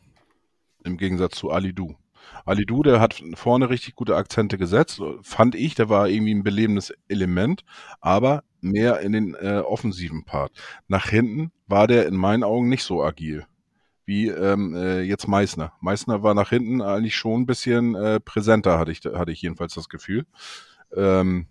Im 0.83 0.97
Gegensatz 0.97 1.37
zu 1.37 1.51
Ali 1.51 1.73
Du. 1.73 1.95
Ali 2.43 2.65
Du, 2.65 2.81
der 2.83 2.99
hat 2.99 3.23
vorne 3.35 3.69
richtig 3.69 3.95
gute 3.95 4.15
Akzente 4.15 4.57
gesetzt, 4.57 5.01
fand 5.21 5.55
ich, 5.55 5.75
der 5.75 5.89
war 5.89 6.09
irgendwie 6.09 6.33
ein 6.33 6.43
belebendes 6.43 6.91
Element, 7.07 7.63
aber 8.01 8.43
mehr 8.61 8.99
in 9.01 9.11
den 9.13 9.35
äh, 9.35 9.59
offensiven 9.59 10.25
Part. 10.25 10.51
Nach 10.87 11.07
hinten 11.07 11.51
war 11.67 11.87
der 11.87 12.07
in 12.07 12.15
meinen 12.15 12.43
Augen 12.43 12.67
nicht 12.67 12.83
so 12.83 13.03
agil 13.03 13.45
wie 14.05 14.27
ähm, 14.27 14.75
äh, 14.75 15.01
jetzt 15.01 15.27
Meißner. 15.27 15.73
Meißner 15.81 16.23
war 16.23 16.33
nach 16.33 16.49
hinten 16.49 16.81
eigentlich 16.81 17.15
schon 17.15 17.41
ein 17.41 17.45
bisschen 17.45 17.95
äh, 17.95 18.19
präsenter, 18.19 18.79
hatte 18.79 18.91
ich, 18.91 19.01
hatte 19.05 19.31
ich 19.31 19.41
jedenfalls 19.41 19.73
das 19.73 19.89
Gefühl. 19.89 20.25
Ähm, 20.95 21.47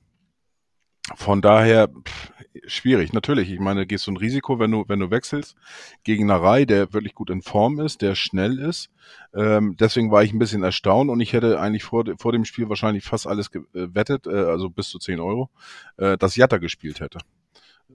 von 1.17 1.43
daher 1.43 1.89
pff, 1.89 2.33
schwierig. 2.67 3.13
Natürlich, 3.13 3.51
ich 3.51 3.61
meine, 3.61 3.87
gehst 3.87 4.07
du 4.07 4.13
ein 4.13 4.17
Risiko, 4.17 4.59
wenn 4.59 4.71
du 4.71 4.85
wenn 4.89 5.01
du 5.01 5.11
wechselst 5.11 5.55
gegen 6.03 6.27
Narei, 6.27 6.65
der 6.65 6.95
wirklich 6.95 7.15
gut 7.15 7.29
in 7.29 7.43
Form 7.43 7.79
ist, 7.81 8.01
der 8.01 8.15
schnell 8.15 8.59
ist. 8.59 8.91
Ähm, 9.35 9.77
deswegen 9.79 10.11
war 10.11 10.23
ich 10.23 10.33
ein 10.33 10.39
bisschen 10.39 10.63
erstaunt 10.63 11.11
und 11.11 11.21
ich 11.21 11.35
hätte 11.35 11.61
eigentlich 11.61 11.85
vor 11.85 12.05
vor 12.19 12.33
dem 12.33 12.47
Spiel 12.47 12.71
wahrscheinlich 12.71 13.05
fast 13.05 13.27
alles 13.27 13.51
gewettet, 13.51 14.27
äh, 14.27 14.31
also 14.31 14.71
bis 14.71 14.89
zu 14.89 14.99
10 14.99 15.21
Euro, 15.21 15.51
äh, 15.99 16.17
dass 16.17 16.37
Jatta 16.37 16.57
gespielt 16.59 17.01
hätte. 17.01 17.19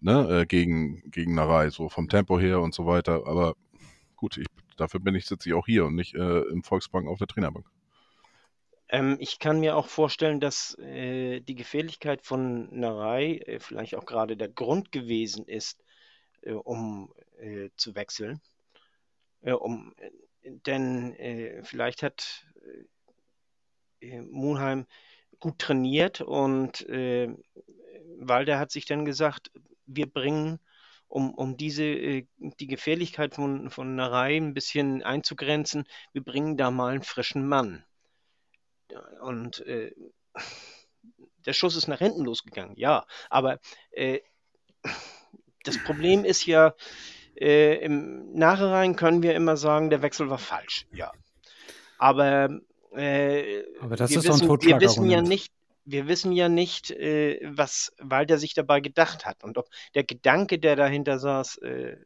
Ne, 0.01 0.41
äh, 0.41 0.45
gegen 0.45 1.01
gegen 1.09 1.33
Narei, 1.33 1.71
so 1.71 1.89
vom 1.89 2.09
Tempo 2.09 2.39
her 2.39 2.61
und 2.61 2.75
so 2.75 2.85
weiter. 2.85 3.23
Aber 3.25 3.55
gut, 4.19 4.37
ich, 4.37 4.47
dafür 4.77 4.99
bin 4.99 5.15
ich, 5.15 5.25
sitze 5.25 5.49
ich 5.49 5.55
auch 5.55 5.65
hier 5.65 5.85
und 5.85 5.95
nicht 5.95 6.13
äh, 6.13 6.41
im 6.41 6.61
Volksbank 6.61 7.07
auf 7.07 7.17
der 7.19 7.27
Trainerbank. 7.27 7.65
Ähm, 8.89 9.17
ich 9.19 9.39
kann 9.39 9.59
mir 9.61 9.77
auch 9.77 9.87
vorstellen, 9.87 10.39
dass 10.39 10.77
äh, 10.79 11.39
die 11.39 11.55
Gefährlichkeit 11.55 12.21
von 12.21 12.67
Narei 12.77 13.37
äh, 13.37 13.59
vielleicht 13.59 13.95
auch 13.95 14.05
gerade 14.05 14.35
der 14.35 14.49
Grund 14.49 14.91
gewesen 14.91 15.45
ist, 15.45 15.81
äh, 16.41 16.51
um 16.51 17.13
äh, 17.39 17.69
zu 17.77 17.95
wechseln. 17.95 18.41
Äh, 19.41 19.53
um, 19.53 19.93
denn 20.43 21.15
vielleicht 21.63 22.01
hat 22.03 22.45
Munheim 24.01 24.85
gut 25.39 25.59
trainiert 25.59 26.21
und 26.21 26.87
Walder 26.87 28.57
hat 28.57 28.71
sich 28.71 28.85
dann 28.85 29.05
gesagt, 29.05 29.51
wir 29.85 30.07
bringen 30.07 30.59
um, 31.09 31.33
um 31.33 31.57
diese, 31.57 31.83
äh, 31.83 32.27
die 32.37 32.67
Gefährlichkeit 32.67 33.35
von, 33.35 33.69
von 33.69 33.95
Narei 33.95 34.37
ein 34.37 34.53
bisschen 34.53 35.03
einzugrenzen, 35.03 35.85
wir 36.13 36.23
bringen 36.23 36.55
da 36.55 36.71
mal 36.71 36.93
einen 36.93 37.03
frischen 37.03 37.47
Mann. 37.47 37.83
Und 39.21 39.59
äh, 39.65 39.93
der 41.45 41.53
Schuss 41.53 41.75
ist 41.75 41.87
nach 41.87 41.99
hinten 41.99 42.23
losgegangen, 42.23 42.75
ja. 42.77 43.05
Aber 43.29 43.59
äh, 43.91 44.19
das 45.63 45.83
Problem 45.83 46.23
ist 46.25 46.45
ja, 46.45 46.75
äh, 47.35 47.75
im 47.83 48.33
Nachhinein 48.33 48.95
können 48.95 49.23
wir 49.23 49.35
immer 49.35 49.57
sagen, 49.57 49.89
der 49.89 50.01
Wechsel 50.01 50.29
war 50.29 50.37
falsch, 50.37 50.87
ja. 50.91 51.11
Aber, 51.97 52.49
äh, 52.95 53.63
Aber 53.81 53.95
das 53.95 54.11
ist 54.11 54.27
wissen, 54.27 54.49
ein 54.49 54.61
wir 54.61 54.79
wissen 54.79 55.09
ja 55.09 55.21
nicht, 55.21 55.51
wir 55.91 56.07
wissen 56.07 56.31
ja 56.31 56.49
nicht, 56.49 56.91
äh, 56.91 57.39
was 57.43 57.93
Walter 57.99 58.37
sich 58.37 58.53
dabei 58.53 58.79
gedacht 58.79 59.25
hat 59.25 59.43
und 59.43 59.57
ob 59.57 59.69
der 59.95 60.03
Gedanke, 60.03 60.59
der 60.59 60.75
dahinter 60.75 61.19
saß, 61.19 61.57
äh, 61.59 61.97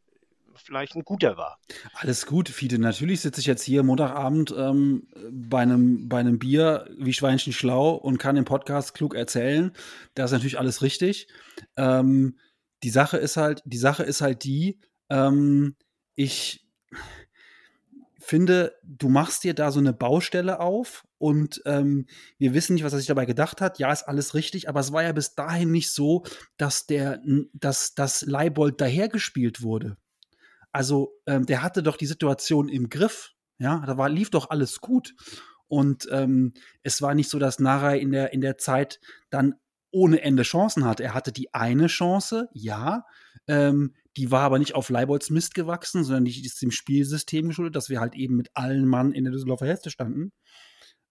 vielleicht 0.56 0.94
ein 0.94 1.04
guter 1.04 1.36
war. 1.36 1.58
Alles 1.94 2.26
gut, 2.26 2.48
Fiete. 2.48 2.78
Natürlich 2.78 3.20
sitze 3.20 3.40
ich 3.40 3.46
jetzt 3.46 3.64
hier 3.64 3.82
Montagabend 3.82 4.54
ähm, 4.56 5.08
bei, 5.30 5.60
einem, 5.60 6.08
bei 6.08 6.20
einem 6.20 6.38
Bier 6.38 6.88
wie 6.96 7.12
Schweinchen 7.12 7.52
schlau 7.52 7.94
und 7.94 8.18
kann 8.18 8.36
im 8.36 8.44
Podcast 8.44 8.94
klug 8.94 9.14
erzählen. 9.14 9.72
Das 10.14 10.30
ist 10.30 10.32
natürlich 10.32 10.58
alles 10.58 10.82
richtig. 10.82 11.28
Ähm, 11.76 12.38
die 12.82 12.90
Sache 12.90 13.16
ist 13.16 13.36
halt, 13.36 13.62
die 13.64 13.78
Sache 13.78 14.04
ist 14.04 14.20
halt 14.20 14.44
die, 14.44 14.78
ähm, 15.10 15.76
ich 16.14 16.64
finde, 18.18 18.74
du 18.82 19.08
machst 19.08 19.44
dir 19.44 19.54
da 19.54 19.70
so 19.70 19.80
eine 19.80 19.92
Baustelle 19.92 20.60
auf 20.60 21.04
und 21.24 21.62
ähm, 21.64 22.04
wir 22.36 22.52
wissen 22.52 22.74
nicht, 22.74 22.84
was 22.84 22.92
er 22.92 22.98
sich 22.98 23.08
dabei 23.08 23.24
gedacht 23.24 23.62
hat. 23.62 23.78
Ja, 23.78 23.90
ist 23.90 24.02
alles 24.02 24.34
richtig, 24.34 24.68
aber 24.68 24.80
es 24.80 24.92
war 24.92 25.02
ja 25.04 25.12
bis 25.12 25.34
dahin 25.34 25.72
nicht 25.72 25.88
so, 25.88 26.22
dass 26.58 26.84
der, 26.84 27.22
dass 27.54 27.94
das 27.94 28.20
Leibold 28.26 28.78
dahergespielt 28.78 29.62
wurde. 29.62 29.96
Also 30.70 31.18
ähm, 31.24 31.46
der 31.46 31.62
hatte 31.62 31.82
doch 31.82 31.96
die 31.96 32.04
Situation 32.04 32.68
im 32.68 32.90
Griff. 32.90 33.32
Ja, 33.56 33.82
da 33.86 33.96
war, 33.96 34.10
lief 34.10 34.28
doch 34.28 34.50
alles 34.50 34.82
gut. 34.82 35.14
Und 35.66 36.06
ähm, 36.10 36.52
es 36.82 37.00
war 37.00 37.14
nicht 37.14 37.30
so, 37.30 37.38
dass 37.38 37.58
Narai 37.58 37.98
in 38.00 38.12
der, 38.12 38.34
in 38.34 38.42
der 38.42 38.58
Zeit 38.58 39.00
dann 39.30 39.54
ohne 39.90 40.20
Ende 40.20 40.42
Chancen 40.42 40.84
hatte. 40.84 41.04
Er 41.04 41.14
hatte 41.14 41.32
die 41.32 41.54
eine 41.54 41.86
Chance, 41.86 42.50
ja, 42.52 43.06
ähm, 43.46 43.94
die 44.18 44.30
war 44.30 44.42
aber 44.42 44.58
nicht 44.58 44.74
auf 44.74 44.90
Leibolds 44.90 45.30
Mist 45.30 45.54
gewachsen, 45.54 46.04
sondern 46.04 46.26
die 46.26 46.44
ist 46.44 46.60
dem 46.60 46.70
Spielsystem 46.70 47.48
geschuldet, 47.48 47.76
dass 47.76 47.88
wir 47.88 48.00
halt 48.00 48.14
eben 48.14 48.36
mit 48.36 48.50
allen 48.52 48.86
Mann 48.86 49.12
in 49.12 49.24
der 49.24 49.32
Düsseldorfer 49.32 49.66
Hälfte 49.66 49.88
standen. 49.88 50.32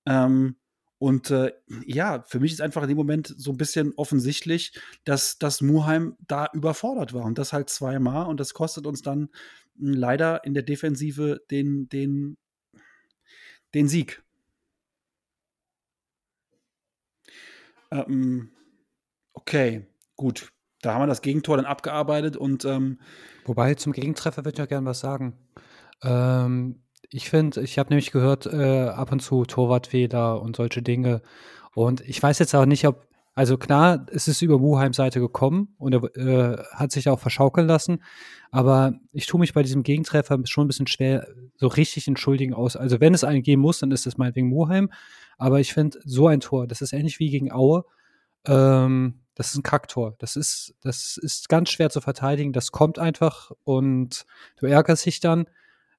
Ähm, 0.06 0.58
und 1.00 1.32
äh, 1.32 1.52
ja, 1.86 2.24
für 2.28 2.40
mich 2.40 2.54
ist 2.54 2.62
einfach 2.62 2.84
in 2.84 2.88
dem 2.88 2.98
Moment 2.98 3.34
so 3.38 3.52
ein 3.52 3.58
bisschen 3.58 3.94
offensichtlich, 3.98 4.80
dass, 5.04 5.38
dass 5.38 5.62
Muheim 5.62 6.16
da 6.28 6.50
überfordert 6.54 7.14
war 7.14 7.26
und 7.26 7.38
das 7.38 7.52
halt 7.52 7.70
zweimal 7.70 8.28
und 8.28 8.40
das 8.40 8.54
kostet 8.54 8.88
uns 8.88 9.02
dann 9.02 9.30
hm, 9.78 9.94
leider 9.94 10.44
in 10.46 10.54
der 10.54 10.64
Defensive 10.64 11.42
den, 11.52 11.90
den, 11.90 12.38
den 13.74 13.88
Sieg. 13.90 14.24
Ähm, 17.92 18.52
okay, 19.34 19.86
gut 20.16 20.54
da 20.84 20.94
haben 20.94 21.02
wir 21.02 21.08
das 21.08 21.22
Gegentor 21.22 21.58
dann 21.58 21.66
abgearbeitet 21.66 22.38
und 22.38 22.66
ähm, 22.66 23.00
Wobei 23.46 23.74
zum 23.76 23.94
Gegentreffer 23.94 24.46
würde 24.46 24.56
ich 24.56 24.60
ja 24.60 24.66
gerne 24.66 24.86
was 24.86 25.00
sagen. 25.00 25.34
Ähm, 26.04 26.84
ich 27.10 27.30
finde, 27.30 27.62
ich 27.62 27.80
habe 27.80 27.90
nämlich 27.90 28.12
gehört, 28.12 28.46
äh, 28.46 28.88
ab 28.88 29.12
und 29.12 29.22
zu 29.22 29.46
Torwartfehler 29.46 30.42
und 30.42 30.56
solche 30.56 30.82
Dinge. 30.82 31.22
Und 31.76 32.02
ich 32.02 32.22
weiß 32.22 32.40
jetzt 32.40 32.56
auch 32.56 32.66
nicht, 32.66 32.88
ob, 32.88 33.08
also 33.36 33.58
klar, 33.58 34.06
es 34.12 34.28
ist 34.28 34.42
über 34.42 34.60
Muheims 34.60 34.98
Seite 34.98 35.20
gekommen 35.20 35.76
und 35.78 35.94
er 35.94 36.16
äh, 36.16 36.64
hat 36.72 36.92
sich 36.92 37.10
auch 37.10 37.20
verschaukeln 37.20 37.68
lassen. 37.68 38.04
Aber 38.52 38.94
ich 39.12 39.26
tue 39.26 39.40
mich 39.40 39.54
bei 39.54 39.64
diesem 39.64 39.84
Gegentreffer 39.84 40.40
schon 40.46 40.66
ein 40.66 40.68
bisschen 40.68 40.88
schwer, 40.88 41.28
so 41.56 41.68
richtig 41.68 42.08
entschuldigen 42.08 42.54
aus. 42.54 42.76
Also 42.76 43.00
wenn 43.00 43.14
es 43.14 43.24
einen 43.24 43.42
geben 43.42 43.62
muss, 43.62 43.80
dann 43.80 43.92
ist 43.92 44.06
es 44.06 44.18
meinetwegen 44.18 44.50
Muheim. 44.50 44.92
Aber 45.38 45.60
ich 45.60 45.74
finde, 45.74 46.00
so 46.06 46.28
ein 46.28 46.40
Tor, 46.40 46.68
das 46.68 46.82
ist 46.82 46.94
ähnlich 46.94 47.20
wie 47.20 47.32
gegen 47.32 47.52
Aue. 47.52 47.86
Ähm, 48.46 49.22
das 49.36 49.48
ist 49.48 49.56
ein 49.56 49.64
Kacktor. 49.64 50.16
Das 50.20 50.36
ist, 50.36 50.76
das 50.82 51.18
ist 51.18 51.50
ganz 51.50 51.72
schwer 51.72 51.90
zu 51.90 52.02
verteidigen. 52.02 52.54
Das 52.54 52.72
kommt 52.72 53.00
einfach 53.00 53.52
und 53.64 54.26
du 54.58 54.68
ärgerst 54.68 55.06
dich 55.06 55.20
dann. 55.20 55.46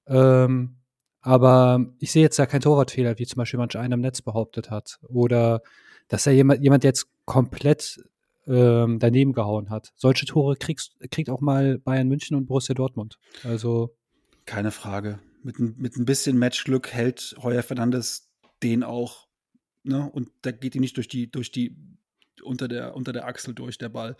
Ähm, 0.06 0.76
aber 1.24 1.86
ich 2.00 2.12
sehe 2.12 2.22
jetzt 2.22 2.38
da 2.38 2.44
keinen 2.44 2.60
Torwartfehler, 2.60 3.18
wie 3.18 3.24
zum 3.24 3.38
Beispiel 3.38 3.56
manch 3.56 3.78
einer 3.78 3.94
im 3.94 4.02
Netz 4.02 4.20
behauptet 4.20 4.70
hat. 4.70 4.98
Oder 5.08 5.62
dass 6.08 6.26
er 6.26 6.34
jemand, 6.34 6.62
jemand 6.62 6.84
jetzt 6.84 7.06
komplett 7.24 7.98
ähm, 8.46 8.98
daneben 8.98 9.32
gehauen 9.32 9.70
hat. 9.70 9.94
Solche 9.96 10.26
Tore 10.26 10.56
kriegst, 10.56 10.96
kriegt 11.10 11.30
auch 11.30 11.40
mal 11.40 11.78
Bayern 11.78 12.08
München 12.08 12.36
und 12.36 12.44
Borussia 12.44 12.74
Dortmund. 12.74 13.18
Also. 13.42 13.96
Keine 14.44 14.70
Frage. 14.70 15.18
Mit, 15.42 15.58
mit 15.58 15.96
ein 15.96 16.04
bisschen 16.04 16.36
Matchglück 16.36 16.92
hält 16.92 17.34
Heuer 17.42 17.62
Fernandes 17.62 18.28
den 18.62 18.82
auch. 18.82 19.26
Ne? 19.82 20.10
Und 20.12 20.28
da 20.42 20.50
geht 20.50 20.74
ihm 20.74 20.82
nicht 20.82 20.98
durch 20.98 21.08
die, 21.08 21.30
durch 21.30 21.50
die 21.50 21.74
unter 22.42 22.68
der, 22.68 22.94
unter 22.94 23.14
der 23.14 23.26
Achsel 23.26 23.54
durch, 23.54 23.78
der 23.78 23.88
Ball. 23.88 24.14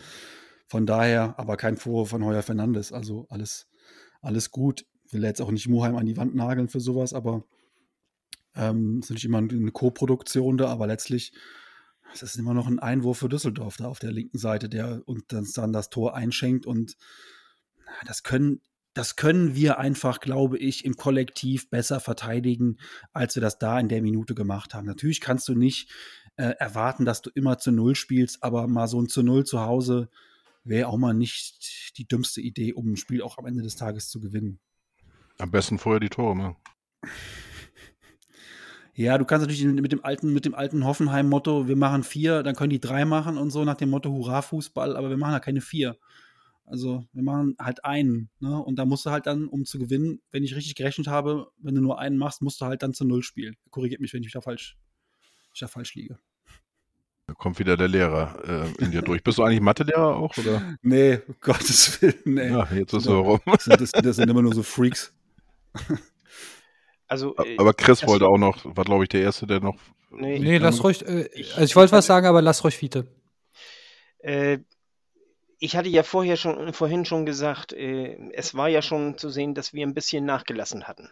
Von 0.69 0.87
daher, 0.87 1.39
aber 1.39 1.59
kein 1.59 1.77
Vorwurf 1.77 2.09
von 2.09 2.25
Heuer 2.25 2.43
Fernandes. 2.43 2.93
Also 2.93 3.27
alles, 3.29 3.69
alles 4.23 4.51
gut. 4.51 4.87
Will 5.15 5.23
jetzt 5.23 5.41
auch 5.41 5.51
nicht 5.51 5.69
Muheim 5.69 5.97
an 5.97 6.07
die 6.07 6.17
Wand 6.17 6.35
nageln 6.35 6.69
für 6.69 6.81
sowas, 6.81 7.15
aber 7.15 7.45
ähm, 8.55 9.01
ist 9.01 9.11
natürlich 9.11 9.25
immer 9.25 9.39
eine 9.39 9.73
Co-Produktion 9.73 10.59
da, 10.59 10.69
aber 10.69 10.87
letztlich 10.87 11.33
es 12.13 12.23
ist 12.23 12.37
immer 12.37 12.55
noch 12.55 12.69
ein 12.69 12.79
Einwurf 12.79 13.19
für 13.19 13.29
Düsseldorf 13.29 13.77
da 13.77 13.87
auf 13.87 13.99
der 13.99 14.13
linken 14.13 14.39
Seite, 14.39 14.69
der 14.69 15.03
und 15.07 15.33
dann 15.33 15.73
das 15.73 15.91
Tor 15.91 16.15
einschenkt 16.15 16.67
und 16.67 16.97
das 18.07 18.23
können 18.23 18.61
das 18.95 19.17
können 19.17 19.57
wir 19.57 19.79
einfach, 19.79 20.21
glaube 20.21 20.57
ich, 20.57 20.85
im 20.85 20.95
Kollektiv 20.95 21.69
besser 21.69 21.99
verteidigen, 21.99 22.79
als 23.13 23.35
wir 23.35 23.41
das 23.41 23.59
da 23.59 23.81
in 23.81 23.89
der 23.89 24.01
Minute 24.03 24.37
gemacht 24.37 24.73
haben. 24.73 24.87
Natürlich 24.87 25.21
kannst 25.21 25.49
du 25.49 25.57
nicht 25.57 25.91
äh, 26.37 26.55
erwarten, 26.61 27.05
dass 27.05 27.21
du 27.21 27.31
immer 27.35 27.59
zu 27.59 27.73
Null 27.73 27.97
spielst, 27.97 28.45
aber 28.45 28.69
mal 28.69 28.87
so 28.87 29.01
ein 29.01 29.09
zu 29.09 29.25
Null 29.25 29.45
zu 29.45 29.61
Hause 29.61 30.11
wäre 30.63 30.89
auch 30.89 30.97
mal 30.97 31.13
nicht 31.13 31.99
die 31.99 32.07
dümmste 32.07 32.41
Idee, 32.41 32.73
um 32.73 32.93
ein 32.93 32.97
Spiel 32.97 33.21
auch 33.21 33.37
am 33.37 33.47
Ende 33.47 33.63
des 33.63 33.75
Tages 33.75 34.09
zu 34.09 34.21
gewinnen. 34.21 34.61
Am 35.39 35.51
besten 35.51 35.79
vorher 35.79 36.01
die 36.01 36.09
Tore 36.09 36.37
machen. 36.37 36.57
Ja, 38.97 39.19
du 39.19 39.25
kannst 39.25 39.47
natürlich 39.47 39.65
mit 39.65 39.91
dem 39.91 40.05
alten, 40.05 40.33
mit 40.33 40.45
dem 40.45 40.55
alten 40.55 40.85
Hoffenheim-Motto, 40.85 41.67
wir 41.67 41.75
machen 41.77 42.05
vier, 42.05 42.45
dann 42.45 42.55
können 42.55 42.71
die 42.71 42.81
drei 42.81 43.05
machen 43.05 43.39
und 43.39 43.51
so 43.51 43.65
nach 43.65 43.75
dem 43.77 43.91
Motto 43.91 44.11
Hurra 44.11 44.41
Fußball, 44.41 44.97
aber 44.97 45.11
wir 45.11 45.17
machen 45.17 45.33
ja 45.33 45.41
keine 45.41 45.61
vier. 45.61 45.97
Also 46.65 47.05
wir 47.13 47.23
machen 47.23 47.57
halt 47.59 47.85
einen, 47.85 48.31
ne? 48.39 48.57
Und 48.57 48.79
da 48.79 48.85
musst 48.85 49.05
du 49.05 49.11
halt 49.11 49.27
dann, 49.27 49.49
um 49.49 49.65
zu 49.65 49.79
gewinnen, 49.79 50.23
wenn 50.31 50.45
ich 50.45 50.55
richtig 50.55 50.77
gerechnet 50.77 51.09
habe, 51.09 51.49
wenn 51.59 51.75
du 51.75 51.83
nur 51.83 51.99
einen 51.99 52.17
machst, 52.17 52.41
musst 52.41 52.61
du 52.61 52.67
halt 52.67 52.83
dann 52.83 52.95
zu 52.95 53.05
null 53.05 53.23
spielen. 53.23 53.57
Korrigiert 53.71 54.01
mich, 54.01 54.15
wenn 54.15 54.23
ich 54.23 54.33
da 54.33 54.41
falsch, 54.41 54.79
ich 55.53 55.61
da 55.61 55.67
falsch 55.67 55.95
liege. 55.95 56.19
Da 57.27 57.35
kommt 57.35 57.59
wieder 57.59 57.77
der 57.77 57.89
Lehrer 57.89 58.39
äh, 58.79 58.85
in 58.85 58.93
dir 58.93 59.03
durch. 59.03 59.23
Bist 59.23 59.39
du 59.39 59.43
eigentlich 59.43 59.61
Mathelehrer 59.61 60.17
auch? 60.17 60.37
Oder? 60.39 60.77
Nee, 60.83 61.21
um 61.27 61.35
Gottes 61.41 62.01
Willen, 62.01 62.15
nee. 62.25 62.49
Ja, 62.49 62.69
jetzt 62.73 62.93
ist 62.93 63.07
er 63.07 63.15
rum. 63.15 63.41
Das 63.47 63.65
sind, 63.65 63.81
das, 63.81 63.93
das 63.93 64.17
sind 64.17 64.31
immer 64.31 64.43
nur 64.43 64.55
so 64.55 64.63
Freaks. 64.63 65.13
Also, 67.07 67.37
äh, 67.37 67.57
Aber 67.59 67.75
Chris 67.75 68.07
wollte 68.07 68.27
auch 68.27 68.39
noch, 68.39 68.65
war 68.65 68.85
glaube 68.85 69.05
ich 69.05 69.11
der 69.11 69.21
Erste, 69.21 69.47
der 69.47 69.61
noch. 69.61 69.77
Nee, 70.11 70.39
Nee, 70.39 70.59
lass 70.59 70.83
ruhig. 70.83 71.07
Äh, 71.07 71.29
Ich- 71.35 71.53
also 71.53 71.65
ich 71.65 71.77
wollte 71.77 71.93
was 71.93 72.07
sagen, 72.07 72.27
aber 72.27 72.41
lass 72.41 72.65
ruhig 72.65 72.77
Fiete. 72.77 73.07
Äh, 74.19 74.59
ich 75.59 75.77
hatte 75.77 75.89
ja 75.89 76.03
vorher 76.03 76.37
schon, 76.37 76.73
vorhin 76.73 77.05
schon 77.05 77.27
gesagt, 77.27 77.73
äh, 77.73 78.17
es 78.33 78.55
war 78.55 78.69
ja 78.69 78.81
schon 78.83 79.19
zu 79.19 79.29
sehen, 79.29 79.55
dass 79.55 79.73
wir 79.75 79.87
ein 79.87 79.95
bisschen 79.95 80.25
nachgelassen 80.25 80.89
hatten. 80.89 81.11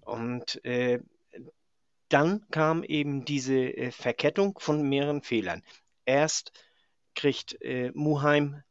Und 0.00 0.64
äh, 0.64 1.00
dann 2.08 2.46
kam 2.50 2.82
eben 2.82 3.24
diese 3.24 3.54
äh, 3.56 3.90
Verkettung 3.92 4.58
von 4.58 4.88
mehreren 4.88 5.22
Fehlern. 5.22 5.62
Erst 6.06 6.52
kriegt 7.14 7.60
äh, 7.62 7.92
Muheim 7.94 8.62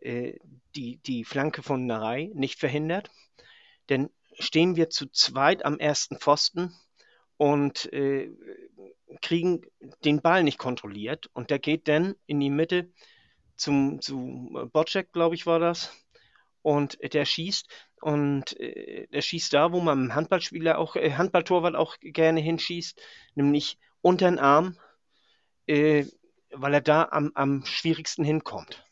äh, 0.00 0.38
die, 0.74 0.96
die 0.98 1.24
Flanke 1.24 1.62
von 1.62 1.86
Narei 1.86 2.30
nicht 2.34 2.58
verhindert. 2.58 3.10
Dann 3.88 4.10
stehen 4.38 4.76
wir 4.76 4.90
zu 4.90 5.06
zweit 5.10 5.64
am 5.64 5.78
ersten 5.78 6.18
Pfosten 6.18 6.74
und 7.36 7.92
äh, 7.92 8.30
kriegen 9.20 9.62
den 10.04 10.20
Ball 10.20 10.42
nicht 10.42 10.58
kontrolliert. 10.58 11.30
Und 11.32 11.50
der 11.50 11.58
geht 11.58 11.88
dann 11.88 12.14
in 12.26 12.40
die 12.40 12.50
Mitte 12.50 12.90
zum, 13.56 14.00
zu 14.00 14.68
Bocek, 14.72 15.12
glaube 15.12 15.34
ich, 15.34 15.46
war 15.46 15.58
das. 15.58 15.92
Und 16.62 16.98
der 17.12 17.24
schießt. 17.24 17.68
Und 18.00 18.58
äh, 18.60 19.06
der 19.08 19.22
schießt 19.22 19.52
da, 19.52 19.72
wo 19.72 19.80
man 19.80 20.14
Handballspieler 20.14 20.78
auch, 20.78 20.96
äh, 20.96 21.12
Handballtorwart 21.12 21.74
auch 21.74 21.96
gerne 22.00 22.40
hinschießt, 22.40 23.00
nämlich 23.34 23.78
unter 24.02 24.30
den 24.30 24.38
Arm, 24.38 24.78
äh, 25.66 26.04
weil 26.50 26.74
er 26.74 26.80
da 26.80 27.08
am, 27.10 27.32
am 27.34 27.64
schwierigsten 27.64 28.24
hinkommt. 28.24 28.84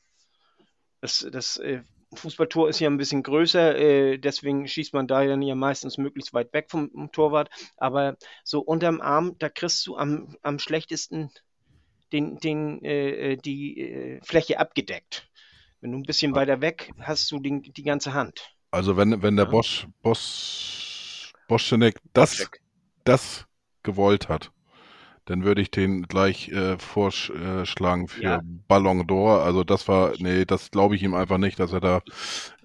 Das, 1.00 1.26
das 1.30 1.56
äh, 1.58 1.82
Fußballtor 2.16 2.68
ist 2.68 2.80
ja 2.80 2.88
ein 2.88 2.96
bisschen 2.96 3.22
größer, 3.22 3.76
äh, 3.76 4.18
deswegen 4.18 4.66
schießt 4.66 4.94
man 4.94 5.06
da 5.06 5.24
dann 5.24 5.42
ja 5.42 5.54
meistens 5.54 5.98
möglichst 5.98 6.34
weit 6.34 6.52
weg 6.52 6.66
vom, 6.70 6.90
vom 6.90 7.12
Torwart. 7.12 7.50
Aber 7.76 8.16
so 8.44 8.60
unterm 8.60 9.00
Arm, 9.00 9.36
da 9.38 9.48
kriegst 9.48 9.86
du 9.86 9.96
am, 9.96 10.36
am 10.42 10.58
schlechtesten 10.58 11.30
den, 12.12 12.38
den, 12.38 12.84
äh, 12.84 13.36
die 13.36 13.80
äh, 13.80 14.20
Fläche 14.22 14.58
abgedeckt. 14.58 15.28
Wenn 15.80 15.92
du 15.92 15.98
ein 15.98 16.02
bisschen 16.02 16.34
weiter 16.34 16.60
weg 16.60 16.92
hast 17.00 17.30
du 17.30 17.38
den, 17.38 17.62
die 17.62 17.82
ganze 17.82 18.14
Hand. 18.14 18.52
Also 18.70 18.96
wenn, 18.96 19.22
wenn 19.22 19.36
der 19.36 19.46
Ja. 19.46 19.50
Bosch, 19.50 19.86
Bosch, 20.02 21.32
Boschenek 21.48 22.00
das, 22.12 22.50
das 23.04 23.46
gewollt 23.82 24.28
hat, 24.28 24.50
dann 25.26 25.44
würde 25.44 25.60
ich 25.60 25.70
den 25.70 26.02
gleich 26.04 26.48
äh, 26.48 26.78
vorschlagen 26.78 28.08
für 28.08 28.22
Ja. 28.22 28.40
Ballon 28.68 29.02
d'Or. 29.06 29.42
Also 29.42 29.64
das 29.64 29.86
war, 29.88 30.12
nee, 30.18 30.44
das 30.44 30.70
glaube 30.70 30.96
ich 30.96 31.02
ihm 31.02 31.14
einfach 31.14 31.38
nicht, 31.38 31.58
dass 31.60 31.72
er 31.72 31.80
da 31.80 32.00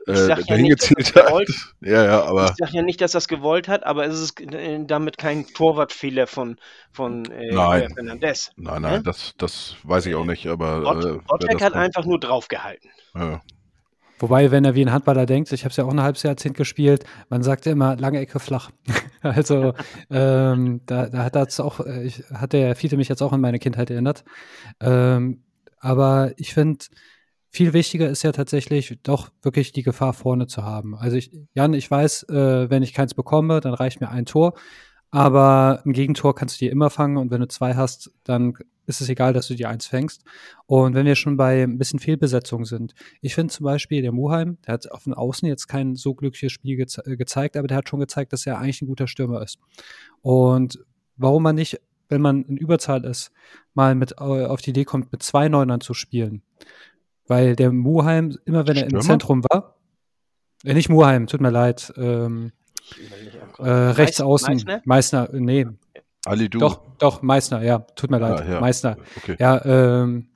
äh, 0.08 0.30
ja 0.30 0.36
dahin 0.36 0.70
gezielt 0.70 1.16
er 1.16 1.24
hat. 1.24 1.30
gewollt- 1.32 1.74
Ja, 1.82 2.06
ja, 2.06 2.24
aber 2.24 2.46
Ich 2.52 2.56
sage 2.58 2.72
ja 2.74 2.82
nicht, 2.82 3.02
dass 3.02 3.14
er 3.14 3.20
es 3.20 3.28
gewollt 3.28 3.68
hat, 3.68 3.84
aber 3.86 4.06
es 4.06 4.20
ist 4.20 4.40
äh, 4.40 4.84
damit 4.86 5.18
kein 5.18 5.46
Torwartfehler 5.48 6.26
von, 6.28 6.58
von 6.92 7.26
äh, 7.26 7.54
Nein. 7.54 7.94
Fernandes. 7.94 8.52
nein, 8.56 8.82
nein, 8.82 8.94
ne? 8.98 9.04
das, 9.04 9.34
das 9.38 9.76
weiß 9.84 10.06
ich 10.08 10.16
auch 10.16 10.26
nicht, 10.26 10.48
aber 10.48 10.82
Bot- 10.82 11.44
äh, 11.44 11.56
hat 11.60 11.74
einfach 11.74 12.06
nur 12.06 12.20
draufgehalten. 12.20 12.90
ja. 13.16 13.42
Wobei, 14.20 14.52
wenn 14.52 14.64
er 14.66 14.76
wie 14.76 14.86
ein 14.86 14.92
Handballer 14.92 15.26
denkt, 15.26 15.52
ich 15.52 15.64
habe 15.64 15.72
es 15.72 15.78
ja 15.78 15.84
auch 15.84 15.90
ein 15.90 16.00
halbes 16.04 16.22
Jahrzehnt 16.22 16.56
gespielt, 16.56 17.06
man 17.30 17.42
sagt 17.42 17.66
ja 17.66 17.72
immer 17.72 17.96
lange 17.96 18.20
Ecke 18.20 18.40
flach. 18.40 18.70
also 19.36 19.74
ähm, 20.10 20.82
da, 20.86 21.08
da 21.08 21.24
hat 21.24 21.36
das 21.36 21.60
auch, 21.60 21.80
äh, 21.80 22.04
ich, 22.04 22.24
hat 22.34 22.54
der 22.54 22.76
Fiete 22.76 22.98
mich 22.98 23.10
jetzt 23.10 23.22
auch 23.22 23.34
an 23.34 23.42
meine 23.42 23.60
Kindheit 23.60 23.90
erinnert. 23.90 24.24
Ähm, 24.80 25.44
aber 25.80 26.34
ich 26.38 26.54
finde, 26.54 26.86
viel 27.50 27.74
wichtiger 27.74 28.10
ist 28.10 28.24
ja 28.24 28.32
tatsächlich 28.32 29.00
doch 29.04 29.30
wirklich 29.42 29.74
die 29.74 29.84
Gefahr 29.84 30.14
vorne 30.14 30.48
zu 30.48 30.64
haben. 30.64 30.96
Also 30.96 31.18
ich, 31.18 31.32
Jan, 31.54 31.74
ich 31.74 31.90
weiß, 31.90 32.24
äh, 32.30 32.70
wenn 32.70 32.84
ich 32.84 32.94
keins 32.94 33.14
bekomme, 33.14 33.60
dann 33.60 33.74
reicht 33.74 34.00
mir 34.00 34.10
ein 34.10 34.26
Tor. 34.26 34.54
Aber 35.12 35.82
ein 35.86 35.92
Gegentor 35.92 36.34
kannst 36.34 36.56
du 36.56 36.66
dir 36.66 36.72
immer 36.72 36.90
fangen 36.90 37.18
und 37.18 37.32
wenn 37.32 37.42
du 37.42 37.48
zwei 37.48 37.76
hast, 37.76 38.12
dann 38.24 38.54
ist 38.86 39.02
es 39.02 39.10
egal, 39.10 39.34
dass 39.34 39.48
du 39.48 39.56
dir 39.56 39.70
eins 39.70 39.86
fängst. 39.86 40.24
Und 40.68 40.96
wenn 40.96 41.06
wir 41.06 41.16
schon 41.16 41.38
bei 41.38 41.64
ein 41.64 41.78
bisschen 41.78 42.00
Fehlbesetzung 42.00 42.66
sind, 42.66 42.94
ich 43.22 43.36
finde 43.36 43.54
zum 43.54 43.66
Beispiel 43.66 44.02
der 44.02 44.14
Muheim, 44.14 44.58
der 44.66 44.76
hat 44.76 44.90
auf 44.92 45.04
den 45.04 45.14
Außen 45.14 45.48
jetzt 45.48 45.68
kein 45.68 45.96
so 45.96 46.14
glückliches 46.14 46.54
Spiel 46.54 46.78
geze 46.78 47.04
gezeigt, 47.18 47.58
aber 47.58 47.68
der 47.68 47.78
hat 47.78 47.90
schon 47.90 48.00
gezeigt, 48.00 48.32
dass 48.32 48.46
er 48.46 48.58
eigentlich 48.58 48.82
ein 48.82 48.88
guter 48.88 49.08
Stürmer 49.08 49.42
ist. 49.42 49.60
Und 50.22 50.80
warum 51.18 51.44
man 51.44 51.56
nicht, 51.56 51.82
wenn 52.08 52.22
man 52.22 52.44
in 52.44 52.58
Überzahl 52.58 53.04
ist, 53.06 53.32
mal 53.74 53.96
mit 53.96 54.18
auf 54.18 54.62
die 54.62 54.72
Idee 54.72 54.86
kommt, 54.86 55.12
mit 55.12 55.24
zwei 55.24 55.50
Neunern 55.50 55.82
zu 55.82 55.94
spielen. 55.94 56.42
Weil 57.28 57.56
der 57.56 57.72
Muheim, 57.72 58.38
immer 58.46 58.66
wenn 58.68 58.78
er 58.78 58.84
im 58.84 58.90
Stürmer? 58.90 59.06
Zentrum 59.06 59.44
war, 59.44 59.76
äh, 60.64 60.74
nicht 60.74 60.90
Muheim, 60.90 61.28
tut 61.28 61.42
mir 61.42 61.52
leid, 61.52 61.94
ähm, 61.98 62.52
äh, 63.60 63.70
rechts 63.70 64.20
Meiß- 64.20 64.24
außen, 64.26 64.54
Meißner? 64.56 64.82
Meißner, 64.86 65.34
äh, 65.34 65.40
nee, 65.40 65.66
Ali 66.26 66.50
Du. 66.50 66.60
doch, 66.60 66.82
doch, 67.00 67.22
Meißner, 67.22 67.64
ja, 67.64 67.80
tut 67.80 68.12
mir 68.12 68.20
leid, 68.20 68.42
Ah, 68.42 68.52
ja. 68.52 68.60
Meißner. 68.62 68.98
Okay. 69.18 69.36
Ja, 69.40 69.64
ähm, 69.66 70.28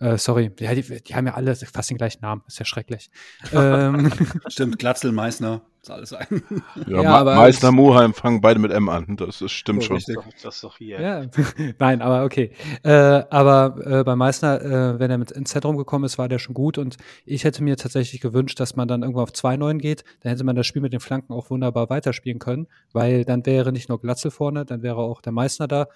äh, 0.00 0.18
sorry. 0.18 0.50
Ja, 0.60 0.74
die, 0.74 0.82
die 0.82 1.14
haben 1.14 1.26
ja 1.26 1.34
alle 1.34 1.54
fast 1.56 1.90
den 1.90 1.96
gleichen 1.96 2.20
Namen. 2.22 2.42
Ist 2.46 2.58
ja 2.58 2.64
schrecklich. 2.64 3.10
ähm, 3.52 4.10
Stimmt, 4.48 4.78
Glatzel, 4.78 5.12
Meißner, 5.12 5.62
ist 5.82 5.90
alles 5.90 6.12
ein. 6.12 6.42
Ja, 6.86 7.02
Ja, 7.02 7.16
aber 7.16 7.34
Meißner, 7.36 7.72
Muheim 7.72 8.12
fangen 8.14 8.40
beide 8.40 8.58
mit 8.58 8.72
M 8.72 8.88
an. 8.88 9.16
Das 9.16 9.40
ist, 9.40 9.52
stimmt 9.52 9.82
So, 9.82 9.88
schon. 9.88 9.96
richtig. 9.96 10.16
Das 10.42 10.56
ist 10.56 10.64
doch- 10.64 10.72
das 10.72 10.78
hier. 10.78 11.00
ja, 11.00 11.24
nein, 11.78 12.02
aber 12.02 12.24
okay. 12.24 12.50
Äh, 12.82 12.90
aber 12.92 13.76
äh, 13.84 14.04
bei 14.04 14.16
Meißner, 14.16 14.60
äh, 14.62 14.98
wenn 14.98 15.10
er 15.10 15.18
mit 15.18 15.30
ins 15.30 15.50
Zentrum 15.50 15.76
gekommen 15.76 16.04
ist, 16.04 16.18
war 16.18 16.28
der 16.28 16.38
schon 16.38 16.54
gut. 16.54 16.78
Und 16.78 16.96
ich 17.24 17.44
hätte 17.44 17.62
mir 17.62 17.76
tatsächlich 17.76 18.20
gewünscht, 18.20 18.60
dass 18.60 18.76
man 18.76 18.88
dann 18.88 19.02
irgendwann 19.02 19.24
auf 19.24 19.30
2-9 19.32 19.78
geht. 19.78 20.04
Dann 20.20 20.30
hätte 20.30 20.44
man 20.44 20.56
das 20.56 20.66
Spiel 20.66 20.82
mit 20.82 20.92
den 20.92 21.00
Flanken 21.00 21.32
auch 21.32 21.50
wunderbar 21.50 21.88
weiterspielen 21.88 22.38
können, 22.38 22.66
weil 22.92 23.24
dann 23.24 23.46
wäre 23.46 23.72
nicht 23.72 23.88
nur 23.88 24.00
Glatzel 24.00 24.30
vorne, 24.30 24.64
dann 24.66 24.82
wäre 24.82 24.96
auch 24.98 25.20
der 25.22 25.32
Meißner 25.32 25.68
da. 25.68 25.86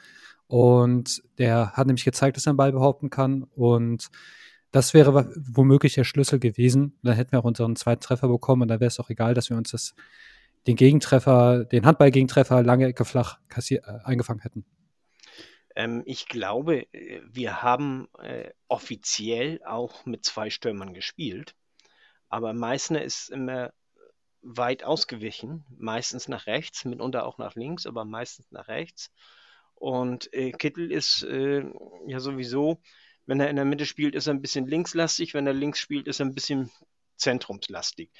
Und 0.50 1.22
der 1.38 1.74
hat 1.74 1.86
nämlich 1.86 2.04
gezeigt, 2.04 2.36
dass 2.36 2.44
er 2.44 2.54
den 2.54 2.56
Ball 2.56 2.72
behaupten 2.72 3.08
kann. 3.08 3.44
Und 3.54 4.08
das 4.72 4.94
wäre 4.94 5.32
womöglich 5.36 5.94
der 5.94 6.02
Schlüssel 6.02 6.40
gewesen. 6.40 6.98
Dann 7.04 7.14
hätten 7.14 7.30
wir 7.30 7.38
auch 7.38 7.44
unseren 7.44 7.76
zweiten 7.76 8.00
Treffer 8.00 8.26
bekommen 8.26 8.62
und 8.62 8.68
dann 8.68 8.80
wäre 8.80 8.88
es 8.88 8.98
auch 8.98 9.10
egal, 9.10 9.32
dass 9.32 9.48
wir 9.48 9.56
uns 9.56 9.70
das, 9.70 9.94
den 10.66 10.74
Gegentreffer, 10.74 11.64
den 11.66 11.86
Handball-Gegentreffer 11.86 12.64
lange 12.64 12.86
Ecke 12.86 13.04
flach 13.04 13.38
äh, 13.68 13.78
eingefangen 14.02 14.42
hätten. 14.42 14.64
Ähm, 15.76 16.02
ich 16.04 16.26
glaube, 16.26 16.92
äh, 16.92 17.20
wir 17.30 17.62
haben 17.62 18.08
äh, 18.18 18.50
offiziell 18.66 19.60
auch 19.64 20.04
mit 20.04 20.24
zwei 20.24 20.50
Stürmern 20.50 20.94
gespielt, 20.94 21.54
aber 22.28 22.54
Meißner 22.54 23.04
ist 23.04 23.30
immer 23.30 23.72
weit 24.42 24.82
ausgewichen, 24.82 25.64
meistens 25.78 26.26
nach 26.26 26.48
rechts, 26.48 26.84
mitunter 26.84 27.24
auch 27.24 27.38
nach 27.38 27.54
links, 27.54 27.86
aber 27.86 28.04
meistens 28.04 28.50
nach 28.50 28.66
rechts. 28.66 29.12
Und 29.80 30.32
äh, 30.34 30.52
Kittel 30.52 30.92
ist 30.92 31.22
äh, 31.22 31.64
ja 32.06 32.20
sowieso, 32.20 32.82
wenn 33.24 33.40
er 33.40 33.48
in 33.48 33.56
der 33.56 33.64
Mitte 33.64 33.86
spielt, 33.86 34.14
ist 34.14 34.26
er 34.26 34.34
ein 34.34 34.42
bisschen 34.42 34.66
linkslastig, 34.66 35.32
wenn 35.32 35.46
er 35.46 35.54
links 35.54 35.80
spielt, 35.80 36.06
ist 36.06 36.20
er 36.20 36.26
ein 36.26 36.34
bisschen 36.34 36.70
zentrumslastig. 37.16 38.10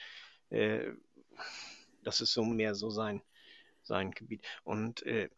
Äh, 0.48 0.92
das 2.02 2.22
ist 2.22 2.32
so 2.32 2.44
mehr 2.44 2.74
so 2.74 2.88
sein, 2.88 3.20
sein 3.82 4.10
Gebiet. 4.12 4.42
Und 4.64 5.04
äh, 5.04 5.28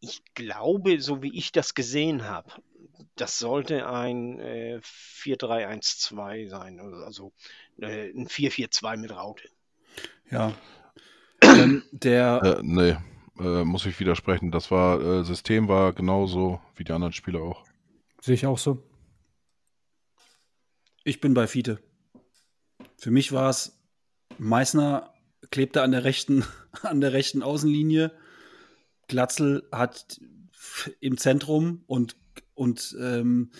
ich 0.00 0.24
glaube, 0.34 1.00
so 1.00 1.22
wie 1.22 1.38
ich 1.38 1.52
das 1.52 1.74
gesehen 1.74 2.24
habe, 2.24 2.50
das 3.14 3.38
sollte 3.38 3.88
ein 3.88 4.40
äh, 4.40 4.80
4-3-1-2 4.82 6.48
sein, 6.48 6.80
also 6.80 7.32
äh, 7.80 8.10
ein 8.10 8.26
4-4-2 8.26 8.96
mit 8.96 9.12
Raute. 9.12 9.48
Ja. 10.32 10.52
ähm, 11.42 11.84
der, 11.92 12.58
Äh, 12.58 12.60
nee, 12.64 12.96
äh, 13.40 13.64
muss 13.64 13.86
ich 13.86 13.98
widersprechen. 14.00 14.50
Das 14.50 14.70
war, 14.70 15.00
äh, 15.00 15.24
System 15.24 15.68
war 15.68 15.92
genauso 15.92 16.60
wie 16.76 16.84
die 16.84 16.92
anderen 16.92 17.12
Spieler 17.12 17.40
auch. 17.40 17.64
Sehe 18.20 18.34
ich 18.34 18.46
auch 18.46 18.58
so. 18.58 18.82
Ich 21.04 21.20
bin 21.20 21.34
bei 21.34 21.46
Fiete. 21.46 21.78
Für 22.96 23.10
mich 23.10 23.32
war 23.32 23.48
es, 23.50 23.80
Meißner 24.38 25.14
klebte 25.50 25.82
an 25.82 25.92
der 25.92 26.04
rechten, 26.04 26.44
an 26.82 27.00
der 27.00 27.12
rechten 27.12 27.42
Außenlinie. 27.42 28.12
Glatzel 29.08 29.66
hat 29.72 30.20
im 31.00 31.16
Zentrum 31.16 31.82
und, 31.86 32.16
und, 32.54 32.96
ähm, 33.00 33.50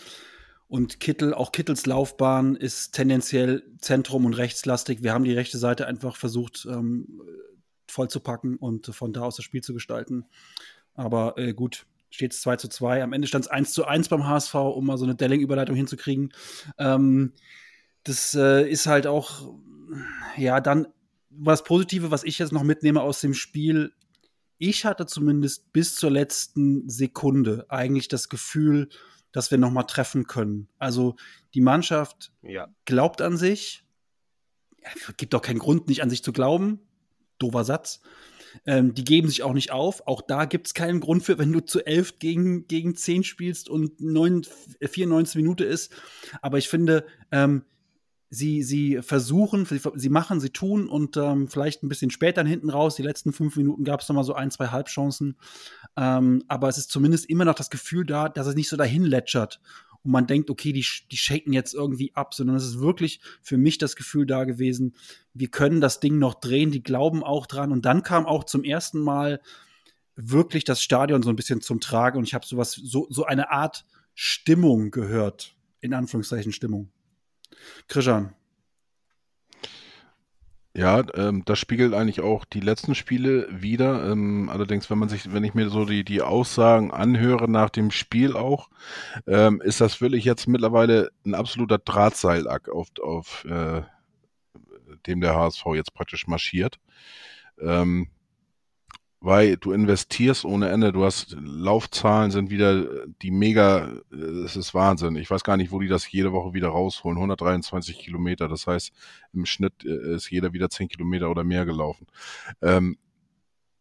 und 0.69 1.01
Kittel, 1.01 1.35
auch 1.35 1.51
Kittels 1.51 1.87
Laufbahn 1.87 2.55
ist 2.55 2.93
tendenziell 2.93 3.65
Zentrum 3.79 4.27
und 4.27 4.35
rechtslastig. 4.35 5.03
Wir 5.03 5.13
haben 5.13 5.25
die 5.25 5.33
rechte 5.33 5.59
Seite 5.59 5.87
einfach 5.87 6.17
versucht 6.17 6.69
ähm, 6.71 7.21
voll 7.91 8.09
zu 8.09 8.21
packen 8.21 8.57
und 8.57 8.87
von 8.87 9.13
da 9.13 9.23
aus 9.23 9.37
das 9.37 9.45
Spiel 9.45 9.63
zu 9.63 9.75
gestalten. 9.75 10.25
Aber 10.95 11.37
äh, 11.39 11.53
gut, 11.55 11.87
steht 12.11 12.33
es 12.33 12.43
2 12.43 12.57
zu 12.57 12.69
2. 12.69 13.03
Am 13.03 13.13
Ende 13.13 13.29
stand 13.29 13.45
es 13.45 13.51
1 13.51 13.73
zu 13.73 13.85
1 13.87 14.09
beim 14.09 14.27
HSV, 14.27 14.55
um 14.55 14.87
mal 14.87 14.99
so 14.99 15.05
eine 15.05 15.15
Delling-Überleitung 15.15 15.77
hinzukriegen. 15.77 16.33
Ähm, 16.79 17.33
das 18.05 18.35
äh, 18.35 18.69
ist 18.69 18.87
halt 18.87 19.07
auch, 19.07 19.55
ja, 20.37 20.61
dann 20.61 20.89
was 21.31 21.65
Positive, 21.65 22.11
was 22.11 22.25
ich 22.25 22.39
jetzt 22.39 22.53
noch 22.53 22.65
mitnehme 22.65 23.01
aus 23.01 23.21
dem 23.21 23.35
Spiel. 23.35 23.93
Ich 24.59 24.85
hatte 24.85 25.07
zumindest 25.07 25.73
bis 25.73 25.95
zur 25.95 26.11
letzten 26.11 26.89
Sekunde 26.89 27.67
eigentlich 27.69 28.09
das 28.09 28.29
Gefühl, 28.29 28.89
dass 29.33 29.51
wir 29.51 29.59
noch 29.59 29.71
mal 29.71 29.85
treffen 29.85 30.27
können. 30.27 30.69
Also 30.79 31.17
die 31.55 31.61
Mannschaft 31.61 32.33
Ja. 32.43 32.69
glaubt 32.85 33.23
an 33.23 33.37
sich. 33.37 33.85
Ja, 34.83 34.91
gibt 35.17 35.35
doch 35.35 35.43
keinen 35.43 35.61
Grund, 35.61 35.89
nicht 35.89 36.03
an 36.03 36.11
sich 36.11 36.25
zu 36.25 36.33
glauben. 36.33 36.81
Doofer 37.41 37.65
Satz. 37.65 38.01
Ähm, 38.67 38.95
die 38.95 39.05
geben 39.05 39.29
sich 39.29 39.43
auch 39.43 39.53
nicht 39.53 39.71
auf. 39.71 40.07
Auch 40.07 40.23
da 40.23 40.45
gibt 40.45 40.67
es 40.67 40.75
keinen 40.75 41.01
Grund 41.01 41.23
für, 41.23 41.39
wenn 41.39 41.53
du 41.53 41.61
zu 41.61 41.85
elf 41.85 42.19
gegen, 42.19 42.67
gegen 42.67 42.95
zehn 42.95 43.25
spielst 43.25 43.69
und 43.69 44.01
neun, 44.01 44.45
94 44.81 45.37
Minute 45.37 45.65
ist. 45.65 45.93
Aber 46.43 46.59
ich 46.59 46.69
finde, 46.69 47.05
ähm, 47.31 47.65
sie, 48.29 48.63
sie 48.63 49.03
versuchen, 49.03 49.67
sie, 49.95 50.09
machen, 50.09 50.41
sie 50.41 50.51
tun 50.51 50.89
und 50.89 51.17
ähm, 51.17 51.49
vielleicht 51.49 51.83
ein 51.83 51.89
bisschen 51.89 52.11
später 52.11 52.45
hinten 52.45 52.71
raus. 52.71 52.97
Die 52.97 53.03
letzten 53.03 53.33
fünf 53.33 53.57
Minuten 53.57 53.85
gab 53.85 54.01
es 54.01 54.09
noch 54.09 54.17
mal 54.17 54.25
so 54.25 54.35
ein, 54.35 54.51
zwei 54.51 54.69
Halbchancen. 54.69 55.37
Ähm, 55.97 56.45
aber 56.49 56.69
es 56.69 56.79
ist 56.79 56.91
zumindest 56.91 57.27
immer 57.27 57.45
noch 57.45 57.55
das 57.55 57.71
Gefühl 57.71 58.07
da, 58.07 58.29
dass 58.29 58.47
es 58.47 58.55
nicht 58.55 58.69
so 58.69 58.77
dahin 58.77 59.05
lätschert 59.05 59.61
und 60.03 60.13
man 60.13 60.27
denkt, 60.27 60.51
okay, 60.51 60.73
die, 60.73 60.85
die 61.11 61.17
shaken 61.17 61.53
jetzt 61.53 61.75
irgendwie 61.75 62.15
ab, 62.15 62.35
sondern 62.35 62.57
es 62.57 62.65
ist 62.65 62.81
wirklich 62.81 63.21
für 63.43 63.59
mich 63.59 63.79
das 63.79 63.97
Gefühl 63.97 64.27
da 64.27 64.45
gewesen, 64.45 64.95
wir 65.35 65.49
können 65.49 65.81
das 65.81 66.01
Ding 66.01 66.19
noch 66.19 66.35
drehen, 66.35 66.71
die 66.71 66.83
glauben 66.83 67.23
auch 67.23 67.47
dran. 67.47 67.71
Und 67.71 67.85
dann 67.85 68.03
kam 68.03 68.27
auch 68.27 68.45
zum 68.45 68.65
ersten 68.65 69.01
Mal 69.01 69.41
wirklich 70.17 70.65
das 70.65 70.83
Stadion 70.83 71.23
so 71.23 71.31
ein 71.31 71.37
bisschen 71.37 71.61
zum 71.61 71.81
Tragen 71.81 72.19
und 72.19 72.25
ich 72.25 72.35
habe 72.35 72.47
sowas, 72.47 72.73
so, 72.73 73.07
so 73.11 73.25
eine 73.25 73.51
Art 73.51 73.85
Stimmung 74.15 74.91
gehört, 74.91 75.55
in 75.81 75.95
Anführungszeichen 75.95 76.53
Stimmung. 76.53 76.91
Krishan. 77.89 78.35
Ja, 80.77 81.03
ähm, 81.15 81.45
das 81.45 81.59
spiegelt 81.59 81.95
eigentlich 81.95 82.21
auch 82.21 82.45
die 82.45 82.61
letzten 82.61 82.95
Spiele 82.95 83.49
wieder. 83.51 84.09
Ähm, 84.11 84.49
allerdings, 84.49 84.89
wenn 84.89 84.99
man 84.99 85.09
sich, 85.09 85.33
wenn 85.33 85.43
ich 85.43 85.55
mir 85.55 85.69
so 85.69 85.85
die, 85.85 86.05
die 86.05 86.23
Aussagen 86.23 86.93
anhöre 86.93 87.51
nach 87.51 87.71
dem 87.71 87.91
Spiel 87.91 88.37
auch, 88.37 88.71
ähm, 89.27 89.61
ist 89.61 89.81
das 89.81 90.01
wirklich 90.01 90.25
jetzt 90.25 90.47
mittlerweile 90.47 91.11
ein 91.27 91.35
absoluter 91.35 91.79
Drahtseilakt 91.79 92.71
auf, 92.71 92.89
auf 93.03 93.45
äh, 93.47 93.83
dem 95.07 95.21
der 95.21 95.35
HSV 95.35 95.65
jetzt 95.75 95.93
praktisch 95.95 96.29
marschiert. 96.29 96.79
Ähm, 97.61 98.09
weil 99.21 99.59
du 99.59 99.73
investierst 99.73 100.45
ohne 100.45 100.71
Ende. 100.71 100.93
Du 100.93 101.05
hast 101.05 101.37
Laufzahlen 101.39 102.31
sind 102.31 102.51
wieder 102.51 103.07
die 103.23 103.31
mega, 103.31 103.93
es 104.11 104.57
ist 104.57 104.73
Wahnsinn. 104.73 105.17
Ich 105.17 105.31
weiß 105.31 105.45
gar 105.45 105.59
nicht, 105.59 105.73
wo 105.73 105.79
die 105.79 105.89
das 105.89 106.11
jede 106.11 106.33
Woche 106.33 106.55
wieder 106.55 106.69
rausholen. 106.69 107.19
123 107.19 107.99
Kilometer. 107.99 108.49
Das 108.49 108.67
heißt, 108.67 108.93
im 109.35 109.45
Schnitt 109.45 109.85
äh, 109.85 110.15
ist 110.15 110.31
jeder 110.31 110.53
wieder 110.55 110.71
10 110.71 110.89
Kilometer 110.89 111.31
oder 111.31 111.45
mehr 111.45 111.67
gelaufen. 111.67 112.07
Ähm, 112.63 112.97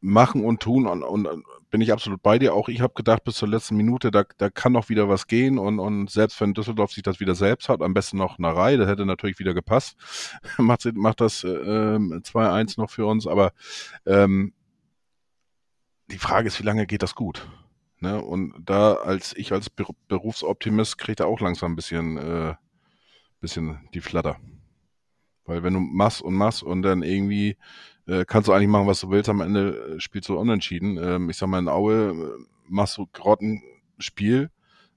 machen 0.02 0.46
und 0.46 0.62
tun 0.62 0.88
und, 0.88 1.04
und 1.04 1.28
bin 1.70 1.82
ich 1.82 1.92
absolut 1.92 2.22
bei 2.22 2.40
dir. 2.40 2.54
Auch 2.54 2.70
ich 2.70 2.82
habe 2.82 2.94
gedacht, 2.94 3.24
bis 3.24 3.36
zur 3.36 3.50
letzten 3.50 3.76
Minute, 3.76 4.12
da, 4.12 4.24
da 4.38 4.50
kann 4.50 4.72
noch 4.72 4.90
wieder 4.90 5.10
was 5.10 5.28
gehen 5.28 5.58
und, 5.58 5.80
und 5.80 6.10
selbst 6.10 6.40
wenn 6.42 6.54
Düsseldorf 6.54 6.92
sich 6.92 7.04
das 7.04 7.20
wieder 7.20 7.36
selbst 7.36 7.70
hat, 7.70 7.82
am 7.82 7.94
besten 7.94 8.18
noch 8.18 8.40
eine 8.40 8.56
Reihe, 8.56 8.78
das 8.78 8.88
hätte 8.88 9.06
natürlich 9.06 9.40
wieder 9.40 9.54
gepasst, 9.54 9.98
macht, 10.58 10.86
macht 10.96 11.22
das 11.22 11.44
äh, 11.44 11.48
2-1 11.48 12.80
noch 12.80 12.90
für 12.90 13.06
uns, 13.06 13.28
aber 13.28 13.52
ähm, 14.06 14.54
die 16.12 16.18
Frage 16.18 16.48
ist, 16.48 16.60
wie 16.60 16.66
lange 16.66 16.88
geht 16.88 17.04
das 17.04 17.16
gut? 17.16 17.48
Ne? 18.00 18.22
Und 18.22 18.54
da 18.66 18.94
als 18.94 19.36
ich 19.36 19.52
als 19.52 19.70
Ber 19.70 19.88
Berufsoptimist 20.08 20.98
kriege 20.98 21.18
da 21.18 21.26
auch 21.26 21.40
langsam 21.40 21.74
ein 21.74 21.76
bisschen, 21.76 22.18
äh, 22.18 22.56
bisschen 23.42 23.80
die 23.94 24.02
Flatter. 24.02 24.38
Weil 25.46 25.64
wenn 25.64 25.74
du 25.74 25.80
machst 25.80 26.22
und 26.22 26.36
machst 26.36 26.64
und 26.64 26.82
dann 26.82 27.04
irgendwie 27.04 27.58
äh, 28.08 28.26
kannst 28.26 28.48
du 28.48 28.54
eigentlich 28.54 28.70
machen, 28.70 28.88
was 28.88 29.02
du 29.02 29.10
willst, 29.10 29.30
am 29.30 29.42
Ende 29.42 29.96
äh, 29.96 30.00
spielst 30.00 30.30
du 30.30 30.38
unentschieden. 30.38 30.98
Ähm, 30.98 31.30
ich 31.30 31.38
sag 31.38 31.48
mal, 31.48 31.60
in 31.60 31.68
Aue 31.68 32.12
äh, 32.12 32.46
machst 32.68 32.98
du 32.98 33.08
Grottenspiel, 33.12 34.50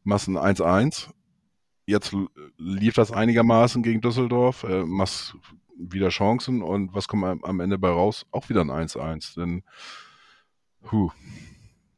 machst 0.04 0.28
ein 0.28 0.38
1-1. 0.38 1.10
Jetzt 1.86 2.14
lief 2.58 2.94
das 2.94 3.10
einigermaßen 3.10 3.82
gegen 3.82 4.00
Düsseldorf, 4.00 4.62
äh, 4.62 4.84
machst 4.84 5.36
wieder 5.76 6.10
Chancen 6.10 6.62
und 6.62 6.94
was 6.94 7.08
kommt 7.08 7.44
am 7.44 7.60
Ende 7.60 7.78
bei 7.78 7.88
raus? 7.88 8.26
Auch 8.30 8.48
wieder 8.48 8.60
ein 8.60 8.70
1-1. 8.70 9.34
Denn 9.34 9.64
Puh, 10.82 11.10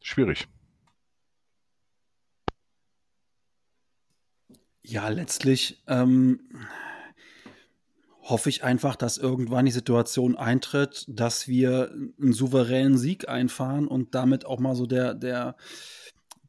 schwierig. 0.01 0.47
Ja, 4.83 5.09
letztlich 5.09 5.83
ähm, 5.89 6.41
hoffe 8.21 8.51
ich 8.51 8.65
einfach, 8.65 8.97
dass 8.97 9.19
irgendwann 9.19 9.65
die 9.65 9.73
Situation 9.73 10.37
eintritt, 10.37 11.07
dass 11.09 11.49
wir 11.49 11.91
einen 12.21 12.33
souveränen 12.33 12.99
Sieg 12.99 13.29
einfahren 13.29 13.89
und 13.89 14.15
damit 14.15 14.45
auch 14.45 14.61
mal 14.61 14.75
so 14.75 14.87
der, 14.87 15.15
der, 15.15 15.57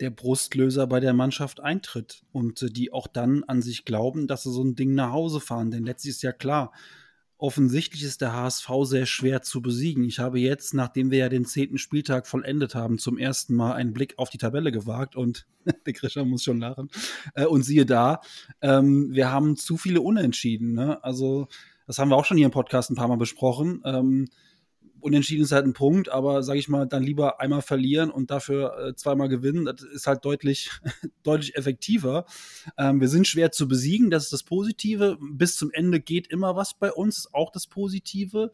der 0.01 0.09
Brustlöser 0.09 0.86
bei 0.88 0.99
der 0.99 1.13
Mannschaft 1.13 1.61
eintritt 1.61 2.23
und 2.33 2.77
die 2.77 2.91
auch 2.91 3.07
dann 3.07 3.43
an 3.45 3.61
sich 3.61 3.86
glauben, 3.86 4.27
dass 4.27 4.43
sie 4.43 4.51
so 4.51 4.63
ein 4.63 4.75
Ding 4.75 4.93
nach 4.93 5.11
Hause 5.11 5.39
fahren. 5.39 5.71
Denn 5.71 5.86
letztlich 5.86 6.11
ist 6.11 6.23
ja 6.23 6.33
klar, 6.33 6.73
offensichtlich 7.38 8.03
ist 8.03 8.21
der 8.21 8.33
HSV 8.33 8.69
sehr 8.83 9.05
schwer 9.05 9.41
zu 9.41 9.61
besiegen. 9.61 10.03
Ich 10.03 10.19
habe 10.19 10.39
jetzt, 10.39 10.73
nachdem 10.73 11.11
wir 11.11 11.19
ja 11.19 11.29
den 11.29 11.45
zehnten 11.45 11.77
Spieltag 11.77 12.27
vollendet 12.27 12.75
haben, 12.75 12.97
zum 12.97 13.17
ersten 13.17 13.55
Mal 13.55 13.73
einen 13.73 13.93
Blick 13.93 14.17
auf 14.17 14.29
die 14.29 14.38
Tabelle 14.38 14.71
gewagt 14.71 15.15
und 15.15 15.45
der 15.86 15.93
Krischer 15.93 16.25
muss 16.25 16.43
schon 16.43 16.59
lachen. 16.59 16.89
Äh, 17.33 17.45
und 17.45 17.63
siehe 17.63 17.86
da, 17.86 18.21
ähm, 18.61 19.09
wir 19.11 19.31
haben 19.31 19.57
zu 19.57 19.77
viele 19.77 20.01
Unentschieden. 20.01 20.73
Ne? 20.73 21.03
Also, 21.03 21.47
das 21.88 21.99
haben 21.99 22.09
wir 22.09 22.15
auch 22.15 22.25
schon 22.25 22.38
hier 22.38 22.47
im 22.47 22.51
Podcast 22.51 22.89
ein 22.89 22.95
paar 22.95 23.07
Mal 23.07 23.17
besprochen. 23.17 23.81
Unentschieden 25.00 25.43
ist 25.43 25.52
halt 25.52 25.66
ein 25.66 25.74
Punkt, 25.74 26.10
aber 26.10 26.41
sage 26.43 26.60
ich 26.60 26.68
mal, 26.68 26.88
dann 26.88 27.04
lieber 27.04 27.39
einmal 27.39 27.62
verlieren 27.62 28.10
und 28.10 28.32
dafür 28.32 28.78
äh, 28.78 28.96
zweimal 28.96 29.30
gewinnen. 29.30 29.66
Das 29.66 29.84
ist 29.84 30.08
halt 30.08 30.26
deutlich, 30.26 30.72
deutlich 31.24 31.56
effektiver. 31.56 32.26
Ähm, 32.78 33.00
wir 33.02 33.08
sind 33.08 33.28
schwer 33.28 33.52
zu 33.52 33.68
besiegen, 33.68 34.10
das 34.10 34.24
ist 34.24 34.34
das 34.34 34.43
Positive. 34.43 35.18
Bis 35.20 35.56
zum 35.56 35.72
Ende 35.72 36.00
geht 36.00 36.28
immer 36.28 36.56
was 36.56 36.74
bei 36.74 36.91
uns, 36.91 37.34
auch 37.34 37.52
das 37.52 37.68
Positive. 37.68 38.52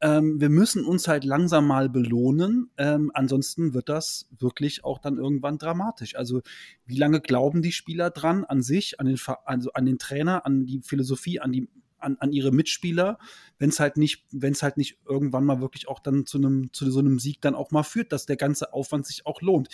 Ähm, 0.00 0.40
wir 0.40 0.50
müssen 0.50 0.84
uns 0.84 1.08
halt 1.08 1.24
langsam 1.24 1.66
mal 1.66 1.88
belohnen. 1.88 2.70
Ähm, 2.76 3.10
ansonsten 3.14 3.74
wird 3.74 3.88
das 3.88 4.28
wirklich 4.38 4.84
auch 4.84 4.98
dann 4.98 5.18
irgendwann 5.18 5.58
dramatisch. 5.58 6.16
Also, 6.16 6.42
wie 6.84 6.96
lange 6.96 7.20
glauben 7.20 7.62
die 7.62 7.72
Spieler 7.72 8.10
dran, 8.10 8.44
an 8.44 8.62
sich, 8.62 9.00
an 9.00 9.06
den, 9.06 9.18
also 9.44 9.72
an 9.72 9.86
den 9.86 9.98
Trainer, 9.98 10.44
an 10.44 10.66
die 10.66 10.82
Philosophie, 10.82 11.40
an 11.40 11.52
die 11.52 11.68
an, 12.04 12.16
an 12.20 12.32
ihre 12.32 12.52
Mitspieler, 12.52 13.18
wenn 13.58 13.70
es 13.70 13.80
halt 13.80 13.96
nicht, 13.96 14.26
wenn 14.30 14.52
es 14.52 14.62
halt 14.62 14.76
nicht 14.76 14.98
irgendwann 15.08 15.44
mal 15.44 15.60
wirklich 15.60 15.88
auch 15.88 16.00
dann 16.00 16.26
zu 16.26 16.38
einem, 16.38 16.72
zu 16.72 16.90
so 16.90 17.00
einem 17.00 17.18
Sieg 17.18 17.40
dann 17.40 17.54
auch 17.54 17.70
mal 17.70 17.82
führt, 17.82 18.12
dass 18.12 18.26
der 18.26 18.36
ganze 18.36 18.72
Aufwand 18.72 19.06
sich 19.06 19.26
auch 19.26 19.40
lohnt. 19.40 19.68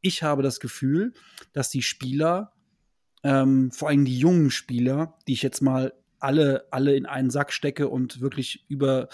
Ich 0.00 0.22
habe 0.22 0.42
das 0.42 0.60
Gefühl, 0.60 1.12
dass 1.52 1.70
die 1.70 1.82
Spieler, 1.82 2.52
ähm, 3.22 3.70
vor 3.72 3.88
allem 3.88 4.04
die 4.04 4.18
jungen 4.18 4.50
Spieler, 4.50 5.18
die 5.26 5.32
ich 5.32 5.42
jetzt 5.42 5.62
mal 5.62 5.92
alle, 6.18 6.66
alle 6.70 6.96
in 6.96 7.06
einen 7.06 7.30
Sack 7.30 7.52
stecke 7.52 7.88
und 7.88 8.20
wirklich 8.20 8.64
über, 8.68 9.08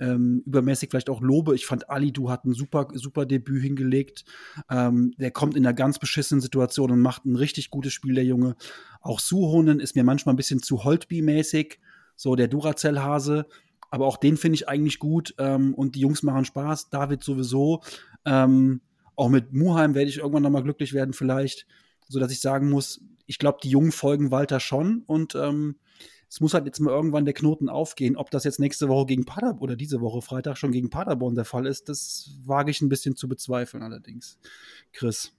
ähm, 0.00 0.42
übermäßig 0.46 0.90
vielleicht 0.90 1.10
auch 1.10 1.20
lobe. 1.20 1.54
Ich 1.54 1.66
fand 1.66 1.88
Ali, 1.90 2.12
du 2.12 2.30
hat 2.30 2.44
ein 2.44 2.52
super, 2.52 2.88
super 2.94 3.26
Debüt 3.26 3.62
hingelegt. 3.62 4.24
Ähm, 4.70 5.14
der 5.18 5.30
kommt 5.30 5.56
in 5.56 5.64
einer 5.64 5.74
ganz 5.74 5.98
beschissenen 5.98 6.40
Situation 6.40 6.90
und 6.90 7.00
macht 7.00 7.24
ein 7.24 7.36
richtig 7.36 7.70
gutes 7.70 7.92
Spiel, 7.92 8.14
der 8.14 8.24
Junge. 8.24 8.56
Auch 9.00 9.20
Suhonen 9.20 9.80
ist 9.80 9.94
mir 9.94 10.04
manchmal 10.04 10.34
ein 10.34 10.36
bisschen 10.36 10.62
zu 10.62 10.84
Holtby-mäßig 10.84 11.78
so 12.16 12.36
der 12.36 12.48
Duracell-Hase. 12.48 13.46
Aber 13.90 14.06
auch 14.06 14.16
den 14.16 14.36
finde 14.36 14.56
ich 14.56 14.68
eigentlich 14.68 14.98
gut 14.98 15.34
ähm, 15.38 15.74
und 15.74 15.94
die 15.94 16.00
Jungs 16.00 16.22
machen 16.22 16.44
Spaß. 16.44 16.90
David 16.90 17.22
sowieso. 17.22 17.82
Ähm, 18.24 18.80
auch 19.16 19.28
mit 19.28 19.52
Muheim 19.52 19.94
werde 19.94 20.08
ich 20.08 20.18
irgendwann 20.18 20.42
nochmal 20.42 20.64
glücklich 20.64 20.92
werden, 20.92 21.12
vielleicht. 21.12 21.66
So 22.08 22.18
dass 22.18 22.32
ich 22.32 22.40
sagen 22.40 22.70
muss, 22.70 23.00
ich 23.26 23.38
glaube, 23.38 23.58
die 23.62 23.70
Jungen 23.70 23.92
folgen 23.92 24.30
Walter 24.30 24.60
schon 24.60 25.04
und 25.06 25.34
ähm, 25.34 25.76
es 26.34 26.40
muss 26.40 26.52
halt 26.52 26.66
jetzt 26.66 26.80
mal 26.80 26.90
irgendwann 26.90 27.24
der 27.24 27.34
Knoten 27.34 27.68
aufgehen. 27.68 28.16
Ob 28.16 28.28
das 28.30 28.42
jetzt 28.42 28.58
nächste 28.58 28.88
Woche 28.88 29.06
gegen 29.06 29.24
Paderborn 29.24 29.62
oder 29.62 29.76
diese 29.76 30.00
Woche 30.00 30.20
Freitag 30.20 30.58
schon 30.58 30.72
gegen 30.72 30.90
Paderborn 30.90 31.36
der 31.36 31.44
Fall 31.44 31.64
ist, 31.64 31.88
das 31.88 32.30
wage 32.44 32.72
ich 32.72 32.80
ein 32.80 32.88
bisschen 32.88 33.14
zu 33.14 33.28
bezweifeln 33.28 33.84
allerdings. 33.84 34.38
Chris. 34.92 35.32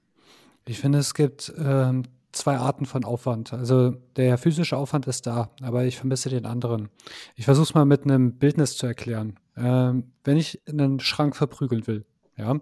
Ich 0.65 0.79
finde, 0.79 0.99
es 0.99 1.13
gibt 1.13 1.53
ähm, 1.57 2.03
zwei 2.35 2.57
Arten 2.57 2.85
von 2.85 3.03
Aufwand. 3.03 3.53
Also 3.53 3.91
der 4.15 4.37
physische 4.37 4.77
Aufwand 4.77 5.07
ist 5.07 5.25
da, 5.25 5.49
aber 5.61 5.85
ich 5.85 5.97
vermisse 5.97 6.29
den 6.29 6.45
anderen. 6.45 6.89
Ich 7.35 7.45
versuche 7.45 7.63
es 7.63 7.73
mal 7.73 7.85
mit 7.85 8.03
einem 8.03 8.37
Bildnis 8.37 8.77
zu 8.77 8.85
erklären. 8.85 9.39
Ähm, 9.57 10.11
wenn 10.23 10.37
ich 10.37 10.61
einen 10.67 10.99
Schrank 10.99 11.35
verprügeln 11.35 11.87
will, 11.87 12.05
ja, 12.37 12.59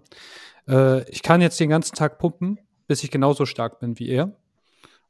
äh, 0.68 1.08
ich 1.10 1.22
kann 1.22 1.40
jetzt 1.40 1.58
den 1.60 1.70
ganzen 1.70 1.94
Tag 1.94 2.18
pumpen, 2.18 2.58
bis 2.86 3.02
ich 3.02 3.10
genauso 3.10 3.46
stark 3.46 3.80
bin 3.80 3.98
wie 3.98 4.08
er. 4.08 4.36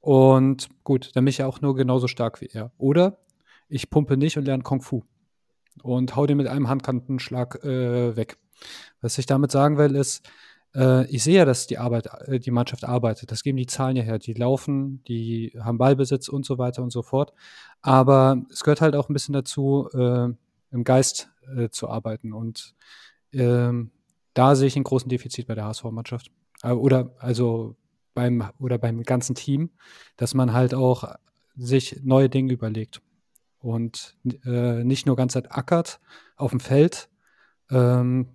Und 0.00 0.68
gut, 0.84 1.10
dann 1.14 1.24
bin 1.24 1.30
ich 1.30 1.38
ja 1.38 1.46
auch 1.46 1.60
nur 1.60 1.74
genauso 1.76 2.08
stark 2.08 2.40
wie 2.40 2.48
er. 2.52 2.72
Oder 2.78 3.18
ich 3.68 3.90
pumpe 3.90 4.16
nicht 4.16 4.36
und 4.36 4.44
lerne 4.44 4.62
Kung 4.62 4.80
Fu 4.80 5.02
und 5.82 6.16
hau 6.16 6.26
den 6.26 6.36
mit 6.36 6.46
einem 6.46 6.68
Handkantenschlag 6.68 7.64
äh, 7.64 8.16
weg. 8.16 8.38
Was 9.00 9.18
ich 9.18 9.26
damit 9.26 9.50
sagen 9.50 9.78
will, 9.78 9.94
ist, 9.96 10.28
äh, 10.74 11.06
ich 11.06 11.22
sehe 11.22 11.36
ja, 11.36 11.44
dass 11.44 11.66
die 11.66 11.78
Arbeit, 11.78 12.06
äh, 12.26 12.38
die 12.40 12.50
Mannschaft 12.50 12.84
arbeitet. 12.84 13.30
Das 13.30 13.42
geben 13.42 13.56
die 13.56 13.66
Zahlen 13.66 13.96
ja 13.96 14.02
her. 14.02 14.18
Die 14.18 14.34
laufen, 14.34 15.02
die 15.04 15.52
haben 15.60 15.78
Ballbesitz 15.78 16.28
und 16.28 16.44
so 16.44 16.58
weiter 16.58 16.82
und 16.82 16.90
so 16.90 17.02
fort. 17.02 17.32
Aber 17.82 18.42
es 18.50 18.64
gehört 18.64 18.80
halt 18.80 18.96
auch 18.96 19.08
ein 19.08 19.12
bisschen 19.12 19.34
dazu, 19.34 19.88
äh, 19.92 20.28
im 20.70 20.84
Geist 20.84 21.30
äh, 21.56 21.68
zu 21.68 21.88
arbeiten. 21.88 22.32
Und 22.32 22.74
ähm, 23.32 23.90
da 24.34 24.56
sehe 24.56 24.66
ich 24.66 24.76
einen 24.76 24.84
großen 24.84 25.08
Defizit 25.08 25.46
bei 25.46 25.54
der 25.54 25.64
HSV-Mannschaft. 25.66 26.30
Äh, 26.62 26.72
oder 26.72 27.14
also 27.18 27.76
beim 28.14 28.48
oder 28.58 28.78
beim 28.78 29.02
ganzen 29.02 29.34
Team, 29.34 29.70
dass 30.16 30.34
man 30.34 30.52
halt 30.52 30.74
auch 30.74 31.14
sich 31.56 32.00
neue 32.02 32.28
Dinge 32.28 32.52
überlegt 32.52 33.00
und 33.58 34.16
äh, 34.44 34.84
nicht 34.84 35.06
nur 35.06 35.16
ganz 35.16 35.36
ackert 35.36 36.00
auf 36.36 36.50
dem 36.50 36.60
Feld. 36.60 37.08
Ähm, 37.70 38.28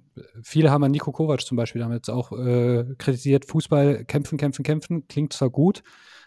viele 0.43 0.72
haben 0.72 0.84
an 0.84 0.91
Nico 0.91 1.11
Kovac 1.11 1.41
zum 1.41 1.57
Beispiel 1.57 1.82
damit 1.82 2.09
auch 2.09 2.32
äh, 2.32 2.86
kritisiert, 2.97 3.45
Fußball 3.45 4.05
kämpfen, 4.05 4.38
kämpfen, 4.38 4.63
kämpfen, 4.63 5.07
klingt 5.07 5.34
zwar 5.34 5.49
gut, 5.49 5.84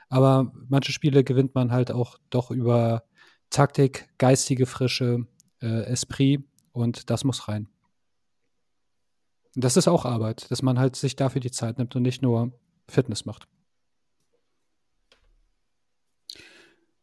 aber 0.09 0.53
manche 0.68 0.93
Spiele 0.93 1.24
gewinnt 1.24 1.55
man 1.55 1.72
halt 1.72 1.90
auch 1.90 2.18
doch 2.30 2.51
über 2.51 3.05
Taktik, 3.51 4.09
geistige 4.18 4.66
Frische, 4.66 5.26
äh, 5.61 5.84
Esprit 5.84 6.45
und 6.72 7.11
das 7.11 7.24
muss 7.24 7.49
rein. 7.49 7.68
Das 9.55 9.76
ist 9.76 9.88
auch 9.88 10.07
Arbeit, 10.07 10.51
dass 10.51 10.62
man 10.62 10.78
halt 10.78 10.97
sich 10.97 11.16
dafür 11.16 11.40
die 11.40 11.51
Zeit 11.51 11.78
nimmt 11.78 11.95
und 11.95 12.03
nicht 12.03 12.22
nur 12.22 12.53
Fitness 12.88 13.26
macht. 13.26 13.47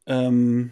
Ähm, 0.08 0.72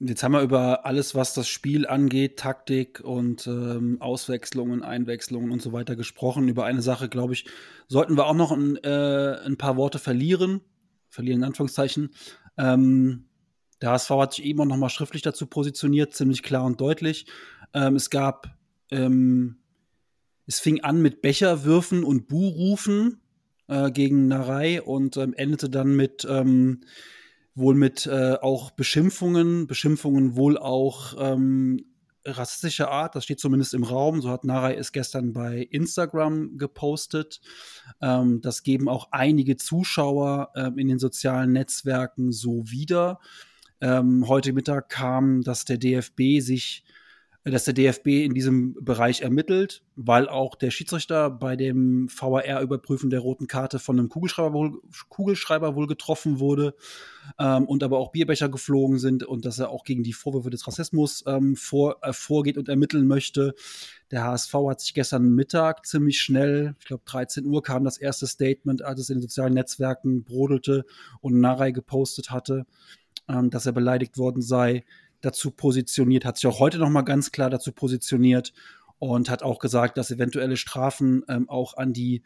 jetzt 0.00 0.22
haben 0.22 0.32
wir 0.32 0.40
über 0.40 0.86
alles, 0.86 1.14
was 1.14 1.34
das 1.34 1.48
Spiel 1.48 1.86
angeht, 1.86 2.38
Taktik 2.38 3.00
und 3.00 3.46
ähm, 3.46 3.98
Auswechslungen, 4.00 4.82
Einwechslungen 4.82 5.50
und 5.50 5.60
so 5.60 5.72
weiter 5.72 5.94
gesprochen. 5.94 6.48
Über 6.48 6.64
eine 6.64 6.82
Sache, 6.82 7.08
glaube 7.08 7.34
ich, 7.34 7.44
sollten 7.86 8.16
wir 8.16 8.26
auch 8.26 8.34
noch 8.34 8.50
ein, 8.50 8.76
äh, 8.76 9.38
ein 9.44 9.58
paar 9.58 9.76
Worte 9.76 9.98
verlieren. 9.98 10.62
Verlieren 11.08 11.40
in 11.40 11.44
Anführungszeichen. 11.44 12.10
Ähm, 12.56 13.26
der 13.82 13.90
HSV 13.90 14.10
hat 14.10 14.34
sich 14.34 14.44
eben 14.44 14.60
auch 14.60 14.66
noch 14.66 14.76
mal 14.76 14.88
schriftlich 14.88 15.22
dazu 15.22 15.46
positioniert, 15.46 16.14
ziemlich 16.14 16.42
klar 16.42 16.64
und 16.64 16.80
deutlich. 16.80 17.26
Ähm, 17.74 17.96
es 17.96 18.10
gab, 18.10 18.56
ähm, 18.90 19.58
es 20.46 20.60
fing 20.60 20.80
an 20.82 21.02
mit 21.02 21.20
Becherwürfen 21.20 22.04
und 22.04 22.26
Buhrufen 22.26 23.20
äh, 23.68 23.90
gegen 23.90 24.28
Narei 24.28 24.82
und 24.82 25.16
ähm, 25.16 25.34
endete 25.34 25.68
dann 25.68 25.94
mit 25.94 26.26
ähm, 26.28 26.80
wohl 27.60 27.74
mit 27.74 28.06
äh, 28.06 28.34
auch 28.40 28.70
Beschimpfungen, 28.72 29.66
Beschimpfungen 29.66 30.34
wohl 30.36 30.58
auch 30.58 31.14
ähm, 31.18 31.84
rassistischer 32.24 32.90
Art, 32.90 33.14
das 33.14 33.24
steht 33.24 33.40
zumindest 33.40 33.74
im 33.74 33.84
Raum. 33.84 34.20
So 34.20 34.30
hat 34.30 34.44
Narei 34.44 34.74
es 34.74 34.92
gestern 34.92 35.32
bei 35.32 35.58
Instagram 35.70 36.58
gepostet. 36.58 37.40
Ähm, 38.00 38.40
das 38.40 38.62
geben 38.62 38.88
auch 38.88 39.08
einige 39.12 39.56
Zuschauer 39.56 40.50
ähm, 40.54 40.78
in 40.78 40.88
den 40.88 40.98
sozialen 40.98 41.52
Netzwerken 41.52 42.32
so 42.32 42.70
wieder. 42.70 43.20
Ähm, 43.80 44.28
heute 44.28 44.52
Mittag 44.52 44.90
kam, 44.90 45.42
dass 45.42 45.64
der 45.64 45.78
DFB 45.78 46.40
sich 46.40 46.84
dass 47.44 47.64
der 47.64 47.72
DFB 47.72 48.06
in 48.24 48.34
diesem 48.34 48.74
Bereich 48.84 49.22
ermittelt, 49.22 49.82
weil 49.96 50.28
auch 50.28 50.56
der 50.56 50.70
Schiedsrichter 50.70 51.30
bei 51.30 51.56
dem 51.56 52.08
VAR-Überprüfen 52.10 53.08
der 53.08 53.20
roten 53.20 53.46
Karte 53.46 53.78
von 53.78 53.98
einem 53.98 54.10
Kugelschreiber 54.10 54.52
wohl, 54.52 54.82
Kugelschreiber 55.08 55.74
wohl 55.74 55.86
getroffen 55.86 56.38
wurde 56.38 56.74
ähm, 57.38 57.64
und 57.64 57.82
aber 57.82 57.98
auch 57.98 58.12
Bierbecher 58.12 58.50
geflogen 58.50 58.98
sind 58.98 59.24
und 59.24 59.46
dass 59.46 59.58
er 59.58 59.70
auch 59.70 59.84
gegen 59.84 60.02
die 60.02 60.12
Vorwürfe 60.12 60.50
des 60.50 60.66
Rassismus 60.66 61.24
ähm, 61.26 61.56
vor, 61.56 61.96
äh, 62.02 62.12
vorgeht 62.12 62.58
und 62.58 62.68
ermitteln 62.68 63.06
möchte. 63.06 63.54
Der 64.10 64.24
HSV 64.24 64.54
hat 64.68 64.80
sich 64.82 64.92
gestern 64.92 65.30
Mittag 65.30 65.86
ziemlich 65.86 66.20
schnell, 66.20 66.74
ich 66.78 66.86
glaube 66.86 67.04
13 67.06 67.46
Uhr 67.46 67.62
kam 67.62 67.84
das 67.84 67.96
erste 67.96 68.26
Statement, 68.26 68.82
als 68.82 69.00
es 69.00 69.08
in 69.08 69.16
den 69.16 69.22
sozialen 69.22 69.54
Netzwerken 69.54 70.24
brodelte 70.24 70.84
und 71.22 71.40
Narei 71.40 71.70
gepostet 71.70 72.30
hatte, 72.30 72.66
ähm, 73.30 73.48
dass 73.48 73.64
er 73.64 73.72
beleidigt 73.72 74.18
worden 74.18 74.42
sei 74.42 74.84
dazu 75.20 75.50
positioniert, 75.50 76.24
hat 76.24 76.36
sich 76.36 76.46
auch 76.46 76.60
heute 76.60 76.78
noch 76.78 76.90
mal 76.90 77.02
ganz 77.02 77.32
klar 77.32 77.50
dazu 77.50 77.72
positioniert 77.72 78.52
und 78.98 79.30
hat 79.30 79.42
auch 79.42 79.58
gesagt, 79.58 79.96
dass 79.96 80.10
eventuelle 80.10 80.56
Strafen 80.56 81.24
ähm, 81.28 81.48
auch 81.48 81.76
an 81.76 81.92
die 81.92 82.22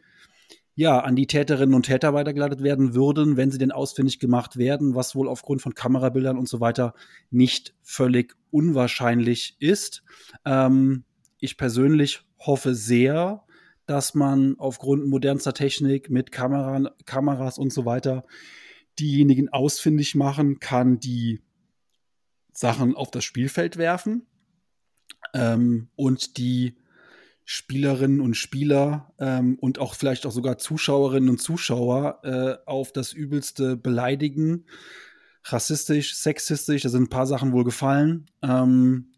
ja, 0.77 0.99
an 0.99 1.15
die 1.15 1.25
Täterinnen 1.25 1.73
und 1.73 1.85
Täter 1.85 2.13
weitergeleitet 2.13 2.61
werden 2.61 2.93
würden, 2.93 3.37
wenn 3.37 3.49
sie 3.49 3.57
denn 3.57 3.71
ausfindig 3.71 4.19
gemacht 4.19 4.57
werden, 4.57 4.93
was 4.93 5.15
wohl 5.15 5.29
aufgrund 5.29 5.61
von 5.61 5.73
Kamerabildern 5.73 6.37
und 6.37 6.49
so 6.49 6.59
weiter 6.59 6.93
nicht 7.31 7.73
völlig 7.81 8.35
unwahrscheinlich 8.51 9.55
ist. 9.59 10.03
Ähm, 10.43 11.05
ich 11.39 11.55
persönlich 11.55 12.23
hoffe 12.39 12.75
sehr, 12.75 13.43
dass 13.85 14.15
man 14.15 14.55
aufgrund 14.57 15.07
modernster 15.07 15.53
Technik 15.53 16.09
mit 16.09 16.33
Kameran, 16.33 16.89
Kameras 17.05 17.57
und 17.57 17.71
so 17.71 17.85
weiter 17.85 18.25
diejenigen 18.99 19.49
ausfindig 19.49 20.15
machen 20.15 20.59
kann, 20.59 20.99
die 20.99 21.41
Sachen 22.55 22.95
auf 22.95 23.11
das 23.11 23.23
Spielfeld 23.23 23.77
werfen 23.77 24.25
ähm, 25.33 25.89
und 25.95 26.37
die 26.37 26.77
Spielerinnen 27.43 28.21
und 28.21 28.35
Spieler 28.35 29.13
ähm, 29.19 29.59
und 29.59 29.77
auch 29.77 29.93
vielleicht 29.93 30.25
auch 30.25 30.31
sogar 30.31 30.57
Zuschauerinnen 30.57 31.29
und 31.29 31.39
Zuschauer 31.39 32.21
äh, 32.23 32.55
auf 32.65 32.91
das 32.91 33.13
Übelste 33.13 33.77
beleidigen. 33.77 34.65
Rassistisch, 35.43 36.15
sexistisch, 36.15 36.81
da 36.81 36.89
sind 36.89 37.03
ein 37.03 37.09
paar 37.09 37.27
Sachen 37.27 37.51
wohl 37.51 37.63
gefallen, 37.63 38.25
ähm, 38.41 39.11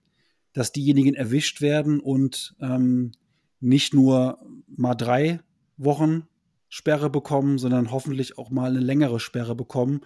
dass 0.51 0.73
diejenigen 0.73 1.13
erwischt 1.13 1.61
werden 1.61 2.01
und 2.01 2.55
ähm, 2.59 3.13
nicht 3.61 3.93
nur 3.93 4.39
mal 4.67 4.95
drei 4.95 5.39
Wochen 5.77 6.27
Sperre 6.67 7.09
bekommen, 7.09 7.57
sondern 7.59 7.91
hoffentlich 7.91 8.37
auch 8.37 8.49
mal 8.49 8.71
eine 8.71 8.81
längere 8.81 9.21
Sperre 9.21 9.55
bekommen, 9.55 10.01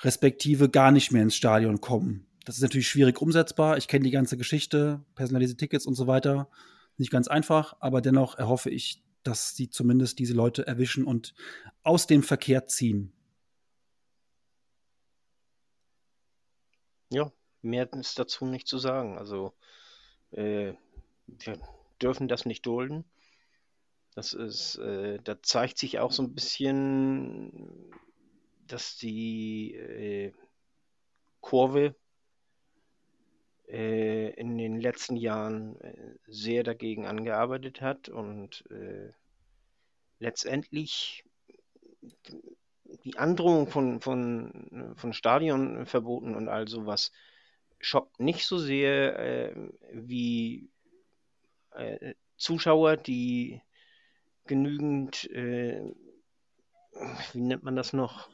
respektive 0.00 0.68
gar 0.68 0.90
nicht 0.90 1.12
mehr 1.12 1.22
ins 1.22 1.36
Stadion 1.36 1.80
kommen. 1.80 2.26
Das 2.44 2.56
ist 2.56 2.62
natürlich 2.62 2.88
schwierig 2.88 3.20
umsetzbar. 3.20 3.76
Ich 3.76 3.88
kenne 3.88 4.04
die 4.04 4.10
ganze 4.10 4.36
Geschichte, 4.36 5.04
personalisierte 5.14 5.58
Tickets 5.58 5.86
und 5.86 5.94
so 5.94 6.06
weiter. 6.06 6.48
Nicht 6.96 7.10
ganz 7.10 7.28
einfach, 7.28 7.76
aber 7.80 8.00
dennoch 8.00 8.38
erhoffe 8.38 8.70
ich, 8.70 9.02
dass 9.22 9.54
sie 9.54 9.68
zumindest 9.68 10.18
diese 10.18 10.34
Leute 10.34 10.66
erwischen 10.66 11.04
und 11.04 11.34
aus 11.82 12.06
dem 12.06 12.22
Verkehr 12.22 12.66
ziehen. 12.66 13.12
Ja, 17.10 17.32
mehr 17.62 17.92
ist 17.92 18.18
dazu 18.18 18.46
nicht 18.46 18.66
zu 18.66 18.78
sagen. 18.78 19.18
Also, 19.18 19.54
äh, 20.30 20.74
wir 21.26 21.60
dürfen 22.00 22.28
das 22.28 22.46
nicht 22.46 22.64
dulden. 22.66 23.04
Das 24.14 24.32
ist, 24.32 24.76
äh, 24.76 25.18
da 25.22 25.42
zeigt 25.42 25.78
sich 25.78 25.98
auch 25.98 26.12
so 26.12 26.22
ein 26.22 26.34
bisschen, 26.34 27.92
dass 28.72 28.96
die 28.96 29.74
äh, 29.74 30.32
Kurve 31.40 31.94
äh, 33.68 34.30
in 34.30 34.56
den 34.58 34.80
letzten 34.80 35.16
Jahren 35.16 35.80
äh, 35.80 36.14
sehr 36.26 36.62
dagegen 36.62 37.06
angearbeitet 37.06 37.80
hat 37.80 38.08
und 38.08 38.64
äh, 38.70 39.12
letztendlich 40.18 41.24
die 43.04 43.18
Androhung 43.18 43.68
von, 43.68 44.00
von, 44.00 44.94
von 44.96 45.12
Stadionverboten 45.12 46.34
und 46.34 46.48
all 46.48 46.68
sowas 46.68 47.12
schockt 47.80 48.18
nicht 48.20 48.46
so 48.46 48.58
sehr 48.58 49.18
äh, 49.18 49.70
wie 49.92 50.70
äh, 51.72 52.14
Zuschauer, 52.36 52.96
die 52.96 53.60
genügend, 54.46 55.30
äh, 55.30 55.82
wie 57.32 57.40
nennt 57.40 57.62
man 57.62 57.76
das 57.76 57.92
noch, 57.92 58.28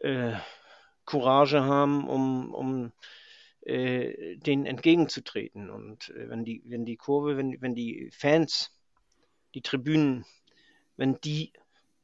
äh, 0.00 0.34
Courage 1.04 1.64
haben, 1.64 2.08
um, 2.08 2.54
um 2.54 2.92
äh, 3.62 4.36
denen 4.36 4.66
entgegenzutreten. 4.66 5.70
Und 5.70 6.10
äh, 6.10 6.28
wenn 6.28 6.44
die, 6.44 6.62
wenn 6.66 6.84
die 6.84 6.96
Kurve, 6.96 7.36
wenn, 7.36 7.60
wenn 7.60 7.74
die 7.74 8.10
Fans, 8.12 8.70
die 9.54 9.62
Tribünen, 9.62 10.24
wenn 10.96 11.20
die 11.20 11.52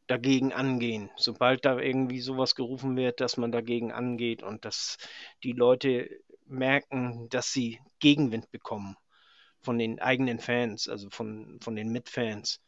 dagegen 0.07 0.53
angehen, 0.53 1.11
sobald 1.17 1.65
da 1.65 1.79
irgendwie 1.79 2.21
sowas 2.21 2.55
gerufen 2.55 2.97
wird, 2.97 3.21
dass 3.21 3.37
man 3.37 3.53
dagegen 3.53 3.93
angeht 3.93 4.43
und 4.43 4.65
dass 4.65 4.99
die 5.43 5.53
Leute 5.53 6.11
merken, 6.47 7.29
dass 7.31 7.53
sie 7.53 7.81
Gegenwind 8.01 8.51
bekommen 8.51 8.97
von 9.63 9.79
den 9.79 9.99
eigenen 9.99 10.39
Fans, 10.39 10.89
also 10.89 11.09
von, 11.09 11.59
von 11.63 11.75
den 11.75 11.91
Mitfans, 11.91 12.61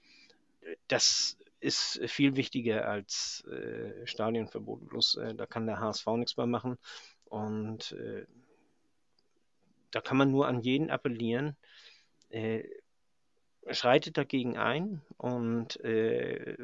das 0.88 1.36
ist 1.60 2.00
viel 2.06 2.36
wichtiger 2.36 2.88
als 2.88 3.44
äh, 3.50 4.06
Stadionverbot. 4.06 4.88
Bloß 4.88 5.16
äh, 5.16 5.34
da 5.34 5.46
kann 5.46 5.66
der 5.66 5.80
HSV 5.80 6.06
nichts 6.16 6.36
mehr 6.36 6.46
machen. 6.46 6.78
Und 7.24 7.92
äh, 7.92 8.26
da 9.90 10.00
kann 10.00 10.16
man 10.16 10.30
nur 10.30 10.46
an 10.46 10.60
jeden 10.60 10.90
appellieren, 10.90 11.56
äh, 12.28 12.64
schreitet 13.70 14.16
dagegen 14.16 14.56
ein 14.56 15.02
und 15.16 15.80
äh, 15.80 16.56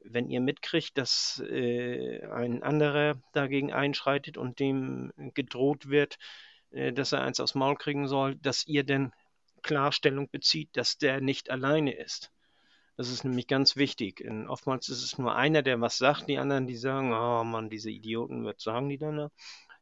wenn 0.00 0.30
ihr 0.30 0.40
mitkriegt, 0.40 0.96
dass 0.96 1.42
äh, 1.50 2.24
ein 2.26 2.62
anderer 2.62 3.20
dagegen 3.32 3.72
einschreitet 3.72 4.38
und 4.38 4.60
dem 4.60 5.12
gedroht 5.34 5.88
wird, 5.88 6.18
dass 6.70 7.12
er 7.12 7.22
eins 7.22 7.40
aufs 7.40 7.54
Maul 7.54 7.76
kriegen 7.76 8.08
soll, 8.08 8.36
dass 8.36 8.66
ihr 8.66 8.84
denn 8.84 9.12
Klarstellung 9.62 10.30
bezieht, 10.30 10.68
dass 10.76 10.98
der 10.98 11.20
nicht 11.20 11.50
alleine 11.50 11.94
ist. 11.94 12.30
Das 12.98 13.10
ist 13.10 13.22
nämlich 13.22 13.46
ganz 13.46 13.76
wichtig. 13.76 14.24
Und 14.28 14.48
oftmals 14.48 14.88
ist 14.88 15.04
es 15.04 15.18
nur 15.18 15.36
einer, 15.36 15.62
der 15.62 15.80
was 15.80 15.98
sagt, 15.98 16.28
die 16.28 16.36
anderen, 16.36 16.66
die 16.66 16.76
sagen, 16.76 17.12
oh 17.12 17.44
Mann, 17.44 17.70
diese 17.70 17.90
Idioten, 17.90 18.44
was 18.44 18.60
sagen 18.60 18.88
die 18.88 18.98
dann 18.98 19.16
da? 19.16 19.30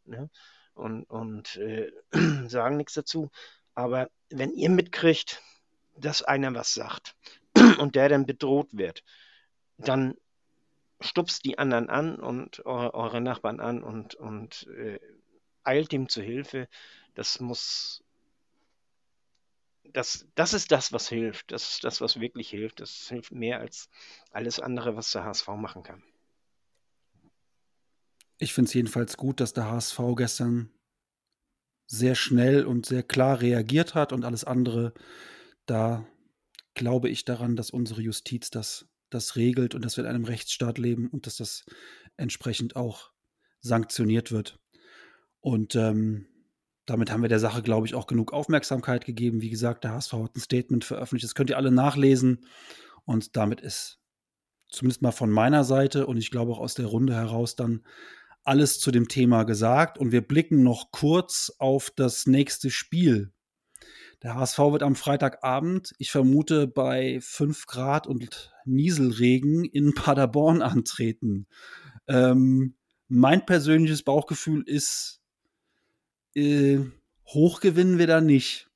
Ne? 0.04 0.28
Und, 0.74 1.04
und 1.04 1.56
äh, 1.56 1.90
sagen 2.46 2.76
nichts 2.76 2.92
dazu. 2.92 3.30
Aber 3.74 4.10
wenn 4.28 4.52
ihr 4.52 4.68
mitkriegt, 4.68 5.40
dass 5.96 6.22
einer 6.22 6.52
was 6.54 6.74
sagt 6.74 7.16
und 7.78 7.94
der 7.94 8.10
dann 8.10 8.26
bedroht 8.26 8.68
wird, 8.72 9.02
dann 9.78 10.14
stupst 11.00 11.46
die 11.46 11.58
anderen 11.58 11.88
an 11.88 12.16
und 12.16 12.66
eure, 12.66 12.92
eure 12.92 13.22
Nachbarn 13.22 13.60
an 13.60 13.82
und, 13.82 14.14
und 14.14 14.66
äh, 14.76 15.00
eilt 15.64 15.90
ihm 15.94 16.10
zu 16.10 16.20
Hilfe. 16.20 16.68
Das 17.14 17.40
muss, 17.40 18.04
das, 19.92 20.26
das 20.34 20.54
ist 20.54 20.72
das, 20.72 20.92
was 20.92 21.08
hilft. 21.08 21.52
Das 21.52 21.74
ist 21.74 21.84
das, 21.84 22.00
was 22.00 22.20
wirklich 22.20 22.50
hilft. 22.50 22.80
Das 22.80 23.08
hilft 23.08 23.32
mehr 23.32 23.60
als 23.60 23.88
alles 24.30 24.60
andere, 24.60 24.96
was 24.96 25.10
der 25.10 25.24
HSV 25.24 25.48
machen 25.48 25.82
kann. 25.82 26.02
Ich 28.38 28.52
finde 28.52 28.68
es 28.68 28.74
jedenfalls 28.74 29.16
gut, 29.16 29.40
dass 29.40 29.52
der 29.52 29.70
HSV 29.70 29.98
gestern 30.16 30.70
sehr 31.86 32.14
schnell 32.14 32.64
und 32.66 32.86
sehr 32.86 33.02
klar 33.02 33.40
reagiert 33.40 33.94
hat 33.94 34.12
und 34.12 34.24
alles 34.24 34.44
andere, 34.44 34.92
da 35.66 36.06
glaube 36.74 37.08
ich 37.08 37.24
daran, 37.24 37.56
dass 37.56 37.70
unsere 37.70 38.02
Justiz 38.02 38.50
das, 38.50 38.88
das 39.08 39.36
regelt 39.36 39.74
und 39.74 39.84
dass 39.84 39.96
wir 39.96 40.04
in 40.04 40.10
einem 40.10 40.24
Rechtsstaat 40.24 40.78
leben 40.78 41.08
und 41.08 41.26
dass 41.26 41.36
das 41.36 41.64
entsprechend 42.16 42.76
auch 42.76 43.12
sanktioniert 43.60 44.32
wird. 44.32 44.58
Und 45.40 45.74
ähm, 45.76 46.26
damit 46.86 47.10
haben 47.10 47.22
wir 47.22 47.28
der 47.28 47.40
Sache, 47.40 47.62
glaube 47.62 47.86
ich, 47.86 47.94
auch 47.94 48.06
genug 48.06 48.32
Aufmerksamkeit 48.32 49.04
gegeben. 49.04 49.42
Wie 49.42 49.50
gesagt, 49.50 49.84
der 49.84 49.92
HSV 49.92 50.12
hat 50.12 50.36
ein 50.36 50.40
Statement 50.40 50.84
veröffentlicht. 50.84 51.24
Das 51.24 51.34
könnt 51.34 51.50
ihr 51.50 51.56
alle 51.56 51.72
nachlesen. 51.72 52.46
Und 53.04 53.36
damit 53.36 53.60
ist 53.60 53.98
zumindest 54.68 55.02
mal 55.02 55.12
von 55.12 55.30
meiner 55.30 55.64
Seite 55.64 56.06
und 56.06 56.16
ich 56.16 56.30
glaube 56.30 56.52
auch 56.52 56.58
aus 56.58 56.74
der 56.74 56.86
Runde 56.86 57.14
heraus 57.14 57.56
dann 57.56 57.84
alles 58.44 58.78
zu 58.78 58.90
dem 58.90 59.08
Thema 59.08 59.42
gesagt. 59.42 59.98
Und 59.98 60.12
wir 60.12 60.20
blicken 60.20 60.62
noch 60.62 60.92
kurz 60.92 61.52
auf 61.58 61.90
das 61.90 62.26
nächste 62.26 62.70
Spiel. 62.70 63.32
Der 64.22 64.34
HSV 64.34 64.58
wird 64.58 64.82
am 64.82 64.94
Freitagabend, 64.94 65.92
ich 65.98 66.10
vermute, 66.10 66.66
bei 66.66 67.18
5 67.20 67.66
Grad 67.66 68.06
und 68.06 68.52
Nieselregen 68.64 69.64
in 69.64 69.94
Paderborn 69.94 70.62
antreten. 70.62 71.46
Ähm, 72.06 72.76
mein 73.08 73.44
persönliches 73.44 74.02
Bauchgefühl 74.02 74.62
ist, 74.66 75.20
äh, 76.36 76.80
hoch 77.26 77.60
gewinnen 77.60 77.98
wir 77.98 78.06
da 78.06 78.20
nicht. 78.20 78.68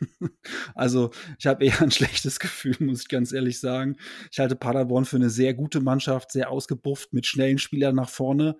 also 0.74 1.10
ich 1.38 1.46
habe 1.46 1.64
eher 1.64 1.80
ein 1.82 1.90
schlechtes 1.90 2.38
Gefühl, 2.40 2.76
muss 2.80 3.02
ich 3.02 3.08
ganz 3.08 3.32
ehrlich 3.32 3.60
sagen. 3.60 3.96
Ich 4.30 4.38
halte 4.38 4.56
Paderborn 4.56 5.04
für 5.04 5.16
eine 5.16 5.30
sehr 5.30 5.54
gute 5.54 5.80
Mannschaft, 5.80 6.32
sehr 6.32 6.50
ausgebufft, 6.50 7.12
mit 7.12 7.26
schnellen 7.26 7.58
Spielern 7.58 7.94
nach 7.94 8.08
vorne. 8.08 8.56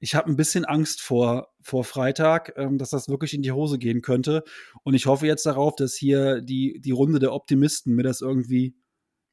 Ich 0.00 0.14
habe 0.14 0.28
ein 0.28 0.36
bisschen 0.36 0.64
Angst 0.64 1.00
vor, 1.00 1.54
vor 1.60 1.84
Freitag, 1.84 2.54
ähm, 2.56 2.78
dass 2.78 2.90
das 2.90 3.08
wirklich 3.08 3.34
in 3.34 3.42
die 3.42 3.52
Hose 3.52 3.78
gehen 3.78 4.02
könnte. 4.02 4.44
Und 4.82 4.94
ich 4.94 5.06
hoffe 5.06 5.26
jetzt 5.26 5.46
darauf, 5.46 5.76
dass 5.76 5.94
hier 5.94 6.40
die, 6.40 6.80
die 6.80 6.90
Runde 6.90 7.18
der 7.18 7.32
Optimisten 7.32 7.94
mir 7.94 8.02
das 8.02 8.20
irgendwie, 8.20 8.74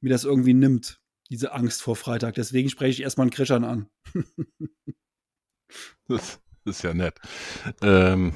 mir 0.02 0.10
das 0.10 0.24
irgendwie 0.24 0.54
nimmt, 0.54 1.02
diese 1.30 1.54
Angst 1.54 1.82
vor 1.82 1.96
Freitag. 1.96 2.36
Deswegen 2.36 2.70
spreche 2.70 2.92
ich 2.92 3.02
erstmal 3.02 3.26
einen 3.26 3.32
Krischern 3.32 3.64
an. 3.64 3.90
das 6.08 6.40
ist 6.68 6.84
ja 6.84 6.94
nett. 6.94 7.16
Ähm, 7.82 8.34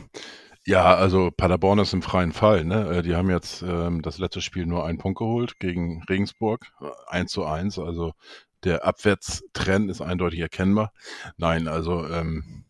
ja, 0.64 0.96
also 0.96 1.32
Paderborn 1.32 1.80
ist 1.80 1.94
im 1.94 2.02
freien 2.02 2.34
Fall. 2.34 2.66
Ne? 2.66 2.98
Äh, 2.98 3.02
die 3.02 3.16
haben 3.16 3.30
jetzt 3.30 3.62
ähm, 3.64 4.02
das 4.02 4.20
letzte 4.20 4.42
Spiel 4.42 4.66
nur 4.66 4.86
einen 4.86 4.98
Punkt 4.98 5.18
geholt 5.18 5.60
gegen 5.60 6.04
Regensburg, 6.04 6.72
1 7.08 7.32
zu 7.32 7.46
1. 7.46 7.80
Also 7.80 8.14
der 8.64 8.86
Abwärtstrend 8.86 9.90
ist 9.90 10.02
eindeutig 10.02 10.40
erkennbar. 10.40 10.94
Nein, 11.38 11.68
also 11.68 12.08
ähm, 12.08 12.66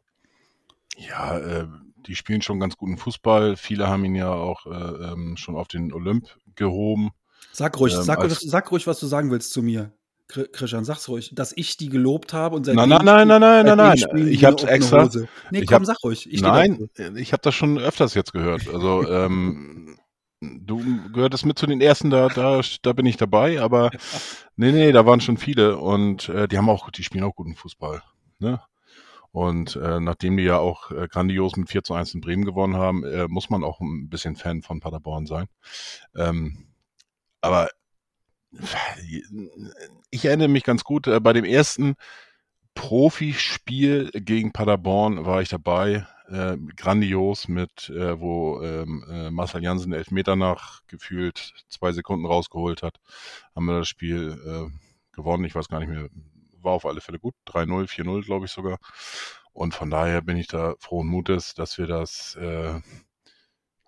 ja, 0.98 1.38
äh, 1.38 1.68
die 2.08 2.16
spielen 2.16 2.42
schon 2.42 2.60
ganz 2.60 2.78
guten 2.78 2.98
Fußball. 2.98 3.58
Viele 3.58 3.88
haben 3.88 4.06
ihn 4.06 4.16
ja 4.16 4.32
auch 4.32 4.66
äh, 4.66 4.70
ähm, 4.70 5.36
schon 5.38 5.56
auf 5.56 5.68
den 5.68 5.92
Olymp 5.94 6.28
gehoben. 6.56 7.12
Sag 7.52 7.80
ruhig, 7.80 7.94
ähm, 7.94 8.04
sag, 8.04 8.26
sag 8.32 8.72
ruhig, 8.72 8.88
was 8.88 9.00
du 9.00 9.08
sagen 9.08 9.32
willst 9.32 9.52
zu 9.52 9.62
mir. 9.62 9.92
Christian, 10.32 10.86
sag's 10.86 11.08
ruhig, 11.10 11.32
dass 11.34 11.54
ich 11.56 11.78
die 11.78 11.90
gelobt 11.90 12.34
habe 12.34 12.56
und 12.56 12.66
seitdem 12.66 12.90
Nein, 12.90 13.06
nein, 13.06 13.28
nein, 13.28 13.42
nein, 13.42 13.66
nein, 13.66 13.78
nein. 13.78 14.28
Ich 14.28 14.46
hab's 14.46 14.64
extra. 14.64 15.10
Nee, 15.52 15.60
ich 15.60 15.68
komm, 15.68 15.76
hab, 15.76 15.86
sag 15.86 16.04
ruhig. 16.04 16.32
Ich 16.32 16.42
nein, 16.42 16.90
ich 17.16 17.34
habe 17.34 17.42
das 17.42 17.56
schon 17.56 17.78
öfters 17.78 18.14
jetzt 18.14 18.34
gehört. 18.34 18.68
Also, 18.74 19.08
ähm, 19.10 19.98
du 20.42 20.84
gehörtest 21.12 21.46
mit 21.46 21.60
zu 21.60 21.68
den 21.68 21.82
ersten, 21.82 22.10
da, 22.10 22.28
da, 22.30 22.62
da 22.82 22.94
bin 22.94 23.06
ich 23.06 23.18
dabei, 23.18 23.62
aber 23.62 23.92
nee, 24.56 24.72
nee, 24.72 24.92
da 24.92 25.06
waren 25.06 25.22
schon 25.22 25.38
viele 25.38 25.78
und 25.78 26.30
äh, 26.30 26.48
die 26.48 26.58
haben 26.58 26.70
auch, 26.70 26.90
die 26.90 27.04
spielen 27.04 27.24
auch 27.24 27.36
guten 27.36 27.56
Fußball. 27.56 28.02
Ne? 28.40 28.60
Und 29.32 29.78
äh, 29.78 30.00
nachdem 30.00 30.36
die 30.36 30.44
ja 30.44 30.58
auch 30.58 30.92
äh, 30.92 31.08
grandios 31.08 31.56
mit 31.56 31.70
4 31.70 31.84
zu 31.84 31.94
1 31.94 32.16
in 32.16 32.22
Bremen 32.22 32.44
gewonnen 32.44 32.76
haben, 32.76 33.04
äh, 33.06 33.28
muss 33.28 33.50
man 33.50 33.64
auch 33.64 33.80
ein 33.80 34.10
bisschen 34.10 34.36
Fan 34.36 34.62
von 34.62 34.82
Paderborn 34.82 35.26
sein. 35.26 35.46
Ähm, 36.16 36.68
aber 37.40 37.70
ich 40.10 40.26
erinnere 40.26 40.48
mich 40.48 40.64
ganz 40.64 40.84
gut, 40.84 41.08
äh, 41.08 41.20
bei 41.20 41.34
dem 41.34 41.46
ersten 41.46 41.96
Profispiel 42.74 44.12
gegen 44.14 44.54
Paderborn 44.54 45.26
war 45.26 45.42
ich 45.42 45.50
dabei, 45.50 46.06
äh, 46.30 46.58
grandios 46.78 47.48
mit, 47.48 47.90
äh, 47.90 48.20
wo 48.20 48.62
ähm, 48.62 49.04
äh, 49.10 49.32
Marcel 49.32 49.64
Jansen 49.64 49.94
Elfmeter 49.94 50.36
nach 50.36 50.82
gefühlt 50.88 51.54
zwei 51.68 51.92
Sekunden 51.92 52.26
rausgeholt 52.26 52.84
hat, 52.84 53.00
haben 53.56 53.66
wir 53.66 53.80
das 53.80 53.90
Spiel 53.90 54.40
äh, 54.46 55.16
gewonnen. 55.16 55.44
Ich 55.44 55.56
weiß 55.56 55.68
gar 55.68 55.80
nicht 55.80 55.90
mehr, 55.90 56.08
war 56.62 56.74
auf 56.74 56.86
alle 56.86 57.02
Fälle 57.02 57.20
gut, 57.20 57.36
3-0, 57.48 57.90
4-0 57.90 58.24
glaube 58.24 58.46
ich 58.46 58.52
sogar. 58.52 58.78
Und 59.54 59.74
von 59.74 59.90
daher 59.90 60.22
bin 60.22 60.38
ich 60.38 60.48
da 60.48 60.76
frohen 60.80 61.08
Mutes, 61.08 61.54
dass 61.54 61.78
wir 61.78 61.88
das 61.88 62.36
äh, 62.36 62.80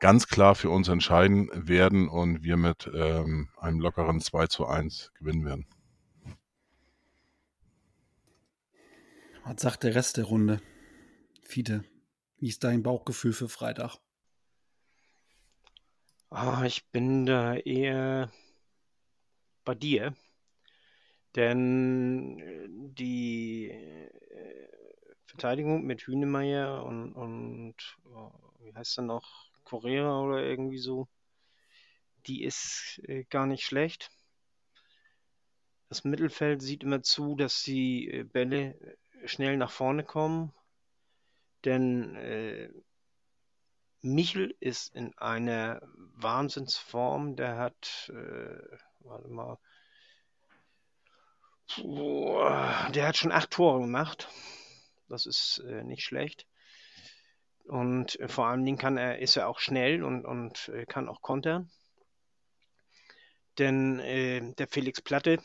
ganz 0.04 0.28
klar 0.28 0.54
für 0.54 0.70
uns 0.70 0.90
entscheiden 0.90 1.50
werden 1.54 2.10
und 2.10 2.44
wir 2.44 2.58
mit 2.58 2.92
ähm, 2.94 3.48
einem 3.56 3.80
lockeren 3.80 4.20
2 4.20 4.48
zu 4.48 4.66
1 4.68 5.14
gewinnen 5.14 5.46
werden. 5.46 5.66
Was 9.46 9.62
sagt 9.62 9.84
der 9.84 9.96
Rest 9.96 10.18
der 10.18 10.26
Runde? 10.26 10.62
Fiete, 11.42 11.86
wie 12.36 12.50
ist 12.50 12.66
dein 12.66 12.84
Bauchgefühl 12.84 13.32
für 13.32 13.48
Freitag? 13.48 13.96
Oh, 16.30 16.64
ich 16.66 16.86
bin 16.92 17.26
da 17.26 17.56
eher 17.56 18.30
bei 19.64 19.74
dir, 19.74 20.14
denn 21.38 22.40
äh, 22.40 22.68
die 22.70 23.70
äh, 23.70 24.10
Verteidigung 25.28 25.86
mit 25.86 26.02
Hünemeyer 26.02 26.84
und, 26.84 27.14
und 27.14 27.76
oh, 28.14 28.34
wie 28.60 28.76
heißt 28.76 28.98
er 28.98 29.04
noch? 29.06 29.53
Correa 29.64 30.20
oder 30.22 30.44
irgendwie 30.44 30.78
so, 30.78 31.08
die 32.28 32.44
ist 32.44 33.02
äh, 33.08 33.24
gar 33.26 33.46
nicht 33.46 33.64
schlecht. 33.64 34.12
Das 35.90 36.04
Mittelfeld 36.04 36.62
sieht 36.62 36.84
immer 36.84 37.04
zu, 37.04 37.36
dass 37.36 37.64
die 37.64 38.10
äh, 38.10 38.24
Bälle 38.24 38.76
äh, 39.22 39.28
schnell 39.28 39.58
nach 39.58 39.72
vorne 39.72 40.04
kommen, 40.04 40.54
denn 41.66 42.16
äh, 42.16 42.70
Michel 44.02 44.56
ist 44.60 44.94
in 44.96 45.18
einer 45.18 45.82
Wahnsinnsform. 46.16 47.38
Der 47.38 47.58
hat, 47.58 48.12
äh, 48.14 48.78
warte 49.00 49.30
mal, 49.30 49.58
der 51.78 53.08
hat 53.08 53.16
schon 53.18 53.32
acht 53.32 53.52
Tore 53.52 53.80
gemacht. 53.80 54.28
Das 55.08 55.26
ist 55.26 55.60
äh, 55.68 55.84
nicht 55.84 56.04
schlecht. 56.04 56.46
Und 57.66 58.20
äh, 58.20 58.28
vor 58.28 58.48
allen 58.48 58.66
Dingen 58.66 58.78
kann 58.78 58.98
er, 58.98 59.20
ist 59.20 59.38
er 59.38 59.48
auch 59.48 59.60
schnell 59.60 60.04
und, 60.04 60.26
und 60.26 60.70
äh, 60.70 60.86
kann 60.86 61.10
auch 61.10 61.22
kontern. 61.22 61.70
Denn 63.58 64.00
äh, 64.00 64.54
der 64.56 64.68
Felix 64.68 65.02
Platte, 65.02 65.40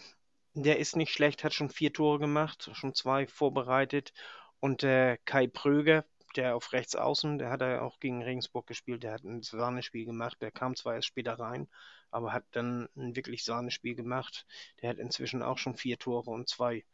der 0.55 0.79
ist 0.79 0.97
nicht 0.97 1.12
schlecht, 1.12 1.45
hat 1.45 1.55
schon 1.55 1.71
vier 1.71 1.93
Tore 1.93 2.19
gemacht, 2.19 2.71
schon 2.73 2.95
zwei 2.95 3.27
vorbereitet. 3.27 4.12
Und 4.61 4.83
der 4.83 5.19
Kai 5.19 5.47
Pröger, 5.47 6.05
der 6.37 6.57
auf 6.57 6.73
rechts 6.73 6.97
außen, 6.97 7.39
der 7.39 7.51
hat 7.51 7.62
er 7.62 7.83
auch 7.83 8.01
gegen 8.01 8.23
Regensburg 8.23 8.66
gespielt, 8.66 9.03
der 9.03 9.12
hat 9.12 9.25
ein 9.25 9.43
Sahnespiel 9.43 10.05
gemacht. 10.05 10.39
Der 10.41 10.51
kam 10.51 10.75
zwar 10.75 10.95
erst 10.95 11.09
später 11.09 11.39
rein, 11.39 11.69
aber 12.11 12.33
hat 12.33 12.45
dann 12.53 12.89
ein 12.97 13.14
wirklich 13.14 13.45
Sahnespiel 13.45 13.95
gemacht. 13.95 14.47
Der 14.83 14.91
hat 14.91 14.99
inzwischen 14.99 15.43
auch 15.43 15.59
schon 15.59 15.77
vier 15.77 15.99
Tore 15.99 16.31
und 16.31 16.49
zwei 16.49 16.85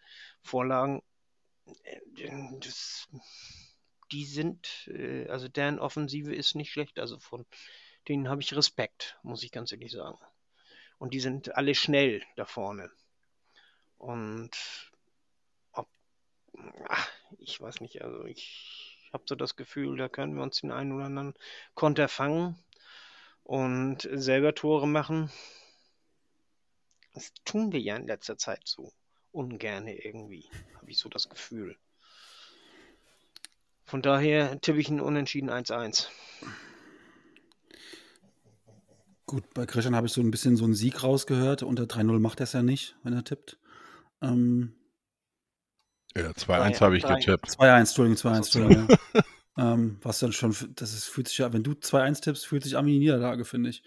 Vorlagen. 0.42 1.02
Äh, 1.84 2.30
das 2.60 3.08
die 4.14 4.24
sind, 4.24 4.88
äh, 4.88 5.26
also 5.28 5.48
deren 5.48 5.80
Offensive 5.80 6.32
ist 6.32 6.54
nicht 6.54 6.70
schlecht. 6.70 7.00
Also 7.00 7.18
von 7.18 7.44
denen 8.08 8.28
habe 8.28 8.40
ich 8.40 8.54
Respekt, 8.54 9.18
muss 9.22 9.42
ich 9.42 9.50
ganz 9.50 9.72
ehrlich 9.72 9.90
sagen. 9.90 10.18
Und 10.98 11.12
die 11.14 11.20
sind 11.20 11.56
alle 11.56 11.74
schnell 11.74 12.22
da 12.36 12.44
vorne. 12.44 12.90
Und 13.98 14.52
ob, 15.72 15.88
ach, 16.88 17.10
ich 17.38 17.60
weiß 17.60 17.80
nicht, 17.80 18.02
also 18.02 18.24
ich 18.24 19.08
habe 19.12 19.24
so 19.26 19.34
das 19.34 19.56
Gefühl, 19.56 19.96
da 19.96 20.08
können 20.08 20.36
wir 20.36 20.42
uns 20.42 20.60
den 20.60 20.70
einen 20.70 20.92
oder 20.92 21.06
anderen 21.06 21.34
Konter 21.74 22.08
fangen 22.08 22.56
und 23.42 24.08
selber 24.12 24.54
Tore 24.54 24.86
machen. 24.86 25.30
Das 27.14 27.32
tun 27.44 27.72
wir 27.72 27.80
ja 27.80 27.96
in 27.96 28.06
letzter 28.06 28.38
Zeit 28.38 28.62
so 28.64 28.92
ungerne 29.32 30.04
irgendwie, 30.04 30.48
habe 30.76 30.90
ich 30.90 30.98
so 30.98 31.08
das 31.08 31.28
Gefühl. 31.28 31.76
Von 33.86 34.02
daher 34.02 34.60
tippe 34.60 34.80
ich 34.80 34.88
einen 34.88 35.00
Unentschieden 35.00 35.50
1-1. 35.50 36.06
Gut, 39.26 39.44
bei 39.54 39.66
Christian 39.66 39.96
habe 39.96 40.06
ich 40.06 40.12
so 40.12 40.20
ein 40.20 40.30
bisschen 40.30 40.56
so 40.56 40.64
einen 40.64 40.74
Sieg 40.74 41.02
rausgehört. 41.02 41.62
Unter 41.62 41.84
3-0 41.84 42.18
macht 42.20 42.40
er 42.40 42.44
es 42.44 42.52
ja 42.52 42.62
nicht, 42.62 42.96
wenn 43.02 43.14
er 43.14 43.24
tippt. 43.24 43.58
Ähm, 44.22 44.74
Ja, 46.16 46.30
2-1 46.30 46.80
habe 46.80 46.96
ich 46.96 47.02
drei. 47.04 47.18
getippt. 47.18 47.46
2-1, 47.48 47.78
Entschuldigung, 47.80 48.18
2-1, 48.32 48.36
Entschuldigung. 48.36 48.88
Ja. 49.56 49.72
ähm, 49.72 49.98
was 50.02 50.18
dann 50.18 50.32
schon, 50.32 50.54
das 50.76 50.92
ist, 50.92 51.04
fühlt 51.06 51.28
sich 51.28 51.38
ja, 51.38 51.52
wenn 51.52 51.62
du 51.62 51.72
2-1 51.72 52.20
tippst, 52.22 52.46
fühlt 52.46 52.64
sich 52.64 52.76
an 52.76 52.86
wie 52.86 52.90
eine 52.90 52.98
Niederlage, 52.98 53.44
finde 53.44 53.70
ich. 53.70 53.82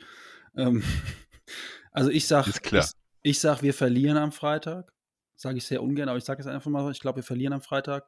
Ähm, 0.55 0.83
also 1.91 2.09
ich 2.09 2.27
sag, 2.27 2.47
Ist 2.47 2.63
klar. 2.63 2.83
Ich, 2.83 3.31
ich 3.31 3.39
sag, 3.39 3.61
wir 3.61 3.73
verlieren 3.73 4.17
am 4.17 4.31
Freitag. 4.31 4.91
Sage 5.35 5.57
ich 5.59 5.65
sehr 5.65 5.83
ungern, 5.83 6.09
aber 6.09 6.17
ich 6.17 6.23
sage 6.23 6.41
es 6.41 6.47
einfach 6.47 6.71
mal, 6.71 6.91
ich 6.91 6.99
glaube, 6.99 7.17
wir 7.17 7.23
verlieren 7.23 7.53
am 7.53 7.61
Freitag. 7.61 8.07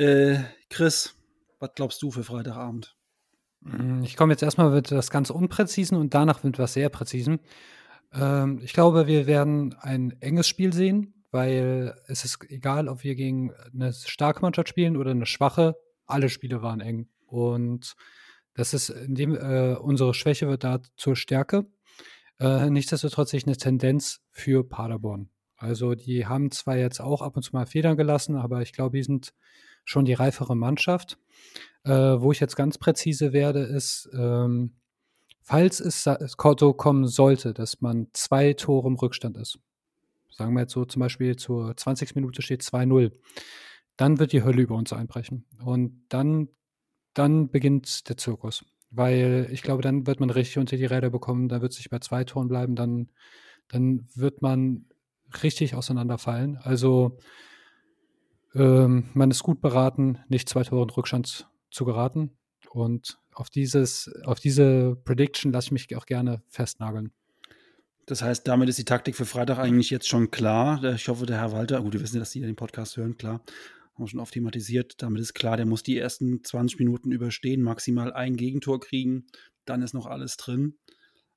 Äh, 0.00 0.44
Chris, 0.70 1.14
was 1.58 1.72
glaubst 1.74 2.00
du 2.00 2.10
für 2.10 2.24
Freitagabend? 2.24 2.96
Mm, 3.60 4.02
Ich 4.02 4.16
komme 4.16 4.32
jetzt 4.32 4.42
erstmal 4.42 4.70
mit 4.70 4.90
das 4.90 5.10
ganz 5.10 5.28
Unpräzisen 5.28 5.98
und 5.98 6.14
danach 6.14 6.42
mit 6.42 6.58
was 6.58 6.72
sehr 6.72 6.88
Präzisen. 6.88 7.40
Ähm, 8.10 8.60
ich 8.64 8.72
glaube, 8.72 9.06
wir 9.06 9.26
werden 9.26 9.74
ein 9.78 10.16
enges 10.22 10.48
Spiel 10.48 10.72
sehen, 10.72 11.22
weil 11.32 11.94
es 12.06 12.24
ist 12.24 12.38
egal, 12.48 12.88
ob 12.88 13.04
wir 13.04 13.14
gegen 13.14 13.52
eine 13.74 13.92
starke 13.92 14.40
Mannschaft 14.40 14.70
spielen 14.70 14.96
oder 14.96 15.10
eine 15.10 15.26
schwache. 15.26 15.76
Alle 16.06 16.30
Spiele 16.30 16.62
waren 16.62 16.80
eng. 16.80 17.10
Und 17.26 17.94
das 18.54 18.72
ist 18.72 18.94
dem, 19.06 19.34
äh, 19.36 19.74
unsere 19.74 20.14
Schwäche 20.14 20.48
wird 20.48 20.64
da 20.64 20.80
zur 20.96 21.14
Stärke. 21.14 21.66
Äh, 22.38 22.70
nichtsdestotrotz 22.70 23.34
ich 23.34 23.46
eine 23.46 23.58
Tendenz 23.58 24.22
für 24.30 24.66
Paderborn. 24.66 25.28
Also 25.56 25.94
die 25.94 26.24
haben 26.24 26.50
zwar 26.52 26.78
jetzt 26.78 27.02
auch 27.02 27.20
ab 27.20 27.36
und 27.36 27.42
zu 27.42 27.50
mal 27.52 27.66
Federn 27.66 27.98
gelassen, 27.98 28.36
aber 28.36 28.62
ich 28.62 28.72
glaube, 28.72 28.96
die 28.96 29.02
sind 29.02 29.34
schon 29.90 30.04
die 30.04 30.14
reifere 30.14 30.56
Mannschaft. 30.56 31.18
Äh, 31.82 31.90
wo 31.92 32.30
ich 32.30 32.40
jetzt 32.40 32.56
ganz 32.56 32.78
präzise 32.78 33.32
werde, 33.32 33.60
ist, 33.60 34.08
ähm, 34.12 34.74
falls 35.42 35.80
es 35.80 36.04
so 36.04 36.72
kommen 36.74 37.06
sollte, 37.08 37.54
dass 37.54 37.80
man 37.80 38.08
zwei 38.12 38.52
Tore 38.52 38.86
im 38.86 38.94
Rückstand 38.94 39.36
ist, 39.36 39.58
sagen 40.30 40.54
wir 40.54 40.60
jetzt 40.60 40.72
so 40.72 40.84
zum 40.84 41.00
Beispiel 41.00 41.36
zur 41.36 41.76
20. 41.76 42.14
Minute 42.14 42.42
steht 42.42 42.62
2-0, 42.62 43.12
dann 43.96 44.18
wird 44.18 44.32
die 44.32 44.44
Hölle 44.44 44.62
über 44.62 44.76
uns 44.76 44.92
einbrechen. 44.92 45.46
Und 45.64 46.04
dann, 46.10 46.48
dann 47.14 47.50
beginnt 47.50 48.08
der 48.08 48.16
Zirkus. 48.16 48.64
Weil 48.90 49.48
ich 49.50 49.62
glaube, 49.62 49.82
dann 49.82 50.06
wird 50.06 50.20
man 50.20 50.30
richtig 50.30 50.58
unter 50.58 50.76
die 50.76 50.84
Räder 50.84 51.10
bekommen, 51.10 51.48
da 51.48 51.62
wird 51.62 51.72
es 51.72 51.78
nicht 51.78 51.90
bei 51.90 51.98
zwei 52.00 52.24
Toren 52.24 52.48
bleiben, 52.48 52.76
dann, 52.76 53.10
dann 53.68 54.06
wird 54.14 54.42
man 54.42 54.86
richtig 55.42 55.74
auseinanderfallen. 55.74 56.58
Also 56.58 57.18
ähm, 58.54 59.08
man 59.14 59.30
ist 59.30 59.42
gut 59.42 59.60
beraten, 59.60 60.18
nicht 60.28 60.48
zwei 60.48 60.62
Tore 60.62 60.82
in 60.82 60.90
Rückstand 60.90 61.48
zu 61.70 61.84
geraten. 61.84 62.30
Und 62.70 63.18
auf, 63.32 63.50
dieses, 63.50 64.10
auf 64.24 64.40
diese 64.40 64.96
Prediction 65.04 65.52
lasse 65.52 65.68
ich 65.68 65.72
mich 65.72 65.96
auch 65.96 66.06
gerne 66.06 66.42
festnageln. 66.48 67.12
Das 68.06 68.22
heißt, 68.22 68.46
damit 68.48 68.68
ist 68.68 68.78
die 68.78 68.84
Taktik 68.84 69.14
für 69.14 69.24
Freitag 69.24 69.58
eigentlich 69.58 69.90
jetzt 69.90 70.08
schon 70.08 70.30
klar. 70.30 70.82
Ich 70.94 71.08
hoffe, 71.08 71.26
der 71.26 71.38
Herr 71.38 71.52
Walter, 71.52 71.80
gut, 71.80 71.92
wir 71.92 72.00
wissen 72.00 72.16
ja, 72.16 72.20
dass 72.20 72.30
die 72.30 72.40
den 72.40 72.56
Podcast 72.56 72.96
hören, 72.96 73.16
klar. 73.16 73.34
Haben 73.94 74.04
wir 74.04 74.08
schon 74.08 74.20
oft 74.20 74.34
thematisiert. 74.34 74.94
Damit 74.98 75.20
ist 75.22 75.34
klar, 75.34 75.56
der 75.56 75.66
muss 75.66 75.82
die 75.82 75.96
ersten 75.96 76.42
20 76.42 76.78
Minuten 76.78 77.12
überstehen, 77.12 77.62
maximal 77.62 78.12
ein 78.12 78.36
Gegentor 78.36 78.80
kriegen. 78.80 79.26
Dann 79.64 79.82
ist 79.82 79.94
noch 79.94 80.06
alles 80.06 80.36
drin. 80.36 80.74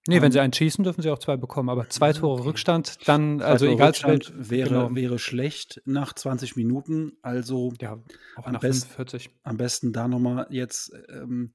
Nee, 0.08 0.18
wenn 0.18 0.24
Ähm, 0.26 0.32
sie 0.34 0.40
einen 0.42 0.52
schießen, 0.54 0.84
dürfen 0.84 1.02
sie 1.02 1.10
auch 1.10 1.20
zwei 1.20 1.38
bekommen. 1.38 1.70
Aber 1.70 1.88
zwei 1.90 2.12
Tore 2.12 2.40
okay. 2.40 2.50
Rückstand, 2.50 3.08
dann, 3.08 3.40
Zwei 3.40 3.46
also 3.46 3.66
Tore 3.66 3.76
egal 3.76 3.88
Rückstand 3.90 4.34
wäre, 4.36 4.70
genau. 4.70 4.96
wäre 4.96 5.18
schlecht 5.20 5.82
nach 5.86 6.12
20 6.14 6.56
Minuten. 6.58 7.14
Also 7.22 7.72
ja, 7.80 8.02
auch 8.36 8.46
am 8.46 8.54
nach 8.54 8.60
besten- 8.60 8.90
45. 8.90 9.30
am 9.44 9.56
besten 9.58 9.94
da 9.94 10.08
nochmal 10.10 10.48
jetzt, 10.50 10.92
ähm, 11.10 11.52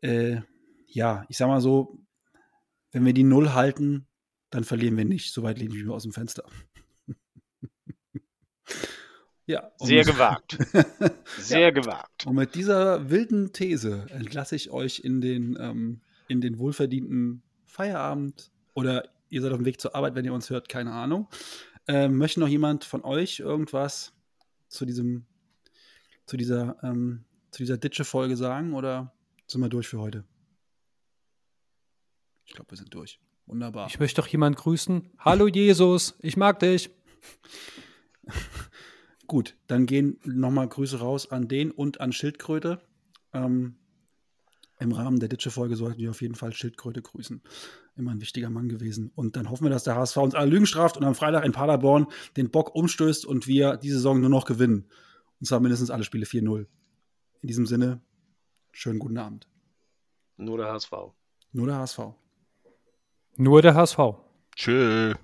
äh, 0.00 0.40
ja, 0.88 1.24
ich 1.28 1.36
sag 1.36 1.46
mal 1.46 1.60
so, 1.60 1.98
wenn 2.90 3.04
wir 3.04 3.12
die 3.12 3.22
Null 3.24 3.52
halten, 3.54 4.08
dann 4.50 4.64
verlieren 4.64 4.96
wir 4.96 5.04
nicht. 5.04 5.32
Soweit 5.32 5.58
lehne 5.58 5.74
ich 5.76 5.84
mich 5.84 5.92
aus 5.92 6.02
dem 6.02 6.12
Fenster. 6.12 6.44
ja. 9.46 9.70
Sehr 9.78 9.98
mit- 10.04 10.06
gewagt. 10.14 10.58
Sehr 11.38 11.70
gewagt. 11.72 12.26
Und 12.26 12.34
mit 12.36 12.54
dieser 12.54 13.08
wilden 13.10 13.52
These 13.52 14.06
entlasse 14.10 14.56
ich 14.56 14.70
euch 14.70 15.00
in 15.00 15.20
den, 15.20 15.56
ähm, 15.60 16.00
in 16.28 16.40
den 16.40 16.58
wohlverdienten 16.58 17.42
Feierabend 17.64 18.50
oder 18.74 19.08
ihr 19.28 19.42
seid 19.42 19.52
auf 19.52 19.58
dem 19.58 19.66
Weg 19.66 19.80
zur 19.80 19.94
Arbeit, 19.94 20.14
wenn 20.14 20.24
ihr 20.24 20.32
uns 20.32 20.50
hört, 20.50 20.68
keine 20.68 20.92
Ahnung. 20.92 21.28
Ähm, 21.88 22.16
möchte 22.16 22.40
noch 22.40 22.48
jemand 22.48 22.84
von 22.84 23.04
euch 23.04 23.40
irgendwas 23.40 24.12
zu 24.68 24.84
diesem, 24.84 25.26
zu 26.26 26.36
dieser, 26.36 26.76
ähm, 26.82 27.24
zu 27.50 27.62
dieser 27.62 27.78
Ditsche-Folge 27.78 28.36
sagen 28.36 28.74
oder 28.74 29.12
sind 29.46 29.60
wir 29.60 29.68
durch 29.68 29.88
für 29.88 30.00
heute? 30.00 30.24
Ich 32.44 32.54
glaube, 32.54 32.70
wir 32.70 32.78
sind 32.78 32.92
durch. 32.94 33.20
Wunderbar. 33.46 33.86
Ich 33.88 34.00
möchte 34.00 34.20
doch 34.20 34.26
jemanden 34.26 34.58
grüßen. 34.58 35.10
Hallo 35.18 35.46
Jesus, 35.46 36.16
ich 36.20 36.36
mag 36.36 36.58
dich. 36.58 36.90
Gut, 39.26 39.56
dann 39.66 39.86
gehen 39.86 40.18
nochmal 40.24 40.68
Grüße 40.68 40.98
raus 40.98 41.30
an 41.30 41.48
den 41.48 41.70
und 41.70 42.00
an 42.00 42.12
Schildkröte. 42.12 42.80
Ähm, 43.32 43.76
Im 44.78 44.92
Rahmen 44.92 45.20
der 45.20 45.28
Ditsche-Folge 45.28 45.74
sollten 45.76 45.98
wir 45.98 46.10
auf 46.10 46.20
jeden 46.20 46.34
Fall 46.34 46.52
Schildkröte 46.52 47.00
grüßen. 47.00 47.42
Immer 47.96 48.10
ein 48.10 48.20
wichtiger 48.20 48.50
Mann 48.50 48.68
gewesen. 48.68 49.10
Und 49.14 49.36
dann 49.36 49.50
hoffen 49.50 49.64
wir, 49.64 49.70
dass 49.70 49.84
der 49.84 49.96
HSV 49.96 50.16
uns 50.18 50.34
alle 50.34 50.50
Lügen 50.50 50.66
straft 50.66 50.96
und 50.98 51.04
am 51.04 51.14
Freitag 51.14 51.44
in 51.44 51.52
Paderborn 51.52 52.06
den 52.36 52.50
Bock 52.50 52.74
umstößt 52.74 53.24
und 53.24 53.46
wir 53.46 53.76
die 53.78 53.90
Saison 53.90 54.20
nur 54.20 54.28
noch 54.28 54.44
gewinnen. 54.44 54.86
Und 55.40 55.46
zwar 55.46 55.60
mindestens 55.60 55.90
alle 55.90 56.04
Spiele 56.04 56.26
4-0. 56.26 56.66
In 57.40 57.48
diesem 57.48 57.66
Sinne, 57.66 58.00
schönen 58.72 58.98
guten 58.98 59.16
Abend. 59.16 59.48
Nur 60.36 60.58
der 60.58 60.72
HSV. 60.72 60.92
Nur 61.52 61.66
der 61.66 61.76
HSV. 61.76 62.00
Nur 63.36 63.62
der 63.62 63.74
HSV. 63.74 63.98
Tschö. 64.54 65.14